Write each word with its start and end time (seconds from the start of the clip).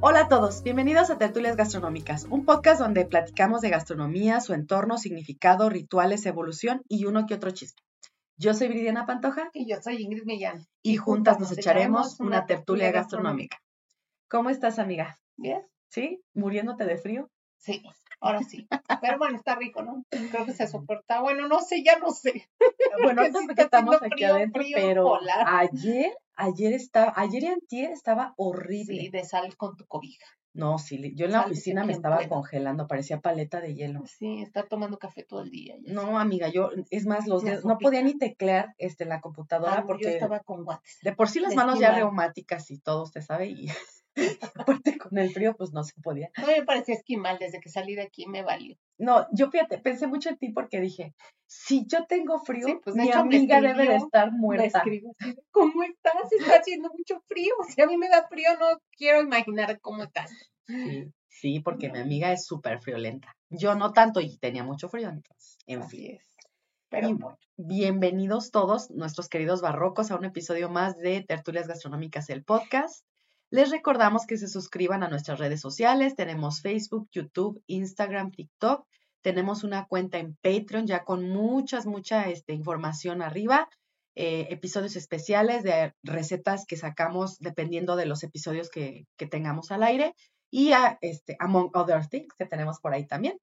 Hola 0.00 0.20
a 0.20 0.28
todos, 0.28 0.62
bienvenidos 0.62 1.08
a 1.08 1.16
Tertulias 1.16 1.56
Gastronómicas, 1.56 2.26
un 2.28 2.44
podcast 2.44 2.80
donde 2.80 3.06
platicamos 3.06 3.62
de 3.62 3.70
gastronomía, 3.70 4.40
su 4.40 4.52
entorno, 4.52 4.98
significado, 4.98 5.70
rituales, 5.70 6.26
evolución 6.26 6.82
y 6.86 7.06
uno 7.06 7.26
que 7.26 7.34
otro 7.34 7.50
chisme. 7.50 7.80
Yo 8.36 8.52
soy 8.52 8.68
Viridiana 8.68 9.06
Pantoja. 9.06 9.48
Y 9.54 9.66
yo 9.66 9.80
soy 9.80 10.02
Ingrid 10.02 10.24
Millán. 10.26 10.66
Y, 10.82 10.96
juntas 10.96 11.40
nos 11.40 11.50
echaremos 11.50 12.20
una 12.20 12.44
tertulia 12.44 12.92
gastronómica. 12.92 13.58
¿Cómo 14.28 14.50
estás, 14.50 14.78
amiga? 14.78 15.18
Bien. 15.36 15.62
¿Sí? 15.88 16.22
¿Muriéndote 16.34 16.84
de 16.84 16.98
frío? 16.98 17.30
Sí, 17.56 17.82
ahora 18.20 18.42
sí. 18.42 18.66
Pero 19.00 19.18
bueno, 19.18 19.36
está 19.36 19.54
rico, 19.54 19.82
¿no? 19.82 20.04
Creo 20.10 20.46
que 20.46 20.52
se 20.52 20.66
soporta. 20.66 21.20
Bueno, 21.20 21.48
no 21.48 21.60
sé, 21.60 21.82
ya 21.82 21.98
no 21.98 22.10
sé. 22.10 22.48
Bueno, 23.02 23.22
porque 23.46 23.62
estamos 23.62 23.96
aquí 24.02 24.24
adentro, 24.24 24.62
pero 24.74 25.18
ayer 25.46 26.12
Ayer 26.38 26.74
estaba, 26.74 27.14
ayer 27.16 27.44
y 27.44 27.46
antier 27.46 27.90
estaba 27.92 28.34
horrible. 28.36 29.00
Sí, 29.00 29.08
de 29.08 29.24
sal 29.24 29.56
con 29.56 29.74
tu 29.74 29.86
cobija. 29.86 30.26
No, 30.52 30.78
sí, 30.78 31.12
yo 31.14 31.26
en 31.26 31.32
la 31.32 31.42
oficina 31.42 31.84
me 31.84 31.92
estaba 31.92 32.26
congelando, 32.28 32.86
parecía 32.86 33.20
paleta 33.20 33.60
de 33.60 33.74
hielo. 33.74 34.04
Sí, 34.06 34.40
estar 34.40 34.66
tomando 34.68 34.98
café 34.98 35.22
todo 35.22 35.42
el 35.42 35.50
día. 35.50 35.76
No, 35.82 36.18
amiga, 36.18 36.48
yo, 36.48 36.70
es 36.90 37.04
más, 37.04 37.26
los 37.26 37.42
dedos, 37.42 37.66
no 37.66 37.76
podía 37.76 38.02
ni 38.02 38.16
teclear 38.16 38.74
este, 38.78 39.04
en 39.04 39.10
la 39.10 39.20
computadora 39.20 39.84
porque. 39.86 40.04
Yo 40.04 40.10
estaba 40.10 40.40
con 40.40 40.64
guates. 40.64 40.98
De 41.02 41.14
por 41.14 41.28
sí 41.28 41.40
las 41.40 41.54
manos 41.54 41.78
ya 41.78 41.92
reumáticas 41.92 42.70
y 42.70 42.78
todo, 42.78 43.02
usted 43.02 43.20
sabe, 43.20 43.48
y 43.48 43.66
aparte 44.54 44.98
con 44.98 45.18
el 45.18 45.30
frío, 45.30 45.54
pues 45.56 45.72
no 45.72 45.84
se 45.84 45.92
podía. 46.00 46.30
No 46.38 46.46
me 46.46 46.64
parecía 46.64 46.94
esquimal, 46.94 47.38
desde 47.38 47.60
que 47.60 47.68
salí 47.68 47.94
de 47.94 48.02
aquí 48.02 48.26
me 48.26 48.42
valió. 48.42 48.76
No, 48.98 49.26
yo 49.32 49.50
fíjate, 49.50 49.78
pensé 49.78 50.06
mucho 50.06 50.30
en 50.30 50.38
ti 50.38 50.50
porque 50.50 50.80
dije, 50.80 51.14
si 51.46 51.86
yo 51.86 52.06
tengo 52.06 52.38
frío, 52.40 52.80
pues 52.82 52.96
mi 52.96 53.10
amiga 53.12 53.60
debe 53.60 53.88
de 53.88 53.96
estar 53.96 54.32
muerta. 54.32 54.82
¿Cómo 55.50 55.82
estás? 55.82 56.32
Está 56.32 56.56
haciendo 56.56 56.90
mucho 56.96 57.20
frío. 57.28 57.54
Si 57.68 57.80
a 57.80 57.86
mí 57.86 57.96
me 57.96 58.08
da 58.08 58.26
frío, 58.28 58.50
no 58.58 58.80
quiero 58.96 59.20
imaginar 59.20 59.80
cómo 59.80 60.04
estás. 60.04 60.30
Sí, 60.66 61.12
sí 61.28 61.60
porque 61.60 61.90
mi 61.90 61.98
amiga 61.98 62.32
es 62.32 62.46
súper 62.46 62.80
friolenta. 62.80 63.36
Yo 63.50 63.74
no 63.74 63.92
tanto 63.92 64.20
y 64.20 64.38
tenía 64.38 64.64
mucho 64.64 64.88
frío, 64.88 65.08
entonces, 65.08 65.58
en 65.66 65.88
fin. 65.88 66.16
Es. 66.16 66.36
Pero 66.88 67.08
bueno. 67.08 67.38
Bienvenidos 67.56 68.50
todos, 68.50 68.90
nuestros 68.90 69.28
queridos 69.28 69.60
barrocos, 69.60 70.10
a 70.10 70.16
un 70.16 70.24
episodio 70.24 70.68
más 70.68 70.96
de 70.98 71.22
Tertulias 71.22 71.66
Gastronómicas, 71.66 72.30
el 72.30 72.44
podcast. 72.44 73.04
Les 73.50 73.70
recordamos 73.70 74.26
que 74.26 74.38
se 74.38 74.48
suscriban 74.48 75.02
a 75.02 75.08
nuestras 75.08 75.38
redes 75.38 75.60
sociales. 75.60 76.16
Tenemos 76.16 76.60
Facebook, 76.60 77.08
YouTube, 77.12 77.62
Instagram, 77.66 78.32
TikTok. 78.32 78.86
Tenemos 79.22 79.62
una 79.62 79.86
cuenta 79.86 80.18
en 80.18 80.36
Patreon 80.42 80.86
ya 80.86 81.04
con 81.04 81.28
muchas, 81.28 81.86
mucha 81.86 82.28
este, 82.28 82.52
información 82.52 83.22
arriba. 83.22 83.68
Eh, 84.16 84.48
episodios 84.50 84.96
especiales 84.96 85.62
de 85.62 85.92
recetas 86.02 86.64
que 86.66 86.76
sacamos 86.76 87.38
dependiendo 87.38 87.96
de 87.96 88.06
los 88.06 88.24
episodios 88.24 88.70
que, 88.70 89.06
tengamos 89.30 89.70
al 89.70 89.84
aire. 89.84 90.14
Y 90.50 90.72
a, 90.72 90.98
este, 91.00 91.36
among 91.38 91.70
other 91.74 92.06
things 92.06 92.34
que 92.36 92.46
tenemos 92.46 92.80
por 92.80 92.94
ahí 92.94 93.06
también. 93.06 93.38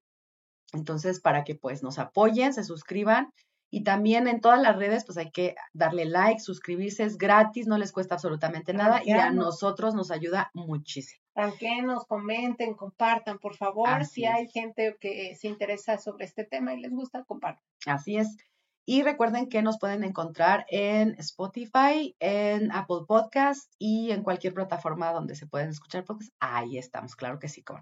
Entonces, 0.74 1.22
para 1.22 1.44
que 1.44 1.56
pues 1.56 1.82
nos 1.82 2.00
apoyen, 2.00 2.54
se 2.54 2.64
suscriban 2.64 3.32
y 3.74 3.82
también 3.82 4.28
en 4.28 4.40
todas 4.40 4.62
las 4.62 4.76
redes, 4.76 5.04
pues 5.04 5.18
hay 5.18 5.32
que 5.32 5.56
darle 5.74 6.06
like, 6.06 6.40
suscribirse, 6.40 7.06
es 7.06 7.18
gratis, 7.18 7.66
no 7.66 7.80
les 7.80 7.92
cuesta 7.92 8.14
absolutamente 8.14 8.72
nada 8.72 9.02
y 9.04 9.10
a 9.14 9.32
nosotros 9.32 9.96
nos 9.96 10.12
ayuda 10.12 10.52
muchísimo. 10.54 11.24
Aunque 11.34 11.82
nos 11.82 12.06
comenten, 12.06 12.76
compartan, 12.76 13.40
por 13.40 13.56
favor. 13.56 14.06
si 14.06 14.26
hay 14.26 14.48
gente 14.48 14.96
que 15.00 15.36
se 15.36 15.48
interesa 15.48 15.98
sobre 15.98 16.26
este 16.26 16.44
tema 16.44 16.76
y 16.76 16.82
les 16.82 16.92
gusta, 16.92 17.24
compartan. 17.24 17.64
Así 17.88 18.18
es. 18.18 18.38
Y 18.86 19.02
recuerden 19.02 19.50
que 19.50 19.64
nos 19.64 19.80
pueden 19.80 20.04
encontrar 20.04 20.68
en 20.70 21.16
Spotify, 21.18 22.16
en 22.20 22.72
Apple 22.72 23.06
Podcast 23.08 23.74
y 23.80 24.12
en 24.12 24.22
cualquier 24.22 24.54
plataforma 24.54 25.12
donde 25.12 25.34
se 25.34 25.48
pueden 25.48 25.70
escuchar 25.70 26.04
podcasts. 26.04 26.36
Ahí 26.40 26.78
estamos, 26.78 27.16
claro 27.16 27.40
que 27.40 27.50
sí, 27.50 27.64
como 27.64 27.82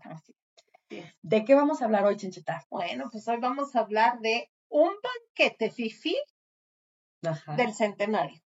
¿De 1.22 1.44
qué 1.44 1.54
vamos 1.54 1.82
a 1.82 1.86
hablar 1.86 2.06
hoy, 2.06 2.16
Chinchita? 2.16 2.66
Bueno, 2.70 3.10
pues 3.12 3.28
hoy 3.28 3.40
vamos 3.42 3.76
a 3.76 3.82
hablar 3.82 4.22
de 4.22 4.50
un 4.72 4.94
banquete 5.04 5.70
fifi 5.70 6.18
del 7.58 7.74
centenario. 7.74 8.42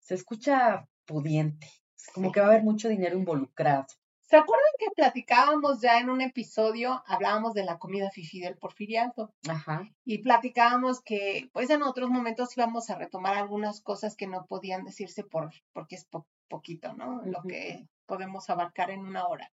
Se 0.00 0.14
escucha 0.14 0.88
pudiente, 1.06 1.68
como 2.12 2.32
que 2.32 2.40
va 2.40 2.46
a 2.46 2.50
haber 2.50 2.62
mucho 2.62 2.88
dinero 2.88 3.16
involucrado. 3.16 3.86
¿Se 4.22 4.36
acuerdan 4.36 4.72
que 4.78 4.86
platicábamos 4.94 5.80
ya 5.80 5.98
en 5.98 6.08
un 6.08 6.20
episodio, 6.20 7.02
hablábamos 7.06 7.54
de 7.54 7.64
la 7.64 7.78
comida 7.78 8.10
fifi 8.10 8.40
del 8.40 8.56
porfiriato? 8.56 9.32
Ajá. 9.48 9.88
Y 10.04 10.18
platicábamos 10.18 11.00
que, 11.00 11.50
pues 11.52 11.70
en 11.70 11.82
otros 11.82 12.10
momentos 12.10 12.56
íbamos 12.56 12.90
a 12.90 12.96
retomar 12.96 13.36
algunas 13.36 13.80
cosas 13.80 14.16
que 14.16 14.28
no 14.28 14.46
podían 14.46 14.84
decirse 14.84 15.24
por, 15.24 15.50
porque 15.72 15.96
es 15.96 16.08
poquito, 16.48 16.92
¿no? 16.94 17.22
Lo 17.24 17.42
que 17.42 17.88
podemos 18.06 18.50
abarcar 18.50 18.90
en 18.90 19.00
una 19.00 19.26
hora. 19.26 19.50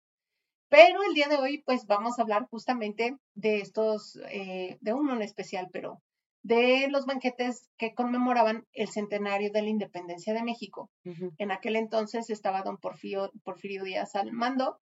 Pero 0.68 1.02
el 1.02 1.14
día 1.14 1.28
de 1.28 1.36
hoy, 1.36 1.62
pues 1.64 1.86
vamos 1.86 2.18
a 2.18 2.22
hablar 2.22 2.46
justamente 2.50 3.16
de 3.34 3.60
estos, 3.60 4.18
eh, 4.30 4.78
de 4.80 4.92
uno 4.92 5.14
en 5.14 5.22
especial, 5.22 5.68
pero 5.72 6.02
de 6.42 6.88
los 6.90 7.06
banquetes 7.06 7.68
que 7.76 7.94
conmemoraban 7.94 8.66
el 8.72 8.88
centenario 8.88 9.50
de 9.50 9.62
la 9.62 9.68
independencia 9.68 10.32
de 10.32 10.44
México. 10.44 10.90
En 11.38 11.50
aquel 11.50 11.74
entonces 11.74 12.30
estaba 12.30 12.62
don 12.62 12.78
Porfirio, 12.78 13.32
Porfirio 13.42 13.82
Díaz 13.82 14.14
al 14.14 14.32
mando. 14.32 14.78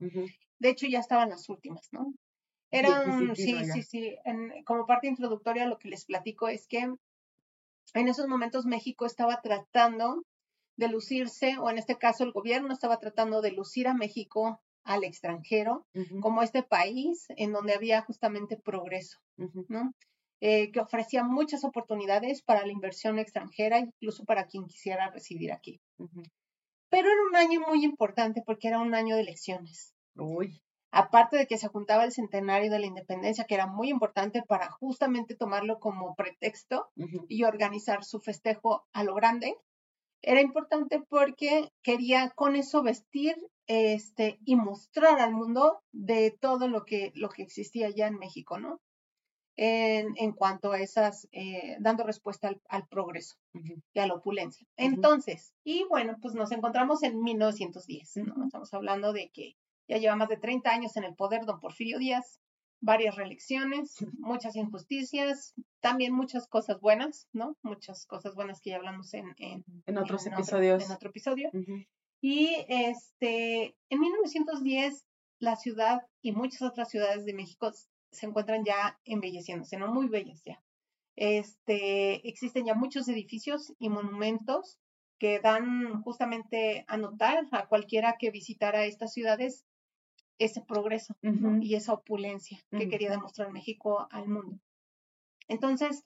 De 0.59 0.69
hecho, 0.69 0.87
ya 0.87 0.99
estaban 0.99 1.31
las 1.31 1.49
últimas, 1.49 1.89
¿no? 1.91 2.13
Eran, 2.71 3.35
sí, 3.35 3.57
sí, 3.73 3.83
sí. 3.83 4.17
como 4.67 4.85
parte 4.85 5.07
introductoria, 5.07 5.67
lo 5.67 5.79
que 5.79 5.89
les 5.89 6.05
platico 6.05 6.49
es 6.49 6.67
que 6.67 6.81
en 7.95 8.09
esos 8.09 8.27
momentos 8.27 8.67
México 8.67 9.07
estaba 9.07 9.41
tratando 9.41 10.25
de 10.77 10.89
lucirse, 10.89 11.57
o 11.59 11.71
en 11.71 11.79
este 11.79 11.97
caso 11.97 12.25
el 12.25 12.33
gobierno 12.33 12.73
estaba 12.73 12.99
tratando 12.99 13.41
de 13.41 13.53
lucir 13.53 13.89
a 13.89 13.95
México 13.95 14.61
al 14.85 15.05
extranjero 15.05 15.87
como 16.21 16.43
este 16.43 16.63
país 16.63 17.27
en 17.31 17.53
donde 17.53 17.75
había 17.75 18.03
justamente 18.03 18.57
progreso, 18.57 19.19
¿no? 19.69 19.93
Eh, 20.41 20.73
que 20.73 20.81
ofrecía 20.81 21.25
muchas 21.25 21.65
oportunidades 21.65 22.43
para 22.43 22.67
la 22.67 22.73
inversión 22.73 23.19
extranjera, 23.19 23.79
incluso 23.79 24.25
para 24.25 24.47
quien 24.47 24.67
quisiera 24.67 25.11
residir 25.11 25.53
aquí. 25.53 25.81
Pero 26.91 27.09
era 27.09 27.23
un 27.31 27.37
año 27.37 27.61
muy 27.67 27.85
importante 27.85 28.43
porque 28.45 28.69
era 28.69 28.79
un 28.79 28.95
año 28.95 29.17
de 29.17 29.23
elecciones. 29.23 29.95
Uy. 30.17 30.61
Aparte 30.91 31.37
de 31.37 31.47
que 31.47 31.59
se 31.59 31.69
juntaba 31.69 32.05
el 32.05 32.13
centenario 32.13 32.71
de 32.71 32.79
la 32.79 32.87
independencia, 32.87 33.47
que 33.47 33.55
era 33.55 33.67
muy 33.67 33.89
importante 33.89 34.43
para 34.47 34.71
justamente 34.71 35.35
tomarlo 35.35 35.81
como 35.81 36.15
pretexto 36.15 36.89
y 37.29 37.43
organizar 37.43 38.05
su 38.05 38.21
festejo 38.21 38.85
a 38.93 39.03
lo 39.03 39.15
grande, 39.15 39.57
era 40.23 40.41
importante 40.41 41.01
porque 41.09 41.69
quería 41.83 42.31
con 42.31 42.55
eso 42.55 42.83
vestir 42.83 43.37
este, 43.67 44.39
y 44.45 44.57
mostrar 44.57 45.21
al 45.21 45.33
mundo 45.33 45.83
de 45.93 46.31
todo 46.31 46.69
lo 46.69 46.85
que, 46.85 47.13
lo 47.15 47.29
que 47.29 47.43
existía 47.43 47.91
ya 47.91 48.07
en 48.07 48.19
México, 48.19 48.59
¿no? 48.59 48.81
en, 49.57 50.15
en 50.17 50.33
cuanto 50.33 50.73
a 50.73 50.81
esas, 50.81 51.29
eh, 51.33 51.77
dando 51.81 52.05
respuesta 52.05 52.51
al, 52.69 52.89
progreso 52.89 53.37
y 53.93 53.99
a 53.99 54.07
la 54.07 54.15
opulencia. 54.15 54.67
Entonces, 54.77 55.55
y 55.63 55.85
bueno, 55.85 56.17
pues 56.21 56.35
nos 56.35 56.51
encontramos 56.53 57.03
en 57.03 57.23
1910, 57.23 58.17
¿no? 58.17 58.45
Estamos 58.45 58.73
hablando 58.75 59.13
de 59.13 59.31
que 59.31 59.57
ya 59.89 59.99
lleva 59.99 60.17
más 60.17 60.29
de 60.29 60.39
30 60.39 60.71
años 60.71 60.97
en 60.97 61.05
el 61.05 61.15
poder 61.15 61.45
don 61.45 61.61
Porfirio 61.61 61.99
Díaz, 61.99 62.41
varias 62.81 63.17
reelecciones, 63.17 64.05
muchas 64.19 64.57
injusticias, 64.57 65.55
también 65.81 66.13
muchas 66.13 66.49
cosas 66.49 66.81
buenas, 66.81 67.29
¿no? 67.33 67.57
Muchas 67.63 68.07
cosas 68.07 68.35
buenas 68.35 68.61
que 68.61 68.71
ya 68.71 68.77
hablamos 68.77 69.15
en, 69.15 69.35
en, 69.39 69.65
en 69.87 69.99
otros 69.99 70.27
episodios. 70.27 70.85
en 70.85 70.93
otro 70.93 71.11
episodio. 71.11 71.51
Y 72.21 72.55
este, 72.69 73.77
en 73.91 74.01
1910, 74.01 75.05
la 75.39 75.57
ciudad 75.57 76.01
y 76.23 76.33
muchas 76.33 76.63
otras 76.63 76.89
ciudades 76.89 77.25
de 77.25 77.35
México 77.35 77.71
se 78.11 78.27
encuentran 78.27 78.65
ya 78.65 78.99
embelleciéndose, 79.05 79.77
¿no? 79.77 79.93
Muy 79.93 80.09
bellas 80.09 80.43
ya. 80.45 80.63
Este, 81.17 82.27
existen 82.29 82.67
ya 82.67 82.75
muchos 82.75 83.09
edificios 83.09 83.73
y 83.79 83.89
monumentos 83.89 84.79
que 85.19 85.39
dan 85.39 86.03
justamente 86.03 86.85
a 86.89 86.97
notar 86.97 87.47
a 87.53 87.67
cualquiera 87.67 88.17
que 88.19 88.31
visitara 88.31 88.85
estas 88.85 89.13
ciudades 89.13 89.65
ese 90.39 90.61
progreso 90.63 91.17
y 91.61 91.77
esa 91.77 91.93
opulencia 91.93 92.59
que 92.71 92.89
quería 92.89 93.11
demostrar 93.11 93.53
México 93.53 94.09
al 94.11 94.29
mundo. 94.29 94.59
Entonces, 95.47 96.03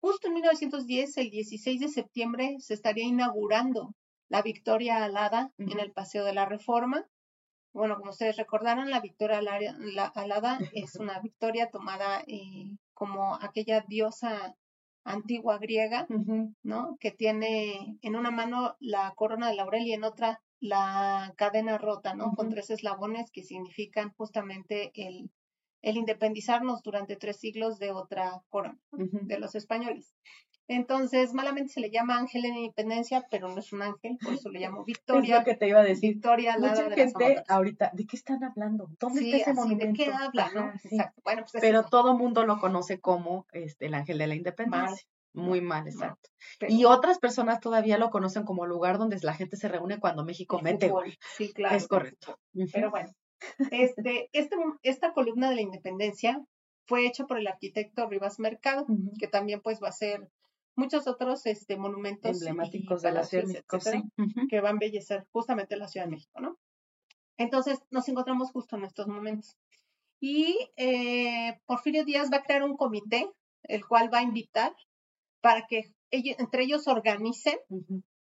justo 0.00 0.28
en 0.28 0.34
1910, 0.34 1.16
el 1.16 1.30
16 1.30 1.80
de 1.80 1.88
septiembre, 1.88 2.56
se 2.58 2.74
estaría 2.74 3.04
inaugurando 3.04 3.94
la 4.30 4.42
Victoria 4.42 5.04
Alada 5.04 5.52
en 5.58 5.78
el 5.80 5.92
Paseo 5.92 6.24
de 6.24 6.32
la 6.32 6.46
Reforma, 6.46 7.06
Bueno, 7.72 7.96
como 7.98 8.10
ustedes 8.10 8.36
recordaron, 8.36 8.90
la 8.90 9.00
victoria 9.00 9.40
alada 10.14 10.58
es 10.72 10.96
una 10.96 11.20
victoria 11.22 11.70
tomada 11.70 12.22
eh, 12.26 12.76
como 12.94 13.34
aquella 13.34 13.84
diosa 13.86 14.56
antigua 15.04 15.58
griega, 15.58 16.06
¿no? 16.62 16.96
Que 17.00 17.10
tiene 17.10 17.98
en 18.02 18.16
una 18.16 18.30
mano 18.30 18.76
la 18.80 19.12
corona 19.16 19.48
de 19.48 19.56
laurel 19.56 19.86
y 19.86 19.92
en 19.92 20.04
otra 20.04 20.42
la 20.60 21.32
cadena 21.36 21.78
rota, 21.78 22.14
¿no? 22.14 22.32
Con 22.36 22.50
tres 22.50 22.70
eslabones 22.70 23.30
que 23.30 23.42
significan 23.42 24.12
justamente 24.16 24.90
el, 24.94 25.30
el 25.82 25.96
independizarnos 25.96 26.82
durante 26.82 27.16
tres 27.16 27.38
siglos 27.40 27.78
de 27.78 27.92
otra 27.92 28.42
corona, 28.48 28.78
de 28.92 29.38
los 29.38 29.54
españoles. 29.54 30.14
Entonces, 30.72 31.34
malamente 31.34 31.72
se 31.72 31.80
le 31.80 31.90
llama 31.90 32.16
ángel 32.16 32.42
de 32.42 32.50
la 32.50 32.58
independencia, 32.58 33.26
pero 33.28 33.48
no 33.48 33.58
es 33.58 33.72
un 33.72 33.82
ángel, 33.82 34.16
por 34.22 34.34
eso 34.34 34.50
le 34.50 34.60
llamo 34.60 34.84
Victoria. 34.84 35.38
Es 35.40 35.40
lo 35.40 35.44
que 35.44 35.56
te 35.56 35.66
iba 35.66 35.80
a 35.80 35.82
decir. 35.82 36.14
Victoria 36.14 36.56
Mucha 36.58 36.88
de 36.88 36.94
gente 36.94 37.42
ahorita, 37.48 37.90
¿de 37.92 38.06
qué 38.06 38.16
están 38.16 38.44
hablando? 38.44 38.88
¿Dónde 39.00 39.20
sí, 39.20 39.32
está 39.32 39.50
ese 39.50 39.50
así, 39.50 39.58
monumento? 39.58 39.86
¿De 39.86 39.92
qué 39.92 40.12
habla, 40.12 40.50
no? 40.54 40.72
Exacto. 40.84 41.20
Bueno, 41.24 41.42
pues 41.50 41.60
pero 41.60 41.82
todo 41.82 42.16
mundo 42.16 42.46
lo 42.46 42.60
conoce 42.60 43.00
como 43.00 43.46
este, 43.50 43.86
el 43.86 43.94
ángel 43.94 44.18
de 44.18 44.28
la 44.28 44.36
independencia. 44.36 44.90
Mal. 44.90 44.98
Muy 45.32 45.60
mal, 45.60 45.88
exacto. 45.88 46.30
Pero- 46.60 46.72
Y 46.72 46.84
otras 46.84 47.18
personas 47.18 47.58
todavía 47.58 47.98
lo 47.98 48.10
conocen 48.10 48.44
como 48.44 48.64
lugar 48.64 48.98
donde 48.98 49.18
la 49.22 49.34
gente 49.34 49.56
se 49.56 49.66
reúne 49.66 49.98
cuando 49.98 50.24
México 50.24 50.60
mete 50.62 50.88
gol. 50.88 51.16
Sí, 51.36 51.52
claro. 51.52 51.76
Es 51.76 51.88
correcto. 51.88 52.38
Pero 52.72 52.90
bueno, 52.92 53.10
este, 53.72 54.28
este, 54.32 54.56
esta 54.82 55.12
columna 55.12 55.48
de 55.50 55.56
la 55.56 55.62
independencia 55.62 56.40
fue 56.86 57.06
hecha 57.06 57.26
por 57.26 57.38
el 57.38 57.48
arquitecto 57.48 58.08
Rivas 58.08 58.38
Mercado, 58.38 58.86
que 59.18 59.26
también 59.26 59.60
pues 59.60 59.80
va 59.82 59.88
a 59.88 59.92
ser 59.92 60.28
muchos 60.80 61.06
otros 61.06 61.46
este, 61.46 61.76
monumentos 61.76 62.36
Emblemáticos 62.38 63.02
de 63.02 63.12
la 63.12 63.24
Ciudad 63.24 63.44
de 63.44 63.52
México, 63.52 63.76
etcétera, 63.76 64.02
sí. 64.16 64.22
Ujú. 64.22 64.48
que 64.48 64.60
va 64.60 64.68
a 64.68 64.72
embellecer 64.72 65.26
justamente 65.32 65.76
la 65.76 65.86
Ciudad 65.88 66.06
de 66.06 66.12
México, 66.12 66.40
¿no? 66.40 66.58
Entonces 67.36 67.78
nos 67.90 68.08
encontramos 68.08 68.50
justo 68.52 68.76
en 68.76 68.84
estos 68.84 69.06
momentos. 69.06 69.56
Y 70.20 70.56
eh, 70.76 71.58
Porfirio 71.66 72.04
Díaz 72.04 72.30
va 72.32 72.38
a 72.38 72.42
crear 72.42 72.62
un 72.62 72.76
comité, 72.76 73.30
el 73.62 73.86
cual 73.86 74.12
va 74.12 74.18
a 74.18 74.22
invitar 74.22 74.74
para 75.40 75.66
que 75.66 75.84
ellos- 76.10 76.36
entre 76.38 76.64
ellos 76.64 76.86
organicen 76.88 77.58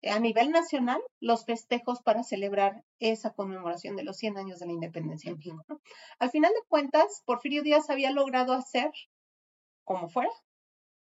a 0.10 0.20
nivel 0.20 0.50
nacional 0.52 1.02
los 1.22 1.46
festejos 1.46 2.02
para 2.02 2.24
celebrar 2.24 2.84
esa 3.00 3.34
conmemoración 3.34 3.96
de 3.96 4.04
los 4.04 4.18
100 4.18 4.38
años 4.38 4.60
de 4.60 4.66
la 4.66 4.72
independencia 4.74 5.30
de 5.32 5.38
México. 5.38 5.64
¿no? 5.70 5.80
Al 6.20 6.30
final 6.32 6.52
de 6.52 6.68
cuentas, 6.68 7.22
Porfirio 7.26 7.62
Díaz 7.64 7.90
había 7.90 8.12
logrado 8.12 8.54
hacer 8.54 8.92
como 9.86 10.10
fuera, 10.10 10.32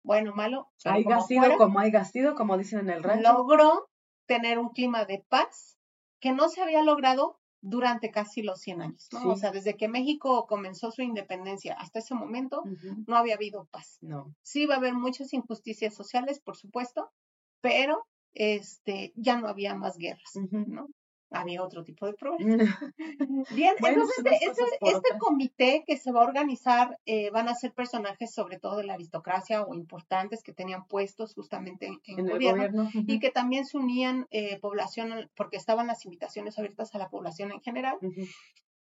bueno, 0.02 0.34
malo, 0.34 0.70
Hay 0.84 1.04
como 1.04 1.22
fuera, 1.26 1.56
como 1.56 1.78
hay 1.78 1.90
gastido, 1.90 2.34
como 2.34 2.56
dicen 2.56 2.80
en 2.80 2.90
el 2.90 3.02
rancho. 3.02 3.32
logró 3.32 3.88
tener 4.26 4.58
un 4.58 4.70
clima 4.70 5.04
de 5.04 5.24
paz 5.28 5.76
que 6.20 6.32
no 6.32 6.48
se 6.48 6.62
había 6.62 6.82
logrado 6.82 7.38
durante 7.62 8.10
casi 8.10 8.42
los 8.42 8.60
100 8.60 8.82
años, 8.82 9.08
¿no? 9.12 9.30
O 9.30 9.36
sea, 9.36 9.50
desde 9.50 9.76
que 9.76 9.88
México 9.88 10.46
comenzó 10.46 10.90
su 10.90 11.02
independencia 11.02 11.74
hasta 11.74 11.98
ese 11.98 12.14
momento, 12.14 12.62
no 13.06 13.16
había 13.16 13.34
habido 13.34 13.66
paz. 13.66 13.98
No. 14.00 14.34
Sí 14.42 14.66
va 14.66 14.74
a 14.74 14.78
haber 14.78 14.94
muchas 14.94 15.32
injusticias 15.34 15.94
sociales, 15.94 16.40
por 16.40 16.56
supuesto, 16.56 17.10
pero 17.60 18.06
este, 18.32 19.12
ya 19.16 19.38
no 19.38 19.48
había 19.48 19.74
más 19.74 19.98
guerras. 19.98 20.32
¿no? 20.50 20.88
Había 21.32 21.62
otro 21.62 21.84
tipo 21.84 22.06
de 22.06 22.14
problemas. 22.14 22.58
Bien, 23.50 23.74
Bueno, 23.80 24.02
entonces 24.18 24.40
este, 24.42 24.64
este- 24.82 25.18
comité 25.18 25.84
que 25.86 25.96
se 25.96 26.10
va 26.10 26.22
a 26.22 26.24
organizar 26.24 26.98
eh, 27.06 27.30
van 27.30 27.48
a 27.48 27.54
ser 27.54 27.72
personajes 27.72 28.34
sobre 28.34 28.58
todo 28.58 28.76
de 28.78 28.84
la 28.84 28.94
aristocracia 28.94 29.62
o 29.62 29.74
importantes 29.74 30.42
que 30.42 30.52
tenían 30.52 30.86
puestos 30.86 31.34
justamente 31.34 31.86
en, 31.86 32.00
en 32.04 32.18
En 32.20 32.26
el 32.26 32.32
gobierno, 32.32 32.84
gobierno. 32.84 33.04
y 33.06 33.20
que 33.20 33.30
también 33.30 33.64
se 33.64 33.76
unían 33.78 34.26
eh, 34.30 34.58
población, 34.58 35.30
porque 35.36 35.56
estaban 35.56 35.86
las 35.86 36.04
invitaciones 36.04 36.58
abiertas 36.58 36.94
a 36.94 36.98
la 36.98 37.08
población 37.10 37.52
en 37.52 37.60
general. 37.60 37.96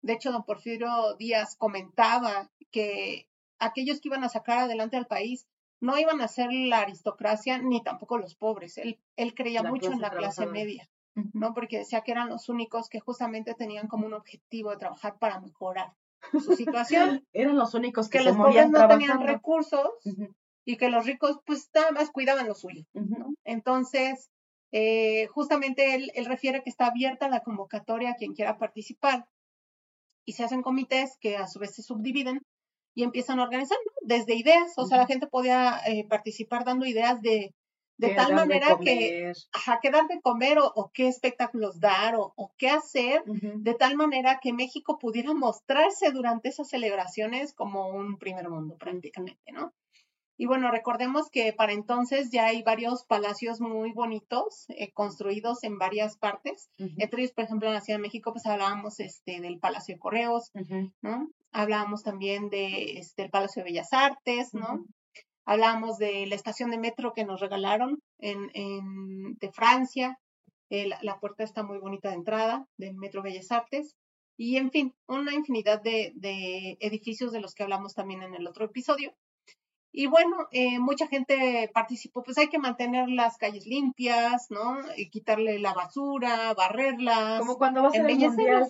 De 0.01 0.13
hecho, 0.15 0.33
don 0.33 0.45
Porfirio 0.45 1.15
Díaz 1.19 1.55
comentaba 1.57 2.51
que 2.71 3.29
aquellos 3.59 4.01
que 4.01 4.09
iban 4.09 4.25
a 4.25 4.29
sacar 4.29 4.59
adelante 4.59 4.97
al 4.97 5.07
país 5.07 5.47
no 5.81 5.99
iban 5.99 6.21
a 6.21 6.29
ser 6.29 6.53
la 6.53 6.81
aristocracia 6.81 7.59
ni 7.59 7.83
tampoco 7.83 8.17
los 8.19 8.35
pobres. 8.35 8.79
Él, 8.79 8.99
él 9.17 9.35
creía 9.35 9.63
La 9.63 9.71
mucho 9.71 9.93
en 9.93 10.01
la 10.01 10.11
clase 10.11 10.37
trabajadora. 10.43 10.53
media. 10.53 10.89
¿No? 11.33 11.55
Porque 11.55 11.79
decía 11.79 12.03
que 12.03 12.13
eran 12.13 12.29
los 12.29 12.49
únicos 12.49 12.89
que 12.89 13.01
justamente 13.01 13.55
tenían 13.55 13.89
como 13.89 14.07
un 14.07 14.15
objetivo 14.15 14.71
de 14.71 14.77
trabajar 14.77 15.19
para 15.19 15.41
mejorar 15.41 15.93
su 16.33 16.55
situación, 16.55 17.25
Eran 17.33 17.57
los 17.57 17.75
únicos 17.75 18.09
que, 18.09 18.19
que 18.19 18.25
se 18.25 18.31
los 18.31 18.37
pobres 18.37 18.71
no 18.71 18.89
tenían 18.89 19.21
recursos 19.27 19.89
y 20.65 20.77
que 20.77 20.91
los 20.91 21.07
ricos 21.07 21.39
pues 21.47 21.71
nada 21.75 21.93
más 21.93 22.11
cuidaban 22.11 22.47
lo 22.47 22.55
suyo. 22.55 22.85
Entonces, 23.45 24.31
eh, 24.73 25.27
justamente 25.29 25.95
él, 25.95 26.11
él 26.15 26.27
refiere 26.27 26.63
que 26.63 26.71
está 26.71 26.87
abierta 26.87 27.29
la 27.29 27.41
convocatoria 27.41 28.11
a 28.11 28.15
quien 28.17 28.35
quiera 28.35 28.59
participar 28.59 29.27
y 30.27 30.33
se 30.33 30.45
hacen 30.45 30.63
comités 30.63 31.17
que 31.21 31.37
a 31.37 31.47
su 31.47 31.59
vez 31.59 31.75
se 31.75 31.83
subdividen 31.83 32.43
y 32.95 33.05
empiezan 33.05 33.39
a 33.39 33.45
organizar, 33.45 33.79
¿no? 33.87 33.93
Desde 34.03 34.35
ideas, 34.35 34.73
o 34.77 34.85
sea, 34.85 34.99
la 34.99 35.07
gente 35.07 35.27
podía 35.27 35.81
eh, 35.87 36.05
participar 36.09 36.65
dando 36.65 36.85
ideas 36.85 37.23
de, 37.23 37.55
de 37.99 38.15
tal 38.15 38.29
de 38.29 38.35
manera 38.35 38.79
que, 38.79 39.33
ajá, 39.53 39.81
qué 39.83 39.91
dar 39.91 40.07
de 40.07 40.21
comer 40.21 40.59
o, 40.59 40.73
o 40.75 40.91
qué 40.95 41.09
espectáculos 41.09 41.81
dar 41.81 42.15
o, 42.15 42.33
o 42.37 42.53
qué 42.57 42.71
hacer, 42.71 43.23
de 43.25 43.75
tal 43.75 43.97
manera 43.97 44.39
que 44.41 44.53
México 44.53 44.99
pudiera 44.99 45.35
mostrarse 45.35 46.11
durante 46.13 46.49
esas 46.49 46.69
celebraciones 46.69 47.53
como 47.53 47.89
un 47.89 48.17
primer 48.17 48.49
mundo 48.49 48.77
prácticamente, 48.77 49.53
¿no? 49.53 49.73
Y 50.41 50.47
bueno, 50.47 50.71
recordemos 50.71 51.29
que 51.31 51.53
para 51.53 51.73
entonces 51.73 52.31
ya 52.31 52.47
hay 52.47 52.63
varios 52.63 53.05
palacios 53.05 53.61
muy 53.61 53.93
bonitos 53.93 54.67
eh, 54.69 54.93
construidos 54.93 55.65
en 55.65 55.79
varias 55.79 56.17
partes. 56.17 56.71
Entre 56.79 57.23
ellos, 57.23 57.33
por 57.33 57.45
ejemplo, 57.45 57.67
en 57.67 57.75
la 57.75 57.81
Ciudad 57.81 57.99
de 57.99 58.03
México, 58.03 58.33
pues 58.33 58.47
hablábamos 58.47 59.01
este, 59.01 59.41
del 59.41 59.59
Palacio 59.59 59.97
de 59.97 59.99
Correos. 59.99 60.53
¿no? 61.03 61.29
Hablábamos 61.51 62.05
también 62.05 62.51
de, 62.51 62.99
este, 62.99 63.23
del 63.23 63.33
Palacio 63.33 63.65
de 63.65 63.71
Bellas 63.71 63.93
Artes, 63.93 64.55
¿no? 64.55 64.85
Hablábamos 65.51 65.97
de 65.97 66.27
la 66.27 66.35
estación 66.35 66.71
de 66.71 66.77
metro 66.77 67.15
que 67.15 67.25
nos 67.25 67.41
regalaron 67.41 68.03
en, 68.19 68.51
de 69.41 69.51
Francia. 69.51 70.19
eh, 70.69 70.87
la, 70.87 70.99
la 71.01 71.19
puerta 71.21 71.43
está 71.43 71.63
muy 71.63 71.79
bonita 71.79 72.11
de 72.11 72.17
entrada 72.17 72.67
del 72.77 72.95
Metro 72.97 73.23
Bellas 73.23 73.51
Artes. 73.51 73.97
Y 74.37 74.59
en 74.59 74.71
fin, 74.71 74.95
una 75.07 75.33
infinidad 75.33 75.81
de, 75.83 76.13
de 76.17 76.77
edificios 76.81 77.33
de 77.33 77.41
los 77.41 77.55
que 77.55 77.63
hablamos 77.63 77.95
también 77.95 78.23
en 78.23 78.35
el 78.35 78.47
otro 78.47 78.67
episodio. 78.67 79.15
Y 79.91 80.07
bueno, 80.07 80.37
eh, 80.53 80.79
mucha 80.79 81.07
gente 81.07 81.71
participó, 81.73 82.23
pues 82.23 82.37
hay 82.39 82.49
que 82.49 82.59
mantener 82.59 83.09
las 83.09 83.39
calles 83.39 83.67
limpias, 83.67 84.51
¿no? 84.51 84.77
Y 84.97 85.09
quitarle 85.09 85.59
la 85.59 85.73
basura, 85.73 86.53
barrerlas. 86.55 87.41
Como 87.41 87.57
cuando 87.57 87.83
va 87.83 87.89
a 87.89 87.97
el 87.97 88.19
mundial. 88.19 88.67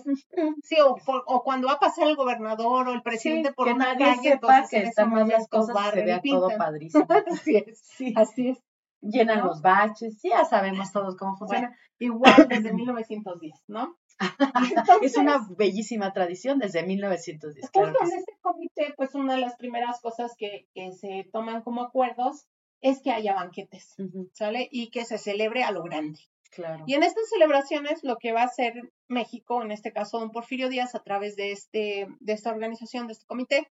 Sí, 0.63 0.77
o, 0.81 1.43
cuando 1.43 1.67
va 1.67 1.75
a 1.75 1.81
pasar 1.81 2.07
el 2.09 2.17
gobernador 2.17 2.89
o 2.89 2.93
el 2.93 3.03
presidente 3.03 3.49
Sí, 3.49 3.55
por 3.55 3.67
que 3.67 3.75
una 3.75 3.95
nadie 3.95 4.17
calle, 4.17 4.31
sepa 4.31 4.47
entonces 4.59 4.71
que 4.71 4.77
en 4.79 4.87
están 4.87 5.11
mal 5.11 5.29
las 5.29 5.49
cosas 5.49 5.67
se 5.67 5.73
barren 5.73 6.05
y 6.05 6.07
vea 6.07 6.21
todo 6.23 6.49
padrísimo. 6.57 7.07
Así 7.33 7.57
es, 7.57 7.81
Sí. 7.81 8.15
así 8.17 8.49
es. 8.51 8.59
Llenan 9.01 9.39
¿no? 9.39 9.47
los 9.47 9.63
baches, 9.63 10.19
sí, 10.21 10.29
ya 10.31 10.45
sabemos 10.45 10.91
todos 10.93 11.17
cómo 11.17 11.37
funciona. 11.37 11.77
Igual 11.99 12.47
desde 12.49 12.73
1910, 12.73 13.55
¿no? 13.69 13.97
es 15.03 15.17
una 15.17 15.47
bellísima 15.57 16.13
tradición 16.13 16.59
desde 16.59 16.83
1910. 16.85 17.71
claro 17.71 17.89
Justo 17.89 18.05
en 18.05 18.11
sí. 18.11 18.17
este 18.19 18.39
comité, 18.41 18.95
pues 18.97 19.15
una 19.15 19.35
de 19.35 19.41
las 19.41 19.57
primeras 19.57 20.01
cosas 20.01 20.35
que, 20.37 20.67
que 20.75 20.93
se 20.93 21.29
toman 21.33 21.63
como 21.63 21.83
acuerdos 21.83 22.47
es 22.81 23.01
que 23.03 23.11
haya 23.11 23.35
banquetes, 23.35 23.97
¿sale? 24.33 24.69
Y 24.71 24.91
que 24.91 25.05
se 25.05 25.19
celebre 25.19 25.65
a 25.65 25.73
lo 25.73 25.83
grande. 25.83 26.21
Claro. 26.51 26.85
Y 26.87 26.95
en 26.95 27.03
estas 27.03 27.29
celebraciones, 27.29 28.03
lo 28.03 28.17
que 28.17 28.33
va 28.33 28.43
a 28.43 28.47
hacer 28.47 28.93
México, 29.07 29.63
en 29.63 29.71
este 29.71 29.93
caso 29.93 30.19
don 30.19 30.31
Porfirio 30.31 30.69
Díaz, 30.69 30.95
a 30.95 31.03
través 31.03 31.37
de, 31.37 31.53
este, 31.53 32.07
de 32.21 32.33
esta 32.33 32.51
organización, 32.51 33.07
de 33.07 33.13
este 33.13 33.27
comité, 33.27 33.69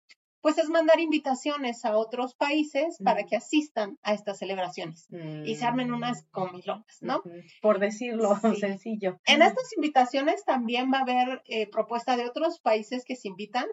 pues 0.44 0.58
es 0.58 0.68
mandar 0.68 1.00
invitaciones 1.00 1.86
a 1.86 1.96
otros 1.96 2.34
países 2.34 2.98
para 3.02 3.20
Ujú. 3.20 3.30
que 3.30 3.36
asistan 3.36 3.98
a 4.02 4.12
estas 4.12 4.38
celebraciones 4.38 5.08
y 5.46 5.54
se 5.54 5.64
armen 5.64 5.90
unas 5.90 6.26
comilonas, 6.30 6.98
¿no? 7.00 7.22
Por 7.62 7.78
decirlo 7.78 8.36
Sí. 8.42 8.56
sencillo. 8.60 9.16
En 9.24 9.40
estas 9.40 9.72
invitaciones 9.74 10.44
también 10.44 10.90
va 10.92 10.98
a 10.98 11.02
haber 11.02 11.40
eh, 11.46 11.66
propuesta 11.70 12.18
de 12.18 12.26
otros 12.28 12.60
países 12.60 13.04
que 13.06 13.16
se 13.16 13.28
invitan 13.28 13.66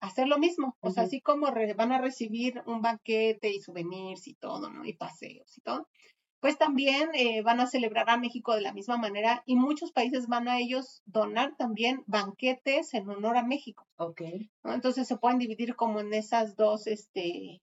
a 0.00 0.06
hacer 0.06 0.26
lo 0.26 0.38
mismo. 0.38 0.78
O 0.80 0.90
sea, 0.90 1.02
así 1.02 1.20
como 1.20 1.50
re- 1.50 1.74
van 1.74 1.92
a 1.92 2.00
recibir 2.00 2.62
un 2.66 2.80
banquete 2.80 3.50
y 3.50 3.60
souvenirs 3.60 4.26
y 4.26 4.34
todo, 4.34 4.70
¿no? 4.70 4.86
Y 4.86 4.94
paseos 4.94 5.58
y 5.58 5.60
todo. 5.60 5.88
Pues 6.44 6.58
también 6.58 7.08
eh, 7.14 7.40
van 7.40 7.58
a 7.60 7.66
celebrar 7.66 8.10
a 8.10 8.18
México 8.18 8.54
de 8.54 8.60
la 8.60 8.74
misma 8.74 8.98
manera 8.98 9.42
y 9.46 9.56
muchos 9.56 9.92
países 9.92 10.26
van 10.26 10.46
a 10.46 10.58
ellos 10.58 11.00
donar 11.06 11.56
también 11.56 12.02
banquetes 12.06 12.92
en 12.92 13.08
honor 13.08 13.38
a 13.38 13.42
México. 13.42 13.86
Ok. 13.96 14.20
¿no? 14.62 14.74
Entonces 14.74 15.08
se 15.08 15.16
pueden 15.16 15.38
dividir 15.38 15.74
como 15.74 16.00
en 16.00 16.12
esas 16.12 16.54
dos, 16.54 16.86
este, 16.86 17.62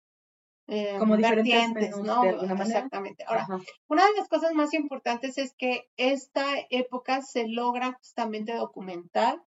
eh, 0.68 0.96
Como 1.00 1.16
vertientes, 1.16 1.96
¿no? 2.00 2.22
de. 2.24 2.32
Exactamente. 2.32 3.24
Ahora, 3.26 3.44
Ajá. 3.44 3.60
una 3.88 4.06
de 4.08 4.14
las 4.18 4.28
cosas 4.28 4.54
más 4.54 4.74
importantes 4.74 5.38
es 5.38 5.54
que 5.58 5.88
esta 5.96 6.46
época 6.70 7.22
se 7.22 7.48
logra 7.48 7.94
justamente 7.94 8.56
documentar 8.56 9.42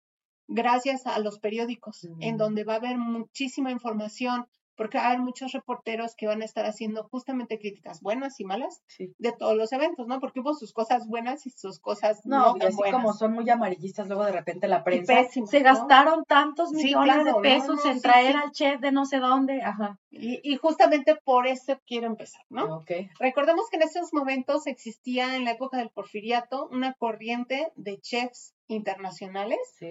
gracias 0.46 1.04
a 1.08 1.18
los 1.18 1.40
periódicos, 1.40 2.04
en 2.20 2.36
Mm. 2.36 2.38
donde 2.38 2.62
va 2.62 2.74
a 2.74 2.76
haber 2.76 2.96
muchísima 2.96 3.72
información 3.72 4.46
porque 4.76 4.98
va 4.98 5.04
a 5.04 5.06
haber 5.08 5.20
muchos 5.20 5.52
reporteros 5.52 6.14
que 6.16 6.26
van 6.26 6.42
a 6.42 6.44
estar 6.44 6.66
haciendo 6.66 7.04
justamente 7.04 7.58
críticas 7.58 8.00
buenas 8.00 8.38
y 8.40 8.44
malas 8.44 8.82
Sí. 8.86 9.12
de 9.18 9.32
todos 9.32 9.56
los 9.56 9.72
eventos, 9.72 10.06
¿no? 10.06 10.20
Porque 10.20 10.40
hubo 10.40 10.54
sus 10.54 10.72
cosas 10.72 11.06
buenas 11.08 11.46
y 11.46 11.50
sus 11.50 11.78
cosas 11.80 12.20
No, 12.24 12.54
no, 12.54 12.56
y 12.64 12.66
así 12.66 12.76
buenas. 12.76 12.94
como 13.00 13.12
son 13.14 13.32
muy 13.32 13.48
amarillistas 13.50 14.06
luego 14.08 14.24
de 14.24 14.32
repente 14.32 14.68
la 14.68 14.84
prensa, 14.84 15.14
pésimos, 15.14 15.50
se 15.50 15.58
¿no? 15.60 15.64
gastaron 15.64 16.24
tantos 16.24 16.70
Sí, 16.70 16.76
millones 16.76 17.14
claro, 17.22 17.36
de 17.36 17.42
pesos 17.42 17.84
no, 17.84 17.90
en 17.90 18.00
traer 18.00 18.32
sí. 18.32 18.38
al 18.44 18.50
chef 18.52 18.80
de 18.80 18.92
no 18.92 19.06
sé 19.06 19.18
dónde, 19.18 19.62
ajá. 19.62 19.98
Y, 20.10 20.40
y 20.42 20.56
justamente 20.56 21.14
por 21.16 21.46
eso 21.46 21.78
quiero 21.86 22.06
empezar, 22.06 22.42
¿no? 22.48 22.76
Ok. 22.76 22.90
Recordemos 23.18 23.68
que 23.70 23.76
en 23.76 23.82
esos 23.82 24.12
momentos 24.14 24.66
existía 24.66 25.36
en 25.36 25.44
la 25.44 25.52
época 25.52 25.76
del 25.78 25.90
porfiriato 25.90 26.68
una 26.70 26.94
corriente 26.94 27.70
de 27.76 27.98
chefs 28.00 28.54
internacionales 28.68 29.58
Sí. 29.78 29.90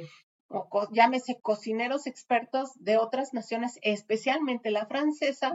O 0.56 0.70
co- 0.70 0.88
llámese 0.92 1.40
cocineros 1.42 2.08
expertos 2.08 2.72
de 2.76 2.98
otras 2.98 3.34
naciones, 3.34 3.78
especialmente 3.82 4.72
la 4.72 4.86
francesa, 4.86 5.54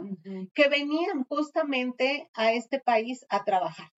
que 0.53 0.67
venían 0.69 1.23
justamente 1.25 2.29
a 2.33 2.51
este 2.53 2.79
país 2.79 3.25
a 3.29 3.43
trabajar, 3.43 3.89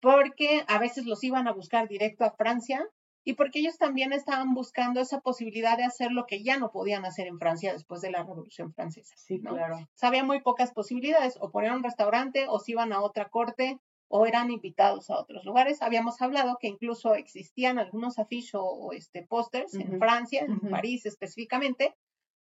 porque 0.00 0.64
a 0.68 0.78
veces 0.78 1.06
los 1.06 1.22
iban 1.24 1.48
a 1.48 1.52
buscar 1.52 1.88
directo 1.88 2.24
a 2.24 2.32
Francia 2.32 2.86
y 3.24 3.34
porque 3.34 3.60
ellos 3.60 3.78
también 3.78 4.12
estaban 4.12 4.52
buscando 4.52 5.00
esa 5.00 5.20
posibilidad 5.20 5.76
de 5.76 5.84
hacer 5.84 6.10
lo 6.10 6.26
que 6.26 6.42
ya 6.42 6.58
no 6.58 6.72
podían 6.72 7.04
hacer 7.04 7.28
en 7.28 7.38
Francia 7.38 7.72
después 7.72 8.00
de 8.00 8.10
la 8.10 8.18
Revolución 8.24 8.72
Francesa. 8.72 9.14
Sí, 9.16 9.38
¿no? 9.38 9.50
claro. 9.50 9.76
O 9.76 9.86
sea, 9.94 10.08
había 10.08 10.24
muy 10.24 10.40
pocas 10.40 10.72
posibilidades, 10.72 11.36
o 11.40 11.50
poner 11.50 11.72
un 11.72 11.84
restaurante, 11.84 12.46
o 12.48 12.58
se 12.58 12.72
iban 12.72 12.92
a 12.92 13.00
otra 13.00 13.28
corte, 13.28 13.78
o 14.14 14.26
eran 14.26 14.50
invitados 14.50 15.08
a 15.08 15.18
otros 15.18 15.46
lugares. 15.46 15.80
Habíamos 15.80 16.20
hablado 16.20 16.58
que 16.60 16.68
incluso 16.68 17.14
existían 17.14 17.78
algunos 17.78 18.18
afiches 18.18 18.54
o, 18.56 18.62
o, 18.62 18.92
este, 18.92 19.22
pósters 19.22 19.72
en 19.72 19.98
Francia, 19.98 20.42
en. 20.42 20.60
París 20.68 21.06
específicamente, 21.06 21.94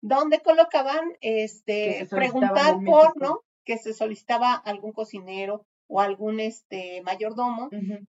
donde 0.02 0.40
colocaban 0.40 1.12
este, 1.20 2.08
preguntar 2.10 2.78
por. 2.84 3.16
¿no? 3.22 3.42
Que 3.64 3.78
se 3.78 3.94
solicitaba 3.94 4.54
algún 4.54 4.92
cocinero 4.92 5.64
o 5.86 6.00
algún 6.00 6.40
este, 6.40 7.02
mayordomo 7.02 7.68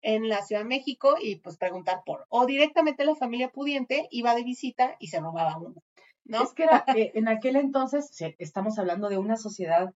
en 0.03 0.29
la 0.29 0.43
Ciudad 0.43 0.63
de 0.63 0.69
México 0.69 1.15
y 1.23 1.37
pues 1.37 1.57
preguntar 1.57 2.03
por. 2.05 2.27
O 2.31 2.47
directamente 2.47 3.05
la 3.05 3.15
familia 3.15 3.51
pudiente 3.51 4.09
iba 4.11 4.35
de 4.35 4.43
visita 4.43 4.97
y 4.99 5.09
se 5.09 5.21
robaba 5.21 5.59
uno, 5.59 5.81
¿no? 6.25 6.43
Es 6.43 6.53
que 6.55 6.65
era, 6.65 6.85
eh, 6.97 7.13
en 7.15 7.29
aquel 7.29 7.55
entonces, 7.55 8.11
estamos 8.39 8.81
hablando 8.81 9.09
de 9.09 9.19
una 9.19 9.37
sociedad 9.37 9.95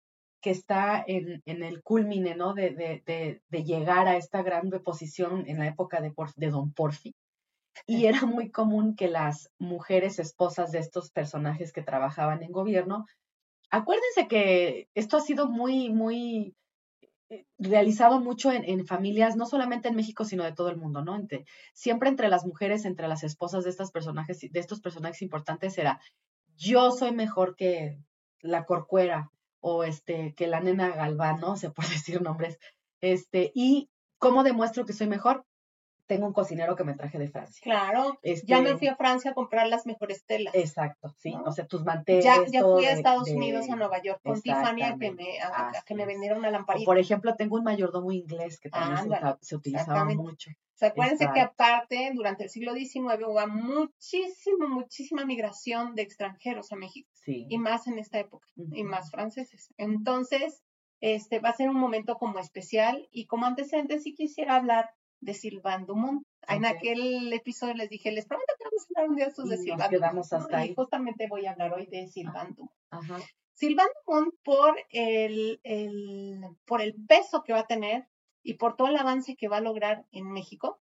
que 0.47 0.51
está 0.51 1.03
en, 1.05 1.43
en 1.45 1.61
el 1.61 1.83
culmine, 1.83 2.33
¿no? 2.33 2.53
De, 2.53 2.69
de, 2.69 3.03
de, 3.05 3.41
de 3.49 3.63
llegar 3.65 4.07
a 4.07 4.15
esta 4.15 4.43
gran 4.43 4.69
posición 4.81 5.43
en 5.45 5.59
la 5.59 5.67
época 5.67 5.99
de, 5.99 6.49
Don 6.49 6.71
Porfi. 6.71 7.13
Y 7.85 8.05
era 8.05 8.21
muy 8.25 8.49
común 8.49 8.95
que 8.95 9.09
las 9.09 9.51
mujeres 9.59 10.19
esposas 10.19 10.71
de 10.71 10.79
estos 10.79 11.11
personajes 11.11 11.73
que 11.73 11.81
trabajaban 11.81 12.43
en 12.43 12.53
gobierno, 12.53 13.05
acuérdense 13.71 14.29
que 14.29 14.87
esto 14.93 15.17
ha 15.17 15.19
sido 15.19 15.49
muy, 15.49 15.89
muy 15.89 16.55
eh, 17.29 17.43
realizado 17.57 18.21
mucho 18.21 18.49
en, 18.49 18.63
en 18.63 18.87
familias, 18.87 19.35
no 19.35 19.47
solamente 19.47 19.89
en 19.89 19.97
México, 19.97 20.23
sino 20.23 20.45
de 20.45 20.53
todo 20.53 20.69
el 20.69 20.77
mundo, 20.77 21.03
¿no? 21.03 21.17
Entre, 21.17 21.43
siempre 21.73 22.07
entre 22.07 22.29
las 22.29 22.45
mujeres, 22.45 22.85
entre 22.85 23.09
las 23.09 23.25
esposas 23.25 23.65
de 23.65 23.71
estos 23.71 23.91
personajes, 23.91 24.39
de 24.39 24.59
estos 24.61 24.79
personajes 24.79 25.21
importantes 25.21 25.77
era, 25.77 25.99
yo 26.55 26.91
soy 26.91 27.11
mejor 27.11 27.57
que 27.57 27.99
la 28.39 28.63
corcuera 28.63 29.29
o 29.59 29.83
este, 29.83 30.33
que 30.35 30.47
la 30.47 30.59
nena 30.59 30.89
Galván, 30.89 31.39
¿no? 31.39 31.55
Se 31.57 31.71
puede 31.71 31.89
decir 31.89 32.21
nombres. 32.21 32.59
Este, 33.01 33.51
y 33.53 33.89
¿cómo 34.19 34.43
demuestro 34.43 34.85
que 34.85 34.93
soy 34.93 35.07
mejor? 35.07 35.45
Tengo 36.07 36.25
un 36.25 36.33
cocinero 36.33 36.75
que 36.75 36.83
me 36.85 36.93
traje 36.95 37.19
de 37.19 37.27
Francia. 37.27 37.59
Claro, 37.61 38.17
ya 38.45 38.61
me 38.61 38.69
Este, 38.69 38.77
fui 38.79 38.87
a 38.87 38.95
Francia 38.95 39.31
a 39.31 39.33
comprar 39.33 39.67
las 39.67 39.85
mejores 39.85 40.25
telas. 40.25 40.55
Exacto, 40.55 41.09
sí. 41.17 41.31
¿no? 41.35 41.43
O 41.43 41.51
sea, 41.51 41.67
tus 41.67 41.83
manteles. 41.83 42.23
ya, 42.23 42.37
ya 42.47 42.61
fui 42.63 42.85
a 42.85 42.91
Estados 42.93 43.25
de- 43.25 43.35
Unidos, 43.35 43.69
a 43.69 43.75
Nueva 43.75 44.01
York, 44.01 44.21
con 44.23 44.41
Tiffany 44.41 44.83
a 44.83 44.97
que 44.97 45.11
me, 45.11 45.39
a, 45.41 45.69
a 45.69 45.81
que 45.85 45.95
me 45.95 46.05
vendiera 46.05 46.35
una 46.37 46.47
O 46.47 46.51
lamparita. 46.51 46.85
por 46.85 46.97
ejemplo, 46.97 47.35
tengo 47.35 47.57
un 47.57 47.63
mayordomo 47.65 48.11
inglés 48.11 48.59
que 48.59 48.69
también 48.69 48.95
se, 48.97 49.03
Ándale, 49.03 49.21
usa- 49.25 49.37
se 49.41 49.55
utilizaba 49.55 50.05
mucho. 50.05 50.49
O 50.51 50.77
sea, 50.79 50.89
acuérdense 50.89 51.27
que 51.33 51.39
aparte, 51.41 52.11
durante 52.13 52.43
el 52.43 52.49
siglo 52.51 52.73
XIX 52.73 53.23
hubo 53.25 53.39
muchísima, 53.47 54.67
muchísima 54.67 55.25
migración 55.25 55.95
de 55.95 56.03
extranjeros 56.03 56.71
a 56.71 56.75
México, 56.75 57.09
Sí. 57.13 57.47
y 57.49 57.57
más 57.57 57.87
en 57.87 57.97
esta 57.99 58.19
época, 58.19 58.47
y 58.55 58.83
más 58.83 59.09
franceses. 59.11 59.73
Entonces, 59.77 60.63
este 61.01 61.39
va 61.39 61.49
a 61.49 61.53
ser 61.55 61.69
un 61.69 61.77
momento 61.77 62.15
como 62.17 62.39
especial, 62.39 63.07
y 63.11 63.25
como 63.25 63.45
antecedente 63.45 63.99
sí 63.99 64.13
quisiera 64.13 64.55
hablar 64.55 64.91
de 65.19 65.33
Sylvain 65.33 65.85
Dumont. 65.85 66.23
En 66.47 66.65
aquel 66.65 67.31
episodio 67.33 67.73
les 67.73 67.89
dije, 67.89 68.11
les 68.11 68.25
prometo 68.25 68.53
que 68.57 68.63
vamos 68.65 68.83
a 68.83 68.87
hablar 68.99 69.09
un 69.09 69.15
día 69.15 69.25
de 69.25 69.29
estos 69.31 69.49
de 69.49 69.55
Y 69.55 69.57
Sylvain 69.59 69.89
quedamos 69.89 70.31
hasta 70.33 70.59
Y 70.65 70.69
ahí. 70.69 70.75
justamente 70.75 71.27
voy 71.27 71.45
a 71.45 71.51
hablar 71.51 71.73
hoy 71.73 71.85
de 71.87 72.07
Sylvain 72.07 72.53
Dumont. 72.55 72.71
Ajá. 72.89 73.19
Sylvain 73.53 73.89
Dumont 74.05 74.33
por 74.43 74.77
el, 74.91 75.59
el- 75.63 76.45
por 76.65 76.81
el 76.81 76.93
peso 77.07 77.43
que 77.43 77.53
va 77.53 77.59
a 77.59 77.67
tener 77.67 78.07
y 78.43 78.53
por 78.53 78.75
todo 78.77 78.87
el 78.87 78.95
avance 78.97 79.35
que 79.35 79.47
va 79.49 79.57
a 79.57 79.61
lograr 79.61 80.05
en 80.11 80.31
México. 80.31 80.79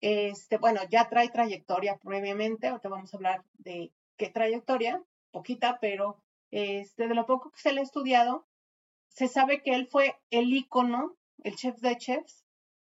Este, 0.00 0.58
bueno, 0.58 0.80
ya 0.90 1.08
trae 1.08 1.28
trayectoria 1.28 1.96
previamente, 1.98 2.68
ahorita 2.68 2.88
vamos 2.88 3.12
a 3.12 3.16
hablar 3.16 3.44
de 3.54 3.90
qué 4.16 4.28
trayectoria, 4.30 5.02
poquita, 5.32 5.78
pero 5.80 6.22
este, 6.50 7.08
de 7.08 7.14
lo 7.14 7.26
poco 7.26 7.50
que 7.50 7.58
se 7.60 7.72
le 7.72 7.80
ha 7.80 7.84
estudiado, 7.84 8.46
se 9.08 9.28
sabe 9.28 9.62
que 9.62 9.74
él 9.74 9.86
fue 9.86 10.14
el 10.30 10.52
ícono, 10.52 11.16
el 11.42 11.56
chef 11.56 11.76
de 11.80 11.96
chefs 11.96 12.43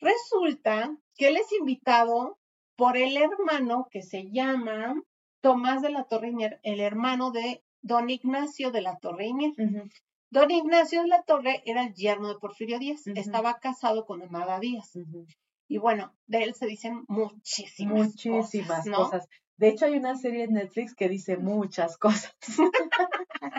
resulta 0.00 0.96
que 1.16 1.28
él 1.28 1.36
es 1.36 1.52
invitado 1.52 2.38
por 2.76 2.96
el 2.96 3.16
hermano 3.16 3.88
que 3.90 4.02
se 4.02 4.30
llama 4.30 4.94
Tomás 5.40 5.82
de 5.82 5.90
la 5.90 6.04
Torre, 6.04 6.28
Inier, 6.28 6.60
el 6.62 6.80
hermano 6.80 7.30
de 7.30 7.62
don 7.82 8.10
Ignacio 8.10 8.70
de 8.70 8.80
la 8.80 8.96
Torre 8.98 9.26
Inier. 9.26 9.52
Don 10.30 10.50
Ignacio 10.50 11.02
de 11.02 11.08
la 11.08 11.22
Torre 11.22 11.62
era 11.64 11.84
el 11.84 11.94
yerno 11.94 12.28
de 12.28 12.38
Porfirio 12.38 12.78
Díaz, 12.78 13.06
estaba 13.06 13.58
casado 13.60 14.04
con 14.04 14.22
Amada 14.22 14.58
Díaz. 14.58 14.92
Y 15.68 15.78
bueno, 15.78 16.12
de 16.26 16.42
él 16.42 16.54
se 16.54 16.66
dicen 16.66 17.04
muchísimas, 17.08 18.08
Muchísimas 18.08 18.68
cosas, 18.68 18.86
¿no? 18.86 18.96
cosas. 18.96 19.28
De 19.56 19.68
hecho, 19.68 19.86
hay 19.86 19.96
una 19.96 20.16
serie 20.16 20.44
en 20.44 20.54
Netflix 20.54 20.94
que 20.94 21.08
dice 21.08 21.36
muchas 21.36 21.96
cosas. 21.96 22.34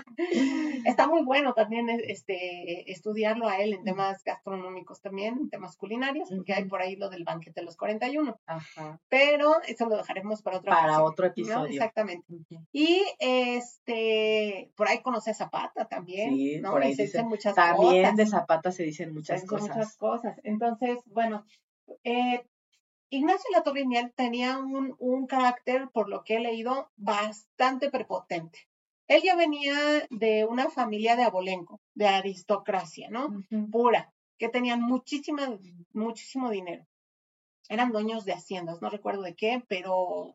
Está 0.86 1.08
muy 1.08 1.24
bueno 1.24 1.54
también 1.54 1.90
eh, 1.90 1.98
este, 2.08 2.92
estudiarlo 2.92 3.48
a 3.48 3.58
él 3.58 3.74
en 3.74 3.84
temas 3.84 4.24
gastronómicos 4.24 5.02
también, 5.02 5.38
en 5.40 5.50
temas 5.50 5.76
culinarios, 5.78 6.30
porque 6.36 6.54
hay 6.54 6.66
por 6.66 6.82
ahí 6.82 6.96
lo 6.96 7.10
del 7.10 7.24
banquete 7.24 7.62
de 7.62 7.66
los 7.66 7.78
41. 7.78 8.40
Ajá. 8.46 9.00
Pero 9.10 9.62
eso 9.68 9.88
lo 9.88 9.98
dejaremos 9.98 10.42
para 10.42 10.58
otra 10.58 10.72
Para 10.74 10.86
ocasión, 11.04 11.12
otro 11.12 11.26
¿no? 11.26 11.32
episodio. 11.32 11.74
Exactamente. 11.74 12.26
Y 12.72 13.04
este, 13.20 14.72
por 14.76 14.88
ahí 14.88 15.02
conoce 15.02 15.32
a 15.32 15.34
Zapata 15.34 15.86
también, 15.86 16.36
Sí, 16.36 16.60
¿no? 16.62 16.72
por 16.72 16.84
ahí 16.84 16.92
y 16.92 16.96
se 16.96 17.04
dice- 17.04 17.18
dicen 17.18 17.30
muchas 17.30 17.56
También 17.56 18.04
cosas. 18.04 18.18
de 18.18 18.26
Zapata 18.26 18.72
se 18.72 18.84
dicen 18.84 19.08
Se 19.10 19.14
muchas 19.14 19.42
dicen 19.42 19.48
cosas. 19.60 19.76
muchas 19.76 19.98
cosas. 19.98 20.40
Entonces, 20.44 21.00
bueno, 21.08 21.46
eh, 22.04 22.46
Ignacio 23.16 23.50
Latorre 23.52 23.86
Miel 23.86 24.14
tenía 24.16 24.58
un, 24.58 24.96
un 25.00 25.28
carácter, 25.28 25.90
por 25.90 26.10
lo 26.10 26.24
que 26.24 26.36
he 26.36 26.40
leído, 26.40 26.92
bastante 26.96 27.90
prepotente. 27.90 28.68
Él 29.08 29.22
ya 29.24 29.36
venía 29.36 29.76
de 30.10 30.46
una 30.46 30.70
familia 30.70 31.16
de 31.16 31.24
abolengo, 31.24 31.80
de 31.94 32.08
aristocracia, 32.08 33.10
¿no? 33.10 33.44
Pura, 33.72 34.14
que 34.38 34.50
tenían 34.50 34.82
muchísima, 34.82 35.58
muchísimo 35.94 36.50
dinero. 36.50 36.86
Eran 37.70 37.92
dueños 37.92 38.26
de 38.26 38.34
haciendas, 38.34 38.82
no 38.82 38.90
recuerdo 38.90 39.22
de 39.22 39.36
qué, 39.36 39.64
pero 39.68 40.34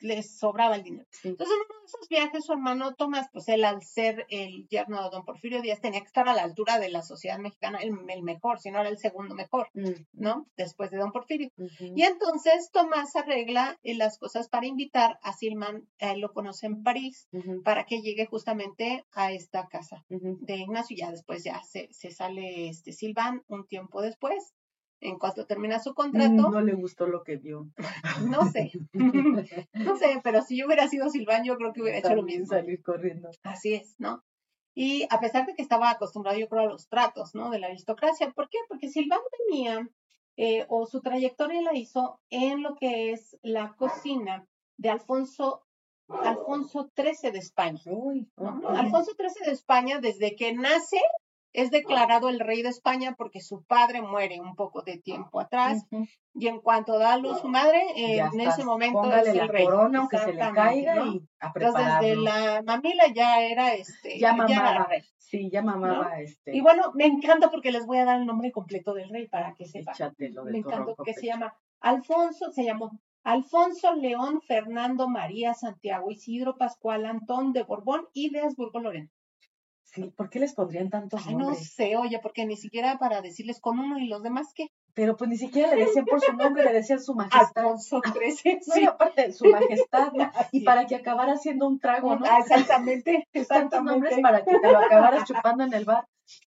les 0.00 0.38
sobraba 0.38 0.76
el 0.76 0.82
dinero. 0.82 1.06
Entonces, 1.24 1.54
en 1.54 1.62
uno 1.62 1.80
de 1.80 1.86
esos 1.86 2.08
viajes, 2.08 2.44
su 2.44 2.52
hermano 2.52 2.94
Tomás, 2.94 3.28
pues 3.32 3.48
él 3.48 3.64
al 3.64 3.82
ser 3.82 4.26
el 4.28 4.68
yerno 4.68 5.02
de 5.02 5.10
don 5.10 5.24
Porfirio 5.24 5.62
Díaz, 5.62 5.80
tenía 5.80 6.00
que 6.00 6.06
estar 6.06 6.28
a 6.28 6.34
la 6.34 6.42
altura 6.42 6.78
de 6.78 6.88
la 6.88 7.02
sociedad 7.02 7.38
mexicana, 7.38 7.78
el, 7.78 7.92
el 8.08 8.22
mejor, 8.22 8.60
si 8.60 8.70
no 8.70 8.80
era 8.80 8.88
el 8.88 8.98
segundo 8.98 9.34
mejor, 9.34 9.68
Mm, 9.74 10.04
¿no? 10.12 10.46
Después 10.56 10.90
de 10.90 10.98
don 10.98 11.12
Porfirio. 11.12 11.50
Y 11.80 12.02
entonces 12.02 12.70
Tomás 12.72 13.16
arregla 13.16 13.78
eh, 13.82 13.94
las 13.94 14.18
cosas 14.18 14.48
para 14.48 14.66
invitar 14.66 15.18
a 15.22 15.32
Silman, 15.32 15.88
él 15.98 16.20
lo 16.20 16.32
conoce 16.32 16.66
en 16.66 16.82
París, 16.82 17.28
para 17.64 17.84
que 17.84 18.00
llegue 18.02 18.26
justamente 18.26 19.04
a 19.12 19.32
esta 19.32 19.66
casa 19.68 20.04
de 20.08 20.56
Ignacio. 20.56 20.96
Ya 20.96 21.10
después 21.10 21.42
ya 21.44 21.62
se, 21.62 21.88
se 21.92 22.10
sale 22.10 22.68
este 22.68 22.92
Silván 22.92 23.42
un 23.48 23.66
tiempo 23.66 24.02
después, 24.02 24.52
en 25.02 25.18
cuanto 25.18 25.46
termina 25.46 25.80
su 25.80 25.94
contrato. 25.94 26.50
No 26.50 26.60
le 26.60 26.74
gustó 26.74 27.06
lo 27.06 27.22
que 27.24 27.36
vio. 27.36 27.68
No 28.28 28.48
sé, 28.50 28.70
no 29.74 29.96
sé, 29.96 30.20
pero 30.22 30.42
si 30.42 30.56
yo 30.56 30.66
hubiera 30.66 30.88
sido 30.88 31.10
Silván, 31.10 31.44
yo 31.44 31.56
creo 31.56 31.72
que 31.72 31.82
hubiera 31.82 31.98
hecho 31.98 32.14
lo 32.14 32.22
mismo. 32.22 32.46
salir 32.46 32.82
corriendo. 32.82 33.30
Así 33.42 33.74
es, 33.74 33.96
¿no? 33.98 34.22
Y 34.74 35.06
a 35.10 35.20
pesar 35.20 35.44
de 35.44 35.54
que 35.54 35.62
estaba 35.62 35.90
acostumbrado, 35.90 36.38
yo 36.38 36.48
creo, 36.48 36.62
a 36.62 36.66
los 36.66 36.88
tratos, 36.88 37.34
¿no? 37.34 37.50
De 37.50 37.58
la 37.58 37.66
aristocracia. 37.66 38.30
¿Por 38.30 38.48
qué? 38.48 38.58
Porque 38.68 38.88
Silván 38.88 39.20
venía, 39.48 39.90
eh, 40.36 40.64
o 40.68 40.86
su 40.86 41.00
trayectoria 41.02 41.60
la 41.60 41.76
hizo 41.76 42.20
en 42.30 42.62
lo 42.62 42.76
que 42.76 43.12
es 43.12 43.36
la 43.42 43.74
cocina 43.76 44.46
de 44.78 44.88
Alfonso, 44.88 45.64
Alfonso 46.08 46.90
XIII 46.96 47.32
de 47.32 47.38
España. 47.38 47.80
Uy, 47.86 48.30
¿no? 48.36 48.68
Alfonso 48.68 49.12
XIII 49.16 49.46
de 49.46 49.52
España, 49.52 49.98
desde 50.00 50.36
que 50.36 50.54
nace, 50.54 51.00
es 51.52 51.70
declarado 51.70 52.28
el 52.28 52.40
rey 52.40 52.62
de 52.62 52.68
España 52.70 53.14
porque 53.16 53.40
su 53.40 53.62
padre 53.64 54.00
muere 54.02 54.40
un 54.40 54.54
poco 54.54 54.82
de 54.82 54.98
tiempo 54.98 55.40
atrás. 55.40 55.86
Y 56.34 56.46
en 56.48 56.60
cuanto 56.60 56.98
da 56.98 57.12
a 57.12 57.18
luz 57.18 57.40
su 57.40 57.48
madre, 57.48 57.82
eh, 57.94 58.18
en 58.18 58.40
estás. 58.40 58.54
ese 58.58 58.64
momento 58.64 59.00
Póngale 59.02 59.30
es 59.30 59.36
la 59.36 59.42
el 59.42 59.48
rey. 59.48 59.64
corona 59.66 59.98
aunque 59.98 60.18
se 60.18 60.32
le 60.32 60.52
caiga 60.52 60.94
¿no? 60.94 61.06
y 61.06 61.28
a 61.40 61.52
Entonces, 61.54 61.84
desde 62.00 62.16
la 62.16 62.62
mamila 62.64 63.04
ya 63.14 63.42
era 63.42 63.74
este, 63.74 64.18
Ya 64.18 64.34
ya 64.36 64.44
era 64.44 64.62
mamaba. 64.62 64.86
rey. 64.86 65.02
Sí, 65.18 65.50
ya 65.50 65.62
mamaba 65.62 66.20
este. 66.20 66.56
Y 66.56 66.60
bueno, 66.60 66.90
me 66.94 67.06
encanta 67.06 67.50
porque 67.50 67.70
les 67.72 67.86
voy 67.86 67.98
a 67.98 68.04
dar 68.04 68.18
el 68.20 68.26
nombre 68.26 68.50
completo 68.50 68.94
del 68.94 69.08
rey 69.10 69.28
para 69.28 69.54
que 69.54 69.66
sepan. 69.66 69.94
Me 70.18 70.62
ronco 70.62 71.02
que 71.04 71.14
se 71.14 71.26
llama 71.26 71.54
Alfonso, 71.80 72.50
se 72.52 72.64
llamó 72.64 72.90
Alfonso 73.24 73.94
León 73.94 74.40
Fernando 74.46 75.08
María 75.08 75.54
Santiago 75.54 76.10
Isidro 76.10 76.56
Pascual 76.56 77.06
Antón 77.06 77.52
de 77.52 77.62
Borbón 77.62 78.06
y 78.12 78.30
de 78.30 78.40
Habsburgo 78.40 78.80
Lorena. 78.80 79.08
Sí, 79.94 80.10
¿por 80.16 80.30
qué 80.30 80.40
les 80.40 80.54
pondrían 80.54 80.88
tantos 80.88 81.26
Ay, 81.26 81.34
no 81.34 81.44
nombres? 81.46 81.70
sé, 81.74 81.96
oye, 81.96 82.18
porque 82.22 82.46
ni 82.46 82.56
siquiera 82.56 82.98
para 82.98 83.20
decirles 83.20 83.60
con 83.60 83.78
uno 83.78 83.98
y 83.98 84.08
los 84.08 84.22
demás 84.22 84.48
qué. 84.54 84.68
Pero 84.94 85.16
pues 85.16 85.28
ni 85.28 85.36
siquiera 85.36 85.74
le 85.74 85.84
decían 85.84 86.06
por 86.06 86.20
su 86.20 86.32
nombre, 86.32 86.64
le 86.64 86.72
decían 86.72 87.00
su 87.02 87.14
majestad. 87.14 87.64
Alfonso 87.64 88.00
XIII. 88.14 88.60
No, 88.66 88.80
y 88.80 88.84
aparte, 88.84 89.32
su 89.32 89.44
majestad, 89.46 90.12
Y 90.50 90.60
para 90.64 90.86
que 90.86 90.96
acabara 90.96 91.36
siendo 91.36 91.68
un 91.68 91.78
trago, 91.78 92.16
¿no? 92.16 92.24
Ah, 92.26 92.38
exactamente, 92.40 93.28
Tantos 93.48 93.82
nombres 93.82 94.12
exactamente. 94.16 94.22
para 94.22 94.44
que 94.44 94.58
te 94.58 94.72
lo 94.72 94.78
acabaras 94.78 95.28
chupando 95.28 95.64
en 95.64 95.74
el 95.74 95.84
bar. 95.84 96.06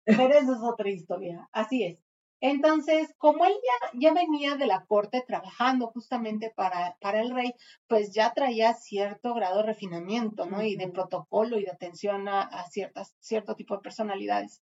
Pero 0.06 0.34
eso 0.34 0.54
es 0.54 0.60
otra 0.62 0.90
historia. 0.90 1.50
Así 1.52 1.84
es. 1.84 1.98
Entonces, 2.42 3.14
como 3.18 3.46
él 3.46 3.54
ya, 3.54 4.00
ya 4.00 4.14
venía 4.14 4.56
de 4.56 4.66
la 4.66 4.86
corte 4.86 5.24
trabajando 5.26 5.88
justamente 5.88 6.52
para, 6.56 6.98
para 7.00 7.22
el 7.22 7.34
rey, 7.34 7.54
pues 7.88 8.14
ya 8.14 8.34
traía 8.34 8.74
cierto 8.74 9.34
grado 9.36 9.58
de 9.58 9.64
refinamiento, 9.68 10.48
¿no? 10.48 10.64
Y 10.64 10.76
de 10.76 10.90
protocolo 10.90 11.60
y 11.60 11.64
de 11.66 11.72
atención 11.72 12.28
a, 12.28 12.42
a 12.42 12.68
ciertas, 12.70 13.16
cierto 13.20 13.56
tipo 13.56 13.76
de 13.76 13.82
personalidades. 13.82 14.62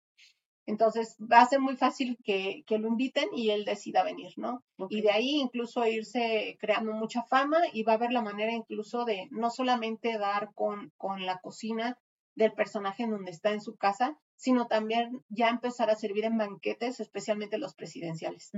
Entonces, 0.65 1.17
va 1.19 1.41
a 1.41 1.47
ser 1.47 1.61
muy 1.61 1.77
fácil 1.77 2.17
que, 2.23 2.63
que 2.67 2.77
lo 2.77 2.89
inviten 2.89 3.29
y 3.33 3.49
él 3.49 3.65
decida 3.65 4.03
venir, 4.03 4.33
¿no? 4.35 4.63
Y 4.89 5.01
de 5.01 5.11
ahí 5.11 5.39
incluso 5.39 5.85
irse 5.87 6.57
creando 6.59 6.91
mucha 6.93 7.23
fama 7.23 7.57
y 7.73 7.83
va 7.83 7.93
a 7.93 7.95
haber 7.95 8.11
la 8.11 8.21
manera 8.21 8.51
incluso 8.51 9.03
de 9.05 9.27
no 9.31 9.49
solamente 9.49 10.17
dar 10.19 10.51
con, 10.53 10.91
con 10.97 11.25
la 11.25 11.39
cocina 11.39 11.97
del 12.39 12.53
personaje 12.53 13.03
en 13.03 13.11
donde 13.11 13.31
está 13.31 13.51
en 13.51 13.59
su 13.59 13.75
casa, 13.75 14.17
sino 14.37 14.67
también 14.67 15.21
ya 15.27 15.49
empezar 15.49 15.89
a 15.89 15.95
servir 15.95 16.23
en 16.23 16.37
banquetes, 16.37 17.01
especialmente 17.01 17.57
los 17.57 17.75
presidenciales. 17.75 18.51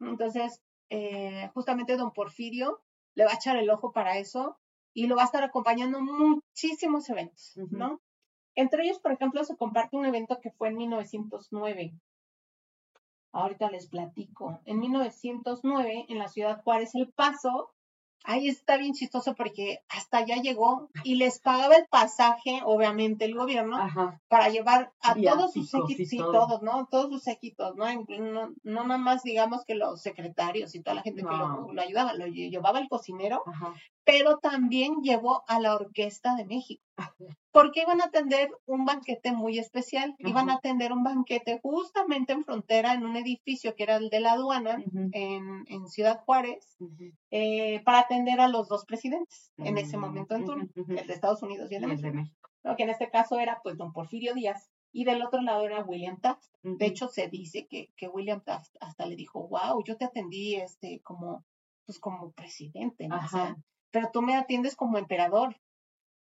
Entonces, 0.00 0.60
eh, 0.90 1.48
justamente 1.54 1.96
don 1.96 2.12
Porfirio 2.12 2.82
le 3.14 3.24
va 3.24 3.30
a 3.30 3.36
echar 3.36 3.56
el 3.56 3.70
ojo 3.70 3.92
para 3.92 4.18
eso 4.18 4.58
y 4.92 5.06
lo 5.06 5.14
va 5.14 5.22
a 5.22 5.26
estar 5.26 5.44
acompañando 5.44 6.00
muchísimos 6.00 7.08
eventos. 7.08 7.56
¿no? 7.70 8.00
Entre 8.56 8.82
ellos, 8.82 8.98
por 8.98 9.12
ejemplo, 9.12 9.44
se 9.44 9.56
comparte 9.56 9.96
un 9.96 10.06
evento 10.06 10.40
que 10.42 10.50
fue 10.50 10.68
en 10.68 10.78
1909. 10.78 11.94
Ahorita 13.30 13.70
les 13.70 13.86
platico. 13.86 14.58
En 14.64 14.80
1909, 14.80 16.06
en 16.08 16.18
la 16.18 16.26
ciudad 16.26 16.60
Juárez, 16.64 16.96
El 16.96 17.12
Paso, 17.12 17.70
ahí 18.24 18.48
está 18.48 18.76
bien 18.76 18.92
chistoso 18.92 19.34
porque 19.34 19.80
hasta 19.88 20.18
allá 20.18 20.36
llegó 20.36 20.88
y 21.04 21.14
les 21.16 21.38
pagaba 21.40 21.76
el 21.76 21.86
pasaje, 21.86 22.60
obviamente, 22.64 23.24
el 23.24 23.34
gobierno, 23.34 23.76
Ajá. 23.78 24.20
para 24.28 24.48
llevar 24.48 24.92
a 25.00 25.14
todos 25.14 25.52
sus 25.52 25.70
séquitos, 25.70 26.08
sí, 26.08 26.18
todo. 26.18 26.32
todos, 26.32 26.62
¿no? 26.62 26.86
Todos 26.90 27.10
sus 27.10 27.22
séquitos, 27.22 27.74
¿no? 27.76 27.86
No, 28.08 28.52
no 28.62 28.84
nada 28.84 28.98
más, 28.98 29.22
digamos, 29.22 29.64
que 29.64 29.74
los 29.74 30.00
secretarios 30.00 30.74
y 30.74 30.82
toda 30.82 30.94
la 30.96 31.02
gente 31.02 31.22
que 31.22 31.28
lo, 31.36 31.72
lo 31.72 31.82
ayudaba, 31.82 32.14
lo 32.14 32.26
lle- 32.26 32.50
llevaba 32.50 32.78
el 32.78 32.88
cocinero, 32.88 33.42
Ajá. 33.46 33.74
Pero 34.10 34.38
también 34.38 35.02
llevó 35.02 35.44
a 35.46 35.60
la 35.60 35.74
Orquesta 35.74 36.34
de 36.34 36.44
México, 36.44 36.82
porque 37.52 37.82
iban 37.82 38.00
a 38.00 38.06
atender 38.06 38.50
un 38.66 38.84
banquete 38.84 39.32
muy 39.32 39.58
especial, 39.58 40.14
iban 40.18 40.50
a 40.50 40.54
atender 40.54 40.92
un 40.92 41.04
banquete 41.04 41.60
justamente 41.62 42.32
en 42.32 42.44
frontera, 42.44 42.94
en 42.94 43.04
un 43.04 43.16
edificio 43.16 43.74
que 43.76 43.84
era 43.84 43.96
el 43.96 44.10
de 44.10 44.20
la 44.20 44.32
aduana, 44.32 44.82
en, 45.12 45.64
en 45.66 45.88
Ciudad 45.88 46.20
Juárez, 46.24 46.76
eh, 47.30 47.80
para 47.84 48.00
atender 48.00 48.40
a 48.40 48.48
los 48.48 48.68
dos 48.68 48.84
presidentes 48.84 49.52
en 49.58 49.78
ese 49.78 49.96
Mm, 49.96 50.00
momento 50.00 50.34
en 50.34 50.44
turno, 50.44 50.68
el 50.74 51.06
de 51.06 51.12
Estados 51.12 51.42
Unidos 51.42 51.70
y 51.70 51.76
el 51.76 51.82
de 51.82 51.92
el 51.92 52.00
de 52.00 52.10
México. 52.10 52.16
México. 52.16 52.50
¿no? 52.64 52.76
que 52.76 52.82
en 52.82 52.90
este 52.90 53.08
caso 53.10 53.38
era 53.38 53.60
pues 53.62 53.76
don 53.78 53.92
Porfirio 53.92 54.34
Díaz, 54.34 54.70
y 54.92 55.04
del 55.04 55.22
otro 55.22 55.40
lado 55.40 55.64
era 55.64 55.84
William 55.84 56.20
Taft. 56.20 56.44
De 56.62 56.86
hecho, 56.86 57.06
se 57.08 57.28
dice 57.28 57.66
que, 57.68 57.92
que 57.96 58.08
William 58.08 58.42
Taft 58.42 58.74
hasta 58.80 59.06
le 59.06 59.14
dijo, 59.14 59.46
wow, 59.48 59.82
yo 59.84 59.96
te 59.96 60.04
atendí 60.04 60.56
este 60.56 61.00
como, 61.02 61.44
pues 61.86 61.98
como 62.00 62.32
presidente, 62.32 63.06
¿no? 63.06 63.16
O 63.16 63.28
sea. 63.28 63.56
Pero 63.90 64.10
tú 64.12 64.22
me 64.22 64.36
atiendes 64.36 64.76
como 64.76 64.98
emperador, 64.98 65.56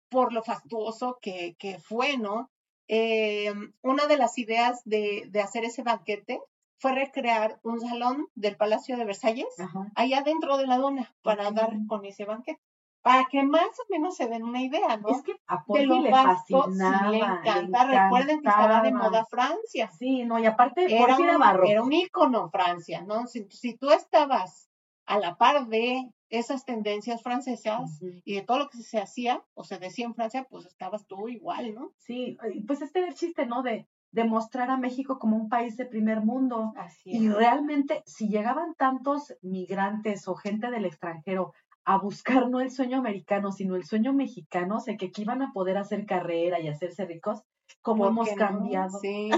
por 0.10 0.34
lo 0.34 0.44
fastuoso 0.44 1.20
que, 1.22 1.56
que 1.60 1.80
fue, 1.80 2.18
¿no? 2.18 2.50
Eh, 2.88 3.54
una 3.82 4.08
de 4.08 4.18
las 4.18 4.38
ideas 4.38 4.82
de, 4.86 5.26
de 5.30 5.42
hacer 5.42 5.66
ese 5.66 5.84
banquete 5.84 6.40
fue 6.80 6.94
recrear 6.94 7.60
un 7.64 7.82
salón 7.82 8.28
del 8.36 8.56
Palacio 8.56 8.98
de 8.98 9.06
Versalles 9.06 9.60
Ajá. 9.60 9.92
allá 9.96 10.22
dentro 10.22 10.58
de 10.58 10.68
la 10.68 10.78
dona 10.78 11.14
para 11.24 11.52
dar 11.52 11.76
con 11.88 12.06
ese 12.06 12.26
banquete, 12.26 12.62
para 13.02 13.26
que 13.26 13.44
más 13.44 13.68
o 13.80 13.84
menos 13.90 14.16
se 14.16 14.28
den 14.28 14.44
una 14.44 14.62
idea, 14.62 14.98
¿no? 14.98 15.10
Es 15.10 15.22
que 15.24 15.34
a 15.48 15.64
lo 15.68 16.02
le 16.02 16.12
vasto, 16.12 16.46
sí, 16.46 16.54
fascinaba. 16.54 17.10
le 17.10 17.18
encanta. 17.18 17.84
Recuerden 17.86 18.42
que 18.42 18.48
estaba 18.50 18.82
de 18.82 18.94
moda 18.94 19.26
Francia. 19.26 19.90
Sí, 19.98 20.24
no, 20.24 20.40
y 20.40 20.46
aparte 20.46 20.86
un, 20.86 21.66
era 21.66 21.84
un 21.84 21.94
ícono 21.94 22.50
Francia, 22.50 23.02
¿no? 23.02 23.28
Si, 23.28 23.48
si 23.50 23.76
tú 23.76 23.90
estabas 23.92 24.67
a 25.08 25.20
la 25.20 25.38
par 25.38 25.68
de 25.68 26.12
esas 26.30 26.66
tendencias 26.66 27.24
francesas 27.24 28.00
y 28.26 28.36
de 28.36 28.42
todo 28.42 28.60
lo 28.60 28.70
que 28.70 28.80
se 28.80 29.00
hacía 29.00 29.44
o 29.54 29.64
se 29.64 29.80
decía 29.80 30.06
en 30.06 30.14
Francia, 30.14 30.46
pues 30.50 30.66
estabas 30.66 31.08
tú 31.08 31.30
igual, 31.30 31.74
¿no? 31.74 31.94
Sí, 31.98 32.38
pues 32.68 32.82
este 32.82 33.00
era 33.00 33.08
el 33.08 33.16
chiste, 33.16 33.46
¿no? 33.46 33.64
De, 33.64 33.88
de 34.12 34.24
mostrar 34.26 34.70
a 34.70 34.78
México 34.78 35.18
como 35.20 35.38
un 35.38 35.48
país 35.48 35.78
de 35.78 35.86
primer 35.86 36.22
mundo. 36.22 36.74
Así 36.76 37.12
Y 37.12 37.30
realmente, 37.30 38.04
si 38.06 38.28
llegaban 38.28 38.76
tantos 38.76 39.34
migrantes 39.42 40.28
o 40.28 40.36
gente 40.36 40.70
del 40.70 40.86
extranjero 40.86 41.54
a 41.86 41.98
buscar 41.98 42.50
no 42.50 42.60
el 42.60 42.70
sueño 42.70 42.98
americano, 42.98 43.54
sino 43.54 43.78
el 43.78 43.86
sueño 43.86 44.12
mexicano, 44.12 44.76
o 44.76 44.80
sea, 44.82 44.98
que 44.98 45.08
aquí 45.08 45.22
iban 45.22 45.42
a 45.42 45.54
poder 45.54 45.78
hacer 45.78 46.06
carrera 46.06 46.60
y 46.60 46.68
hacerse 46.68 47.06
ricos, 47.06 47.42
como 47.82 48.04
¿Por 48.04 48.12
hemos 48.12 48.30
no? 48.32 48.36
cambiado. 48.36 49.00
Sí, 49.00 49.30